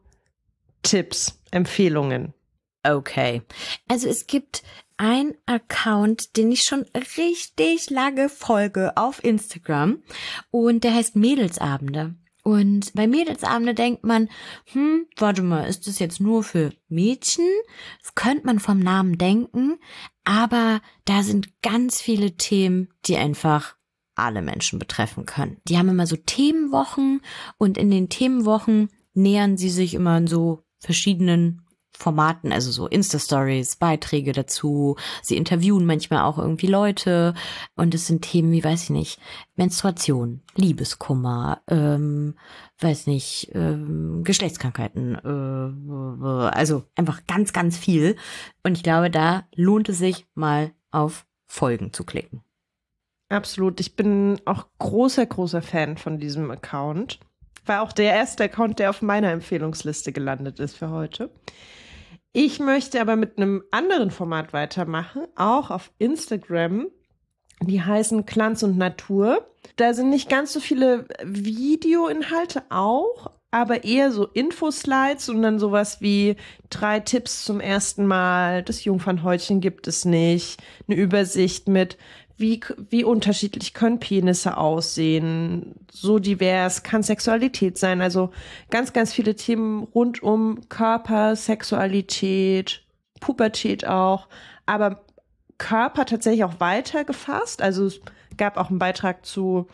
Tipps, 0.83 1.41
Empfehlungen? 1.51 2.33
Okay. 2.83 3.41
Also 3.87 4.07
es 4.07 4.27
gibt 4.27 4.61
ein 4.97 5.33
Account, 5.45 6.37
den 6.37 6.51
ich 6.51 6.63
schon 6.63 6.85
richtig 7.17 7.89
lange 7.89 8.29
folge 8.29 8.95
auf 8.95 9.23
Instagram 9.23 10.03
und 10.51 10.83
der 10.83 10.93
heißt 10.93 11.15
Mädelsabende. 11.15 12.15
Und 12.43 12.93
bei 12.93 13.07
Mädelsabende 13.07 13.73
denkt 13.73 14.03
man, 14.03 14.29
hm, 14.65 15.07
warte 15.17 15.41
mal, 15.41 15.67
ist 15.67 15.87
das 15.87 15.97
jetzt 15.97 16.21
nur 16.21 16.43
für 16.43 16.71
Mädchen? 16.87 17.47
Das 18.03 18.13
könnte 18.13 18.45
man 18.45 18.59
vom 18.59 18.77
Namen 18.77 19.17
denken, 19.17 19.79
aber 20.25 20.79
da 21.05 21.23
sind 21.23 21.59
ganz 21.63 22.01
viele 22.01 22.37
Themen, 22.37 22.89
die 23.07 23.17
einfach 23.17 23.75
alle 24.13 24.43
Menschen 24.43 24.77
betreffen 24.77 25.25
können. 25.25 25.57
Die 25.67 25.77
haben 25.77 25.89
immer 25.89 26.05
so 26.05 26.17
Themenwochen 26.17 27.21
und 27.57 27.79
in 27.79 27.89
den 27.89 28.09
Themenwochen 28.09 28.89
nähern 29.15 29.57
sie 29.57 29.69
sich 29.69 29.95
immer 29.95 30.17
in 30.17 30.27
so 30.27 30.63
verschiedenen 30.77 31.64
Formaten, 31.97 32.51
also 32.51 32.71
so 32.71 32.87
Insta-Stories, 32.87 33.77
Beiträge 33.77 34.31
dazu. 34.31 34.95
Sie 35.21 35.37
interviewen 35.37 35.85
manchmal 35.85 36.23
auch 36.23 36.37
irgendwie 36.37 36.67
Leute 36.67 37.33
und 37.75 37.93
es 37.93 38.07
sind 38.07 38.21
Themen 38.21 38.51
wie, 38.51 38.63
weiß 38.63 38.83
ich 38.83 38.89
nicht, 38.89 39.19
Menstruation, 39.55 40.41
Liebeskummer, 40.55 41.61
ähm, 41.67 42.35
weiß 42.79 43.07
nicht, 43.07 43.51
ähm, 43.53 44.23
Geschlechtskrankheiten, 44.23 45.15
äh, 45.15 46.47
also 46.55 46.83
einfach 46.95 47.25
ganz, 47.27 47.53
ganz 47.53 47.77
viel. 47.77 48.15
Und 48.63 48.77
ich 48.77 48.83
glaube, 48.83 49.09
da 49.09 49.43
lohnt 49.55 49.89
es 49.89 49.97
sich 49.97 50.27
mal 50.35 50.71
auf 50.91 51.25
Folgen 51.47 51.93
zu 51.93 52.03
klicken. 52.03 52.43
Absolut. 53.29 53.79
Ich 53.79 53.95
bin 53.95 54.39
auch 54.45 54.67
großer, 54.79 55.25
großer 55.25 55.61
Fan 55.61 55.97
von 55.97 56.19
diesem 56.19 56.51
Account. 56.51 57.19
War 57.65 57.81
auch 57.81 57.91
der 57.91 58.13
erste 58.13 58.43
Account, 58.43 58.79
der 58.79 58.91
auf 58.91 59.01
meiner 59.01 59.31
Empfehlungsliste 59.31 60.11
gelandet 60.11 60.59
ist 60.59 60.77
für 60.77 60.89
heute. 60.89 61.31
Ich 62.37 62.59
möchte 62.59 62.99
aber 62.99 63.15
mit 63.15 63.37
einem 63.37 63.63
anderen 63.71 64.11
Format 64.11 64.51
weitermachen, 64.51 65.21
auch 65.37 65.71
auf 65.71 65.93
Instagram. 65.99 66.87
Die 67.61 67.81
heißen 67.81 68.25
Glanz 68.25 68.61
und 68.61 68.77
Natur. 68.77 69.47
Da 69.77 69.93
sind 69.93 70.09
nicht 70.09 70.27
ganz 70.27 70.51
so 70.51 70.59
viele 70.59 71.07
Videoinhalte 71.23 72.63
auch, 72.67 73.31
aber 73.51 73.85
eher 73.85 74.11
so 74.11 74.25
Infoslides 74.25 75.29
und 75.29 75.43
dann 75.43 75.59
sowas 75.59 76.01
wie 76.01 76.35
drei 76.69 76.99
Tipps 76.99 77.45
zum 77.45 77.61
ersten 77.61 78.05
Mal, 78.05 78.63
das 78.63 78.83
Jungfernhäutchen 78.83 79.61
gibt 79.61 79.87
es 79.87 80.03
nicht, 80.03 80.61
eine 80.89 80.97
Übersicht 80.97 81.69
mit 81.69 81.97
wie, 82.37 82.59
wie 82.89 83.03
unterschiedlich 83.03 83.73
können 83.73 83.99
Penisse 83.99 84.57
aussehen, 84.57 85.75
so 85.91 86.19
divers 86.19 86.83
kann 86.83 87.03
Sexualität 87.03 87.77
sein, 87.77 88.01
also 88.01 88.31
ganz, 88.69 88.93
ganz 88.93 89.13
viele 89.13 89.35
Themen 89.35 89.83
rund 89.83 90.21
um 90.21 90.67
Körper, 90.67 91.35
Sexualität, 91.35 92.83
Pubertät 93.21 93.87
auch, 93.87 94.27
aber 94.65 95.05
Körper 95.57 96.05
tatsächlich 96.05 96.43
auch 96.43 96.59
weiter 96.59 97.05
gefasst, 97.05 97.61
also 97.61 97.85
es 97.85 98.01
gab 98.35 98.57
auch 98.57 98.69
einen 98.69 98.79
Beitrag 98.79 99.25
zu 99.25 99.67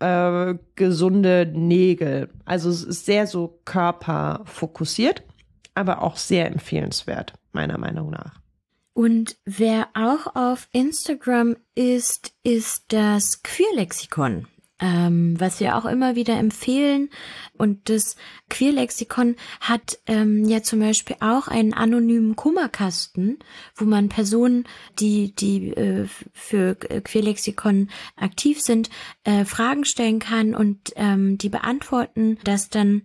äh, 0.00 0.54
gesunde 0.74 1.50
Nägel, 1.54 2.30
also 2.44 2.68
es 2.68 2.82
ist 2.82 3.06
sehr 3.06 3.28
so 3.28 3.60
körperfokussiert, 3.64 5.22
aber 5.74 6.02
auch 6.02 6.16
sehr 6.16 6.46
empfehlenswert, 6.46 7.34
meiner 7.52 7.78
Meinung 7.78 8.10
nach. 8.10 8.40
Und 8.98 9.36
wer 9.44 9.90
auch 9.94 10.34
auf 10.34 10.66
Instagram 10.72 11.54
ist, 11.76 12.32
ist 12.42 12.86
das 12.88 13.44
Queerlexikon. 13.44 14.48
Ähm, 14.80 15.36
was 15.38 15.60
wir 15.60 15.76
auch 15.76 15.84
immer 15.84 16.16
wieder 16.16 16.36
empfehlen. 16.36 17.08
Und 17.56 17.90
das 17.90 18.16
Queerlexikon 18.50 19.36
hat 19.60 20.00
ähm, 20.08 20.44
ja 20.46 20.64
zum 20.64 20.80
Beispiel 20.80 21.14
auch 21.20 21.46
einen 21.46 21.74
anonymen 21.74 22.34
Kummerkasten, 22.34 23.38
wo 23.76 23.84
man 23.84 24.08
Personen, 24.08 24.64
die, 24.98 25.32
die 25.32 25.68
äh, 25.68 26.08
für 26.32 26.74
Queerlexikon 26.74 27.90
aktiv 28.16 28.60
sind, 28.60 28.90
äh, 29.22 29.44
Fragen 29.44 29.84
stellen 29.84 30.18
kann 30.18 30.56
und 30.56 30.92
ähm, 30.96 31.38
die 31.38 31.50
beantworten 31.50 32.36
das 32.42 32.68
dann 32.68 33.02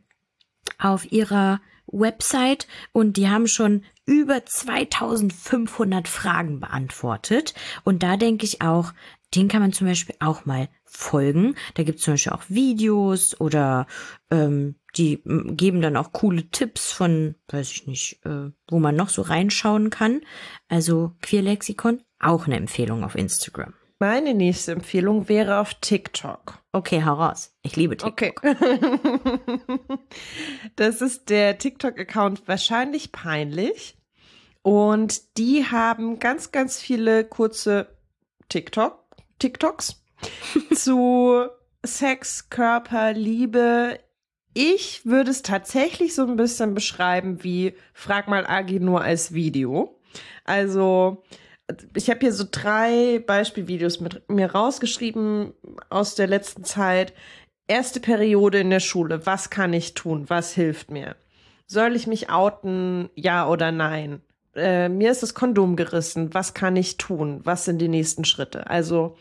auf 0.79 1.11
ihrer 1.11 1.61
Website 1.85 2.67
und 2.91 3.17
die 3.17 3.29
haben 3.29 3.47
schon 3.47 3.83
über 4.05 4.45
2500 4.45 6.07
Fragen 6.07 6.59
beantwortet. 6.59 7.53
Und 7.83 8.03
da 8.03 8.17
denke 8.17 8.45
ich 8.45 8.61
auch, 8.61 8.93
den 9.35 9.47
kann 9.47 9.61
man 9.61 9.73
zum 9.73 9.87
Beispiel 9.87 10.15
auch 10.19 10.45
mal 10.45 10.69
folgen. 10.85 11.55
Da 11.73 11.83
gibt 11.83 11.99
es 11.99 12.05
zum 12.05 12.13
Beispiel 12.13 12.33
auch 12.33 12.43
Videos 12.49 13.39
oder 13.39 13.87
ähm, 14.29 14.75
die 14.95 15.23
geben 15.25 15.81
dann 15.81 15.97
auch 15.97 16.11
coole 16.11 16.49
Tipps 16.51 16.91
von, 16.91 17.35
weiß 17.47 17.71
ich 17.71 17.87
nicht, 17.87 18.23
äh, 18.25 18.51
wo 18.69 18.79
man 18.79 18.95
noch 18.95 19.09
so 19.09 19.23
reinschauen 19.23 19.89
kann. 19.89 20.21
Also 20.67 21.13
Queerlexikon, 21.21 22.01
auch 22.19 22.45
eine 22.45 22.57
Empfehlung 22.57 23.03
auf 23.03 23.15
Instagram. 23.15 23.73
Meine 24.05 24.33
nächste 24.33 24.73
Empfehlung 24.73 25.29
wäre 25.29 25.59
auf 25.59 25.75
TikTok. 25.75 26.59
Okay, 26.73 27.05
hau 27.05 27.13
raus. 27.13 27.55
Ich 27.61 27.77
liebe 27.77 27.95
TikTok. 27.95 28.43
Okay. 28.43 28.77
das 30.75 31.01
ist 31.01 31.29
der 31.29 31.57
TikTok-Account 31.57 32.45
wahrscheinlich 32.45 33.13
peinlich. 33.13 33.97
Und 34.61 35.37
die 35.37 35.63
haben 35.71 36.19
ganz, 36.19 36.51
ganz 36.51 36.81
viele 36.81 37.23
kurze 37.23 37.95
TikTok, 38.49 39.05
TikToks 39.39 40.03
zu 40.75 41.45
Sex, 41.85 42.49
Körper, 42.49 43.13
Liebe. 43.13 44.01
Ich 44.53 45.05
würde 45.05 45.31
es 45.31 45.43
tatsächlich 45.43 46.13
so 46.13 46.23
ein 46.23 46.35
bisschen 46.35 46.73
beschreiben 46.73 47.41
wie 47.45 47.73
Frag 47.93 48.27
mal 48.27 48.45
Agi 48.45 48.81
nur 48.81 49.01
als 49.01 49.33
Video. 49.33 49.97
Also 50.43 51.23
ich 51.95 52.09
habe 52.09 52.19
hier 52.19 52.33
so 52.33 52.45
drei 52.49 53.23
Beispielvideos 53.25 53.99
mit 53.99 54.29
mir 54.29 54.51
rausgeschrieben 54.51 55.53
aus 55.89 56.15
der 56.15 56.27
letzten 56.27 56.63
Zeit. 56.63 57.13
Erste 57.67 57.99
Periode 57.99 58.59
in 58.59 58.69
der 58.69 58.81
Schule. 58.81 59.25
Was 59.25 59.49
kann 59.49 59.73
ich 59.73 59.93
tun? 59.93 60.29
Was 60.29 60.53
hilft 60.53 60.91
mir? 60.91 61.15
Soll 61.65 61.95
ich 61.95 62.07
mich 62.07 62.29
outen? 62.29 63.09
Ja 63.15 63.47
oder 63.47 63.71
nein? 63.71 64.21
Äh, 64.55 64.89
mir 64.89 65.11
ist 65.11 65.23
das 65.23 65.33
Kondom 65.33 65.75
gerissen. 65.75 66.33
Was 66.33 66.53
kann 66.53 66.75
ich 66.75 66.97
tun? 66.97 67.41
Was 67.43 67.65
sind 67.65 67.79
die 67.79 67.87
nächsten 67.87 68.25
Schritte? 68.25 68.67
Also, 68.69 69.17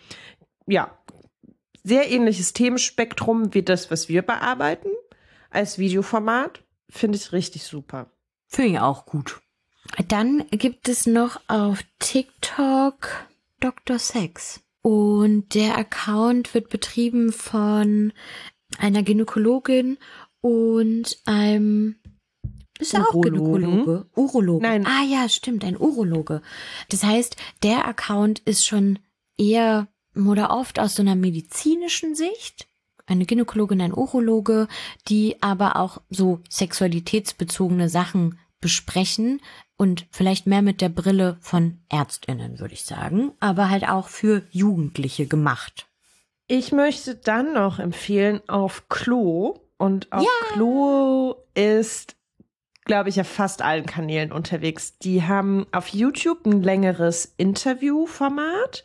ja, 0.67 0.91
sehr 1.85 2.11
ähnliches 2.11 2.53
Themenspektrum 2.53 3.55
wie 3.55 3.63
das, 3.63 3.91
was 3.91 4.09
wir 4.09 4.23
bearbeiten. 4.23 4.91
Als 5.51 5.79
Videoformat 5.79 6.63
finde 6.91 7.17
ich 7.19 7.33
richtig 7.33 7.65
super. 7.65 8.11
Finde 8.47 8.73
ich 8.73 8.81
auch 8.81 9.07
gut. 9.07 9.42
Dann 10.09 10.45
gibt 10.51 10.89
es 10.89 11.07
noch 11.07 11.41
auf 11.49 11.85
TikTok 11.99 13.27
Dr. 13.61 13.99
Sex. 13.99 14.61
Und 14.83 15.55
der 15.55 15.79
Account 15.79 16.55
wird 16.55 16.69
betrieben 16.69 17.33
von 17.33 18.13
einer 18.79 19.03
Gynäkologin 19.03 19.99
und 20.41 21.19
einem 21.25 21.97
ist 22.79 22.95
er 22.95 23.09
auch 23.09 23.21
Gynäkologe? 23.21 24.07
Urologe. 24.17 24.67
Nein. 24.67 24.87
Ah 24.87 25.05
ja, 25.05 25.29
stimmt, 25.29 25.65
ein 25.65 25.77
Urologe. 25.77 26.43
Das 26.89 27.05
heißt, 27.05 27.37
der 27.63 27.87
Account 27.87 28.41
ist 28.41 28.67
schon 28.67 28.99
eher 29.39 29.87
oder 30.17 30.51
oft 30.51 30.81
aus 30.81 30.97
so 30.97 31.03
einer 31.03 31.15
medizinischen 31.15 32.17
Sicht. 32.17 32.67
Eine 33.07 33.25
Gynäkologin, 33.25 33.81
ein 33.81 33.95
Urologe, 33.95 34.67
die 35.09 35.41
aber 35.43 35.77
auch 35.77 36.01
so 36.11 36.41
sexualitätsbezogene 36.49 37.89
Sachen 37.89 38.39
besprechen 38.61 39.41
und 39.83 40.07
vielleicht 40.13 40.47
mehr 40.47 40.63
mit 40.63 40.81
der 40.81 40.91
Brille 40.91 41.39
von 41.41 41.81
Ärztinnen, 41.89 42.61
würde 42.61 42.73
ich 42.73 42.85
sagen, 42.85 43.33
aber 43.41 43.69
halt 43.69 43.89
auch 43.89 44.07
für 44.07 44.45
Jugendliche 44.53 45.27
gemacht. 45.27 45.89
Ich 46.47 46.71
möchte 46.71 47.17
dann 47.17 47.55
noch 47.55 47.81
empfehlen 47.81 48.41
auf 48.47 48.89
Klo. 48.89 49.59
Und 49.79 50.13
auf 50.13 50.23
ja. 50.23 50.53
Klo 50.53 51.35
ist, 51.55 52.15
glaube 52.85 53.09
ich, 53.09 53.21
auf 53.21 53.27
fast 53.27 53.63
allen 53.63 53.85
Kanälen 53.85 54.31
unterwegs. 54.31 54.99
Die 54.99 55.25
haben 55.25 55.67
auf 55.73 55.89
YouTube 55.89 56.47
ein 56.47 56.63
längeres 56.63 57.35
Interviewformat. 57.37 58.85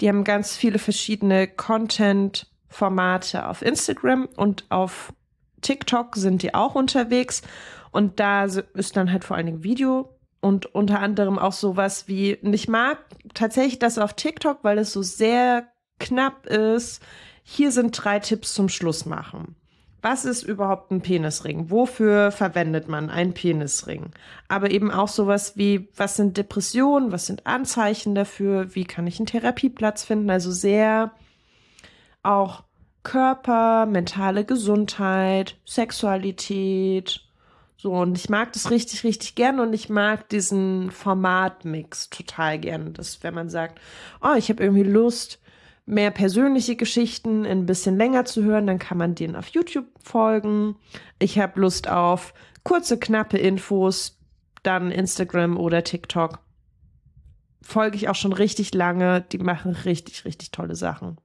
Die 0.00 0.08
haben 0.08 0.24
ganz 0.24 0.56
viele 0.56 0.78
verschiedene 0.78 1.46
Content-Formate 1.46 3.46
auf 3.46 3.60
Instagram 3.60 4.30
und 4.36 4.64
auf 4.70 5.12
TikTok 5.60 6.16
sind 6.16 6.40
die 6.40 6.54
auch 6.54 6.74
unterwegs. 6.74 7.42
Und 7.90 8.18
da 8.18 8.44
ist 8.44 8.96
dann 8.96 9.12
halt 9.12 9.24
vor 9.24 9.36
allen 9.36 9.44
Dingen 9.44 9.62
Video 9.62 10.11
und 10.42 10.74
unter 10.74 10.98
anderem 10.98 11.38
auch 11.38 11.52
sowas 11.52 12.08
wie, 12.08 12.36
und 12.36 12.52
ich 12.52 12.68
mag 12.68 12.98
tatsächlich 13.32 13.78
das 13.78 13.96
auf 13.96 14.12
TikTok, 14.12 14.58
weil 14.62 14.76
es 14.76 14.92
so 14.92 15.00
sehr 15.00 15.68
knapp 15.98 16.46
ist. 16.46 17.00
Hier 17.44 17.70
sind 17.70 17.92
drei 17.92 18.18
Tipps 18.18 18.52
zum 18.52 18.68
Schluss 18.68 19.06
machen. 19.06 19.56
Was 20.02 20.24
ist 20.24 20.42
überhaupt 20.42 20.90
ein 20.90 21.00
Penisring? 21.00 21.70
Wofür 21.70 22.32
verwendet 22.32 22.88
man 22.88 23.08
einen 23.08 23.34
Penisring? 23.34 24.10
Aber 24.48 24.72
eben 24.72 24.90
auch 24.90 25.06
sowas 25.06 25.56
wie, 25.56 25.88
was 25.94 26.16
sind 26.16 26.36
Depressionen? 26.36 27.12
Was 27.12 27.26
sind 27.26 27.46
Anzeichen 27.46 28.16
dafür? 28.16 28.74
Wie 28.74 28.84
kann 28.84 29.06
ich 29.06 29.20
einen 29.20 29.26
Therapieplatz 29.26 30.02
finden? 30.02 30.28
Also 30.28 30.50
sehr 30.50 31.12
auch 32.24 32.64
Körper, 33.04 33.86
mentale 33.86 34.44
Gesundheit, 34.44 35.56
Sexualität. 35.64 37.20
So, 37.82 37.94
und 37.94 38.16
ich 38.16 38.28
mag 38.28 38.52
das 38.52 38.70
richtig, 38.70 39.02
richtig 39.02 39.34
gerne 39.34 39.60
und 39.60 39.72
ich 39.72 39.88
mag 39.88 40.28
diesen 40.28 40.92
Formatmix 40.92 42.10
total 42.10 42.60
gerne. 42.60 42.92
Das, 42.92 43.24
wenn 43.24 43.34
man 43.34 43.50
sagt, 43.50 43.80
oh, 44.20 44.34
ich 44.38 44.50
habe 44.50 44.62
irgendwie 44.62 44.84
Lust, 44.84 45.40
mehr 45.84 46.12
persönliche 46.12 46.76
Geschichten 46.76 47.44
ein 47.44 47.66
bisschen 47.66 47.96
länger 47.96 48.24
zu 48.24 48.44
hören, 48.44 48.68
dann 48.68 48.78
kann 48.78 48.98
man 48.98 49.16
denen 49.16 49.34
auf 49.34 49.48
YouTube 49.48 49.86
folgen. 50.00 50.76
Ich 51.18 51.40
habe 51.40 51.60
Lust 51.60 51.88
auf 51.88 52.34
kurze, 52.62 53.00
knappe 53.00 53.36
Infos, 53.36 54.16
dann 54.62 54.92
Instagram 54.92 55.56
oder 55.56 55.82
TikTok. 55.82 56.38
Folge 57.62 57.96
ich 57.96 58.08
auch 58.08 58.14
schon 58.14 58.32
richtig 58.32 58.74
lange. 58.74 59.22
Die 59.32 59.38
machen 59.38 59.72
richtig, 59.72 60.24
richtig 60.24 60.52
tolle 60.52 60.76
Sachen. 60.76 61.16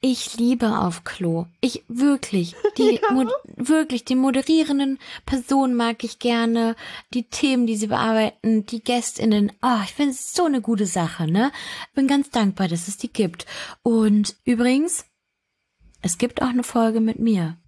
Ich 0.00 0.36
liebe 0.38 0.78
auf 0.78 1.04
Klo. 1.04 1.46
Ich 1.60 1.84
wirklich, 1.88 2.54
die 2.78 3.00
ja. 3.10 3.26
wirklich 3.56 4.04
die 4.04 4.14
moderierenden 4.14 4.98
Personen 5.26 5.74
mag 5.74 6.02
ich 6.04 6.18
gerne, 6.18 6.76
die 7.12 7.24
Themen, 7.24 7.66
die 7.66 7.76
sie 7.76 7.88
bearbeiten, 7.88 8.66
die 8.66 8.82
Gästinnen. 8.82 9.52
Ah, 9.60 9.78
oh, 9.78 9.84
ich 9.84 9.92
finde 9.92 10.12
es 10.12 10.32
so 10.32 10.44
eine 10.44 10.60
gute 10.60 10.86
Sache, 10.86 11.30
ne? 11.30 11.52
Bin 11.94 12.06
ganz 12.06 12.30
dankbar, 12.30 12.68
dass 12.68 12.88
es 12.88 12.96
die 12.96 13.12
gibt. 13.12 13.46
Und 13.82 14.36
übrigens, 14.44 15.04
es 16.02 16.18
gibt 16.18 16.42
auch 16.42 16.48
eine 16.48 16.62
Folge 16.62 17.00
mit 17.00 17.18
mir. 17.18 17.58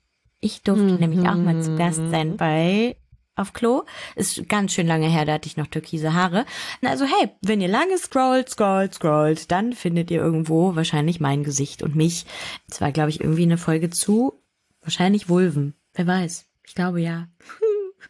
Ich 0.41 0.63
durfte 0.63 0.85
mhm. 0.85 0.99
nämlich 0.99 1.29
auch 1.29 1.37
mal 1.37 1.63
zu 1.63 1.77
Gast 1.77 2.01
sein 2.11 2.31
mhm. 2.31 2.37
bei 2.37 2.97
auf 3.35 3.53
Klo. 3.53 3.85
Ist 4.15 4.49
ganz 4.49 4.73
schön 4.73 4.87
lange 4.87 5.09
her, 5.09 5.25
da 5.25 5.35
hatte 5.35 5.49
ich 5.49 5.57
noch 5.57 5.67
türkise 5.67 6.15
Haare. 6.15 6.45
Also 6.83 7.05
hey, 7.05 7.31
wenn 7.41 7.61
ihr 7.61 7.69
lange 7.69 7.99
scrollt, 7.99 8.51
scrollt, 8.51 8.95
scrollt, 8.95 9.51
dann 9.51 9.73
findet 9.73 10.11
ihr 10.11 10.21
irgendwo 10.21 10.75
wahrscheinlich 10.77 11.21
mein 11.21 11.45
Gesicht 11.45 11.83
und 11.83 11.95
mich. 11.95 12.27
Es 12.69 12.81
war, 12.81 12.93
glaube 12.93 13.11
ich, 13.11 13.21
irgendwie 13.21 13.43
eine 13.43 13.59
Folge 13.59 13.91
zu, 13.91 14.43
wahrscheinlich 14.83 15.29
Vulven. 15.29 15.75
Wer 15.95 16.07
weiß. 16.07 16.47
Ich 16.67 16.75
glaube 16.75 17.01
ja. 17.01 17.29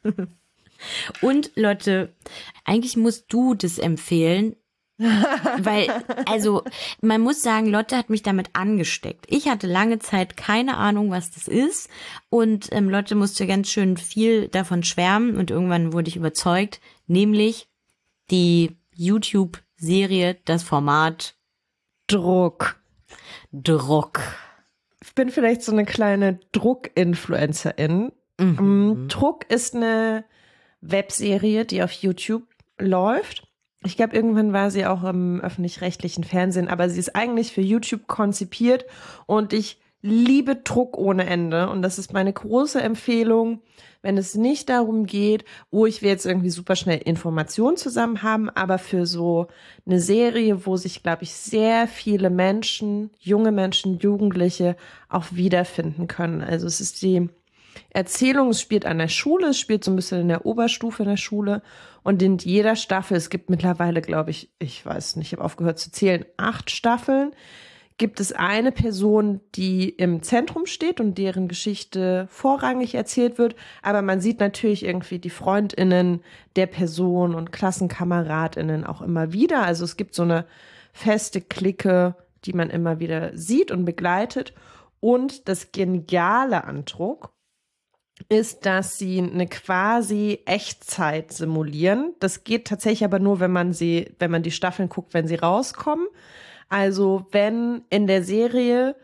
und 1.20 1.50
Leute, 1.56 2.14
eigentlich 2.64 2.96
musst 2.96 3.32
du 3.32 3.54
das 3.54 3.78
empfehlen, 3.78 4.56
weil, 5.59 5.88
also, 6.26 6.62
man 7.00 7.20
muss 7.20 7.42
sagen, 7.42 7.66
Lotte 7.66 7.96
hat 7.96 8.11
mich 8.11 8.22
damit 8.22 8.50
angesteckt. 8.55 9.26
Ich 9.28 9.48
hatte 9.48 9.66
lange 9.66 9.98
Zeit 9.98 10.36
keine 10.36 10.76
Ahnung, 10.76 11.11
was 11.11 11.30
das 11.30 11.48
ist. 11.48 11.88
Und 12.28 12.68
ähm, 12.72 12.88
Lotte 12.88 13.14
musste 13.14 13.46
ganz 13.46 13.68
schön 13.68 13.96
viel 13.96 14.48
davon 14.48 14.82
schwärmen 14.82 15.36
und 15.36 15.50
irgendwann 15.50 15.92
wurde 15.92 16.09
ich 16.09 16.16
überzeugt, 16.16 16.80
nämlich 17.07 17.68
die 18.30 18.76
YouTube-Serie, 18.94 20.38
das 20.44 20.62
Format 20.62 21.34
Druck. 22.07 22.80
Druck. 23.53 24.20
Ich 25.03 25.14
bin 25.14 25.30
vielleicht 25.30 25.62
so 25.62 25.72
eine 25.72 25.84
kleine 25.84 26.40
Druck-Influencerin. 26.53 28.12
Mhm. 28.38 28.57
Mm, 29.05 29.09
Druck 29.09 29.50
ist 29.50 29.74
eine 29.74 30.24
Webserie, 30.80 31.64
die 31.64 31.82
auf 31.82 31.92
YouTube 31.92 32.44
läuft 32.78 33.51
ich 33.85 33.97
glaube, 33.97 34.14
irgendwann 34.14 34.53
war 34.53 34.70
sie 34.70 34.87
auch 34.87 35.05
im 35.05 35.41
öffentlich-rechtlichen 35.41 36.24
Fernsehen, 36.24 36.68
aber 36.68 36.89
sie 36.89 37.01
ist 37.01 37.16
eigentlich 37.16 37.53
für 37.53 37.61
YouTube 37.61 38.07
konzipiert 38.07 38.85
und 39.26 39.53
ich 39.53 39.80
liebe 40.03 40.57
Druck 40.57 40.99
ohne 40.99 41.26
Ende 41.26 41.68
und 41.68 41.83
das 41.83 41.99
ist 41.99 42.12
meine 42.12 42.33
große 42.33 42.80
Empfehlung, 42.80 43.61
wenn 44.03 44.18
es 44.18 44.35
nicht 44.35 44.68
darum 44.68 45.07
geht, 45.07 45.45
oh, 45.70 45.87
ich 45.87 46.03
will 46.03 46.11
jetzt 46.11 46.26
irgendwie 46.26 46.51
super 46.51 46.74
schnell 46.74 46.99
Informationen 46.99 47.76
zusammen 47.76 48.22
haben, 48.22 48.51
aber 48.51 48.78
für 48.78 49.07
so 49.07 49.47
eine 49.87 50.01
Serie, 50.01 50.66
wo 50.66 50.76
sich, 50.76 51.05
glaube 51.05 51.22
ich, 51.22 51.33
sehr 51.33 51.87
viele 51.87 52.30
Menschen, 52.30 53.11
junge 53.20 53.53
Menschen, 53.53 53.99
Jugendliche 54.01 54.76
auch 55.09 55.26
wiederfinden 55.30 56.09
können. 56.09 56.43
Also 56.43 56.66
es 56.66 56.80
ist 56.80 57.01
die 57.03 57.28
Erzählung, 57.91 58.51
es 58.51 58.61
spielt 58.61 58.87
an 58.87 58.99
der 58.99 59.09
Schule, 59.09 59.49
es 59.49 59.59
spielt 59.59 59.85
so 59.85 59.93
ein 59.93 59.97
bisschen 59.97 60.20
in 60.22 60.28
der 60.28 60.47
Oberstufe 60.47 61.05
in 61.05 61.09
der 61.09 61.16
Schule 61.16 61.62
und 62.03 62.22
in 62.22 62.38
jeder 62.38 62.76
Staffel, 62.76 63.16
es 63.16 63.30
gibt 63.30 63.50
mittlerweile, 63.50 64.00
glaube 64.00 64.30
ich, 64.30 64.50
ich 64.59 64.84
weiß 64.84 65.16
nicht, 65.16 65.28
ich 65.28 65.32
habe 65.34 65.44
aufgehört 65.44 65.78
zu 65.78 65.90
zählen, 65.92 66.24
acht 66.36 66.70
Staffeln, 66.70 67.32
gibt 67.98 68.20
es 68.20 68.32
eine 68.32 68.72
Person, 68.72 69.40
die 69.55 69.88
im 69.88 70.22
Zentrum 70.22 70.66
steht 70.66 71.00
und 71.00 71.18
deren 71.18 71.46
Geschichte 71.46 72.26
vorrangig 72.30 72.94
erzählt 72.94 73.38
wird, 73.38 73.55
aber 73.82 74.03
man 74.03 74.20
sieht 74.20 74.40
natürlich 74.40 74.84
irgendwie 74.84 75.18
die 75.18 75.30
Freundinnen 75.30 76.22
der 76.57 76.66
Person 76.66 77.34
und 77.34 77.53
Klassenkameradinnen 77.53 78.84
auch 78.84 79.03
immer 79.03 79.32
wieder. 79.32 79.62
Also 79.62 79.84
es 79.84 79.96
gibt 79.96 80.14
so 80.14 80.22
eine 80.22 80.46
feste 80.92 81.40
Clique, 81.40 82.16
die 82.44 82.53
man 82.53 82.70
immer 82.70 82.98
wieder 82.98 83.36
sieht 83.36 83.70
und 83.70 83.84
begleitet. 83.84 84.53
Und 85.00 85.48
das 85.48 85.72
Geniale 85.72 86.64
an 86.64 86.84
Druck 86.84 87.32
ist, 88.28 88.66
dass 88.66 88.98
sie 88.98 89.18
eine 89.18 89.46
quasi 89.46 90.40
Echtzeit 90.44 91.32
simulieren. 91.32 92.14
Das 92.20 92.44
geht 92.44 92.66
tatsächlich 92.66 93.04
aber 93.04 93.18
nur, 93.18 93.40
wenn 93.40 93.52
man 93.52 93.72
sie, 93.72 94.14
wenn 94.18 94.30
man 94.30 94.42
die 94.42 94.50
Staffeln 94.50 94.88
guckt, 94.88 95.14
wenn 95.14 95.26
sie 95.26 95.36
rauskommen. 95.36 96.06
Also 96.68 97.26
wenn 97.32 97.82
in 97.90 98.06
der 98.06 98.22
Serie 98.22 98.96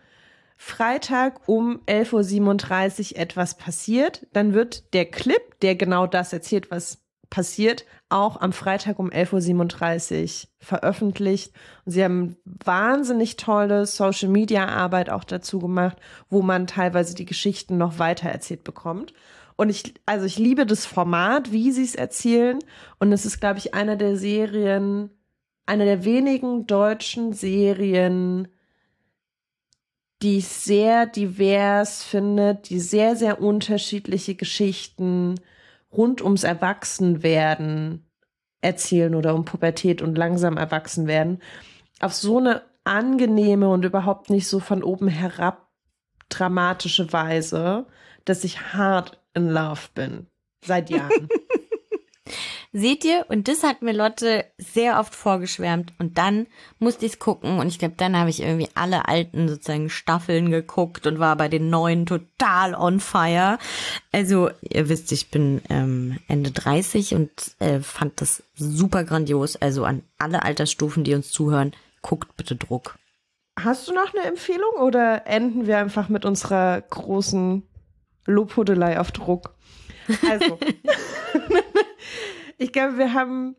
Freitag 0.56 1.48
um 1.48 1.80
11.37 1.86 3.12
Uhr 3.12 3.20
etwas 3.20 3.56
passiert, 3.56 4.26
dann 4.32 4.54
wird 4.54 4.92
der 4.92 5.04
Clip, 5.04 5.60
der 5.60 5.76
genau 5.76 6.06
das 6.06 6.32
erzählt, 6.32 6.70
was 6.70 6.98
passiert, 7.30 7.84
auch 8.08 8.40
am 8.40 8.52
Freitag 8.52 8.98
um 8.98 9.10
11.37 9.10 10.44
Uhr 10.44 10.48
veröffentlicht. 10.60 11.52
Und 11.84 11.92
sie 11.92 12.02
haben 12.02 12.36
wahnsinnig 12.44 13.36
tolle 13.36 13.86
Social 13.86 14.28
Media 14.28 14.66
Arbeit 14.66 15.10
auch 15.10 15.24
dazu 15.24 15.58
gemacht, 15.58 15.98
wo 16.30 16.42
man 16.42 16.66
teilweise 16.66 17.14
die 17.14 17.26
Geschichten 17.26 17.76
noch 17.76 17.98
weiter 17.98 18.28
erzählt 18.28 18.64
bekommt. 18.64 19.12
Und 19.56 19.70
ich, 19.70 19.94
also 20.06 20.24
ich 20.24 20.38
liebe 20.38 20.66
das 20.66 20.86
Format, 20.86 21.52
wie 21.52 21.72
sie 21.72 21.82
es 21.82 21.94
erzählen. 21.94 22.58
Und 22.98 23.12
es 23.12 23.26
ist, 23.26 23.40
glaube 23.40 23.58
ich, 23.58 23.74
einer 23.74 23.96
der 23.96 24.16
Serien, 24.16 25.10
einer 25.66 25.84
der 25.84 26.04
wenigen 26.04 26.66
deutschen 26.66 27.32
Serien, 27.32 28.48
die 30.22 30.38
ich 30.38 30.48
sehr 30.48 31.06
divers 31.06 32.02
finde, 32.02 32.54
die 32.54 32.80
sehr, 32.80 33.16
sehr 33.16 33.40
unterschiedliche 33.40 34.34
Geschichten 34.34 35.36
rund 35.92 36.22
ums 36.22 36.44
Erwachsenwerden 36.44 38.10
erzählen 38.60 39.14
oder 39.14 39.34
um 39.34 39.44
Pubertät 39.44 40.02
und 40.02 40.16
langsam 40.16 40.56
erwachsen 40.56 41.06
werden, 41.06 41.40
auf 42.00 42.14
so 42.14 42.38
eine 42.38 42.62
angenehme 42.84 43.68
und 43.68 43.84
überhaupt 43.84 44.30
nicht 44.30 44.48
so 44.48 44.60
von 44.60 44.82
oben 44.82 45.08
herab 45.08 45.68
dramatische 46.28 47.12
Weise, 47.12 47.86
dass 48.24 48.44
ich 48.44 48.72
hart 48.72 49.22
in 49.34 49.48
love 49.48 49.88
bin. 49.94 50.26
Seit 50.64 50.90
Jahren. 50.90 51.28
Seht 52.72 53.02
ihr? 53.04 53.24
Und 53.28 53.48
das 53.48 53.62
hat 53.62 53.80
mir 53.80 53.92
Lotte 53.92 54.44
sehr 54.58 55.00
oft 55.00 55.14
vorgeschwärmt. 55.14 55.94
Und 55.98 56.18
dann 56.18 56.46
musste 56.78 57.06
ich 57.06 57.12
es 57.12 57.18
gucken. 57.18 57.58
Und 57.58 57.68
ich 57.68 57.78
glaube, 57.78 57.94
dann 57.96 58.16
habe 58.16 58.28
ich 58.28 58.42
irgendwie 58.42 58.68
alle 58.74 59.08
alten 59.08 59.48
sozusagen 59.48 59.88
Staffeln 59.88 60.50
geguckt 60.50 61.06
und 61.06 61.18
war 61.18 61.34
bei 61.36 61.48
den 61.48 61.70
neuen 61.70 62.04
total 62.04 62.74
on 62.74 63.00
fire. 63.00 63.58
Also, 64.12 64.50
ihr 64.60 64.88
wisst, 64.90 65.12
ich 65.12 65.30
bin 65.30 65.62
ähm, 65.70 66.18
Ende 66.28 66.50
30 66.50 67.14
und 67.14 67.30
äh, 67.58 67.80
fand 67.80 68.20
das 68.20 68.42
super 68.54 69.02
grandios. 69.04 69.56
Also 69.56 69.84
an 69.84 70.02
alle 70.18 70.42
Altersstufen, 70.42 71.04
die 71.04 71.14
uns 71.14 71.30
zuhören, 71.30 71.72
guckt 72.02 72.36
bitte 72.36 72.54
Druck. 72.54 72.98
Hast 73.58 73.88
du 73.88 73.94
noch 73.94 74.12
eine 74.14 74.24
Empfehlung 74.24 74.74
oder 74.78 75.26
enden 75.26 75.66
wir 75.66 75.78
einfach 75.78 76.10
mit 76.10 76.24
unserer 76.26 76.82
großen 76.82 77.62
Lobhudelei 78.26 79.00
auf 79.00 79.10
Druck? 79.10 79.54
Also. 80.28 80.58
Ich 82.58 82.72
glaube, 82.72 82.98
wir 82.98 83.14
haben 83.14 83.56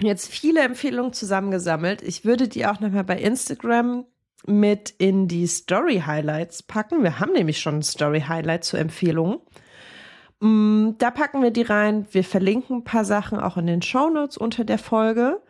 jetzt 0.00 0.28
viele 0.28 0.60
Empfehlungen 0.62 1.12
zusammengesammelt. 1.12 2.02
Ich 2.02 2.24
würde 2.24 2.48
die 2.48 2.66
auch 2.66 2.80
nochmal 2.80 3.04
bei 3.04 3.18
Instagram 3.18 4.04
mit 4.44 4.90
in 4.98 5.28
die 5.28 5.46
Story 5.46 6.02
Highlights 6.04 6.64
packen. 6.64 7.04
Wir 7.04 7.20
haben 7.20 7.32
nämlich 7.32 7.60
schon 7.60 7.76
ein 7.76 7.82
Story 7.82 8.22
Highlight 8.22 8.64
zu 8.64 8.76
Empfehlungen. 8.76 9.38
Mm, 10.40 10.98
da 10.98 11.12
packen 11.12 11.42
wir 11.42 11.52
die 11.52 11.62
rein. 11.62 12.06
Wir 12.10 12.24
verlinken 12.24 12.78
ein 12.78 12.84
paar 12.84 13.04
Sachen 13.04 13.38
auch 13.38 13.56
in 13.56 13.66
den 13.68 13.82
Show 13.82 14.10
Notes 14.10 14.36
unter 14.36 14.64
der 14.64 14.78
Folge. 14.78 15.40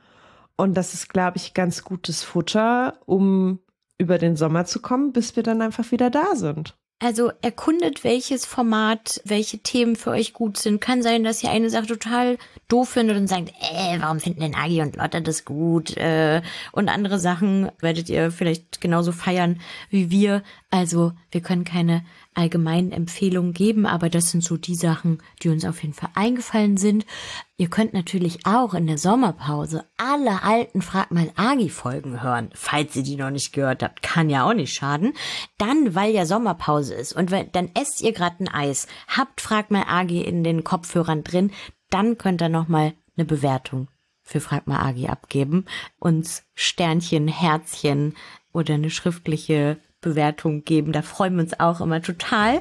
Und 0.57 0.75
das 0.77 0.93
ist, 0.93 1.09
glaube 1.09 1.39
ich, 1.39 1.55
ganz 1.55 1.83
gutes 1.83 2.23
Futter, 2.23 3.01
um 3.07 3.61
über 3.97 4.19
den 4.19 4.37
Sommer 4.37 4.67
zu 4.67 4.83
kommen, 4.83 5.13
bis 5.13 5.37
wir 5.37 5.43
dann 5.43 5.63
einfach 5.63 5.91
wieder 5.91 6.11
da 6.11 6.37
sind. 6.37 6.77
Also 7.03 7.33
erkundet, 7.43 8.05
welches 8.05 8.47
Format, 8.47 9.21
welche 9.25 9.59
Themen 9.59 9.97
für 9.97 10.11
euch 10.11 10.33
gut 10.33 10.57
sind. 10.57 10.81
Kann 10.81 11.03
sein, 11.03 11.25
dass 11.25 11.43
ihr 11.43 11.51
eine 11.51 11.69
Sache 11.69 11.89
total 11.89 12.39
doof 12.69 12.91
findet 12.91 13.17
und 13.17 13.27
sagt, 13.27 13.49
äh, 13.49 13.99
warum 13.99 14.21
finden 14.21 14.39
denn 14.39 14.55
Agi 14.55 14.81
und 14.83 14.95
Lotta 14.95 15.19
das 15.19 15.45
gut? 15.45 15.97
Äh, 15.97 16.43
und 16.71 16.89
andere 16.89 17.19
Sachen 17.19 17.73
werdet 17.81 18.09
ihr 18.09 18.31
vielleicht 18.31 18.81
genauso 18.81 19.11
feiern 19.11 19.61
wie 19.91 20.13
wir. 20.13 20.45
Also 20.71 21.11
wir 21.33 21.41
können 21.41 21.65
keine 21.65 22.05
allgemeinen 22.35 22.93
Empfehlungen 22.93 23.53
geben, 23.53 23.87
aber 23.87 24.09
das 24.09 24.31
sind 24.31 24.43
so 24.43 24.57
die 24.57 24.75
Sachen, 24.75 25.19
die 25.43 25.49
uns 25.49 25.65
auf 25.65 25.83
jeden 25.83 25.95
Fall 25.95 26.11
eingefallen 26.15 26.77
sind. 26.77 27.05
Ihr 27.57 27.69
könnt 27.69 27.93
natürlich 27.93 28.47
auch 28.47 28.75
in 28.75 28.87
der 28.87 28.99
Sommerpause 28.99 29.85
alle 29.97 30.43
alten 30.43 30.83
Frag 30.83 31.11
mal 31.11 31.31
Agi 31.37 31.69
Folgen 31.69 32.23
hören, 32.23 32.51
falls 32.55 32.97
ihr 32.97 33.03
die 33.03 33.17
noch 33.17 33.31
nicht 33.31 33.53
gehört 33.53 33.83
habt, 33.83 34.03
kann 34.03 34.31
ja 34.31 34.45
auch 34.45 34.55
nicht 34.55 34.75
schaden. 34.75 35.13
Dann, 35.59 35.95
weil 35.95 36.15
ja 36.15 36.27
Sommerpause 36.27 36.95
ist 36.95 37.13
und 37.13 37.31
wenn, 37.31 37.53
dann 37.53 37.71
esst 37.75 38.01
ihr 38.01 38.13
gerade 38.13 38.45
ein 38.45 38.49
Eis, 38.49 38.87
habt 39.09 39.41
Frag 39.41 39.71
mal 39.71 39.85
Agi 39.87 40.23
in 40.23 40.43
den 40.43 40.65
Kopfhörern 40.65 41.25
drin, 41.25 41.51
dann 41.91 42.19
könnt 42.19 42.43
ihr 42.43 42.49
noch 42.49 42.69
mal 42.69 42.95
eine 43.17 43.27
Bewertung 43.27 43.89
für 44.23 44.41
Frag 44.41 44.67
mal 44.67 44.81
Agi 44.81 45.09
abgeben, 45.09 45.67
uns 45.99 46.45
Sternchen, 46.55 47.29
Herzchen 47.29 48.15
oder 48.53 48.75
eine 48.75 48.91
schriftliche 48.91 49.79
Bewertung 50.03 50.65
geben. 50.65 50.93
Da 50.93 51.01
freuen 51.01 51.37
wir 51.37 51.43
uns 51.43 51.59
auch 51.59 51.81
immer 51.81 52.03
total. 52.03 52.61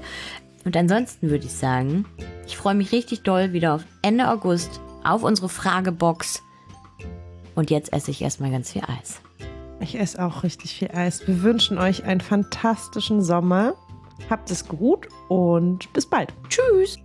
Und 0.64 0.78
ansonsten 0.78 1.30
würde 1.30 1.46
ich 1.46 1.54
sagen, 1.54 2.06
ich 2.48 2.56
freue 2.56 2.76
mich 2.76 2.92
richtig 2.92 3.24
doll 3.24 3.52
wieder 3.52 3.76
auf 3.76 3.84
Ende 4.02 4.30
August 4.30 4.80
auf 5.04 5.24
unsere 5.24 5.50
Fragebox. 5.50 6.42
Und 7.56 7.70
jetzt 7.70 7.92
esse 7.92 8.12
ich 8.12 8.22
erstmal 8.22 8.52
ganz 8.52 8.72
viel 8.72 8.84
Eis. 8.88 9.22
Ich 9.80 10.00
esse 10.00 10.24
auch 10.24 10.44
richtig 10.44 10.76
viel 10.76 10.92
Eis. 10.94 11.28
Wir 11.28 11.42
wünschen 11.42 11.78
euch 11.78 12.04
einen 12.04 12.22
fantastischen 12.22 13.22
Sommer. 13.22 13.74
Habt 14.30 14.52
es 14.52 14.68
gut 14.68 15.08
und 15.28 15.92
bis 15.94 16.06
bald. 16.06 16.32
Tschüss. 16.48 17.00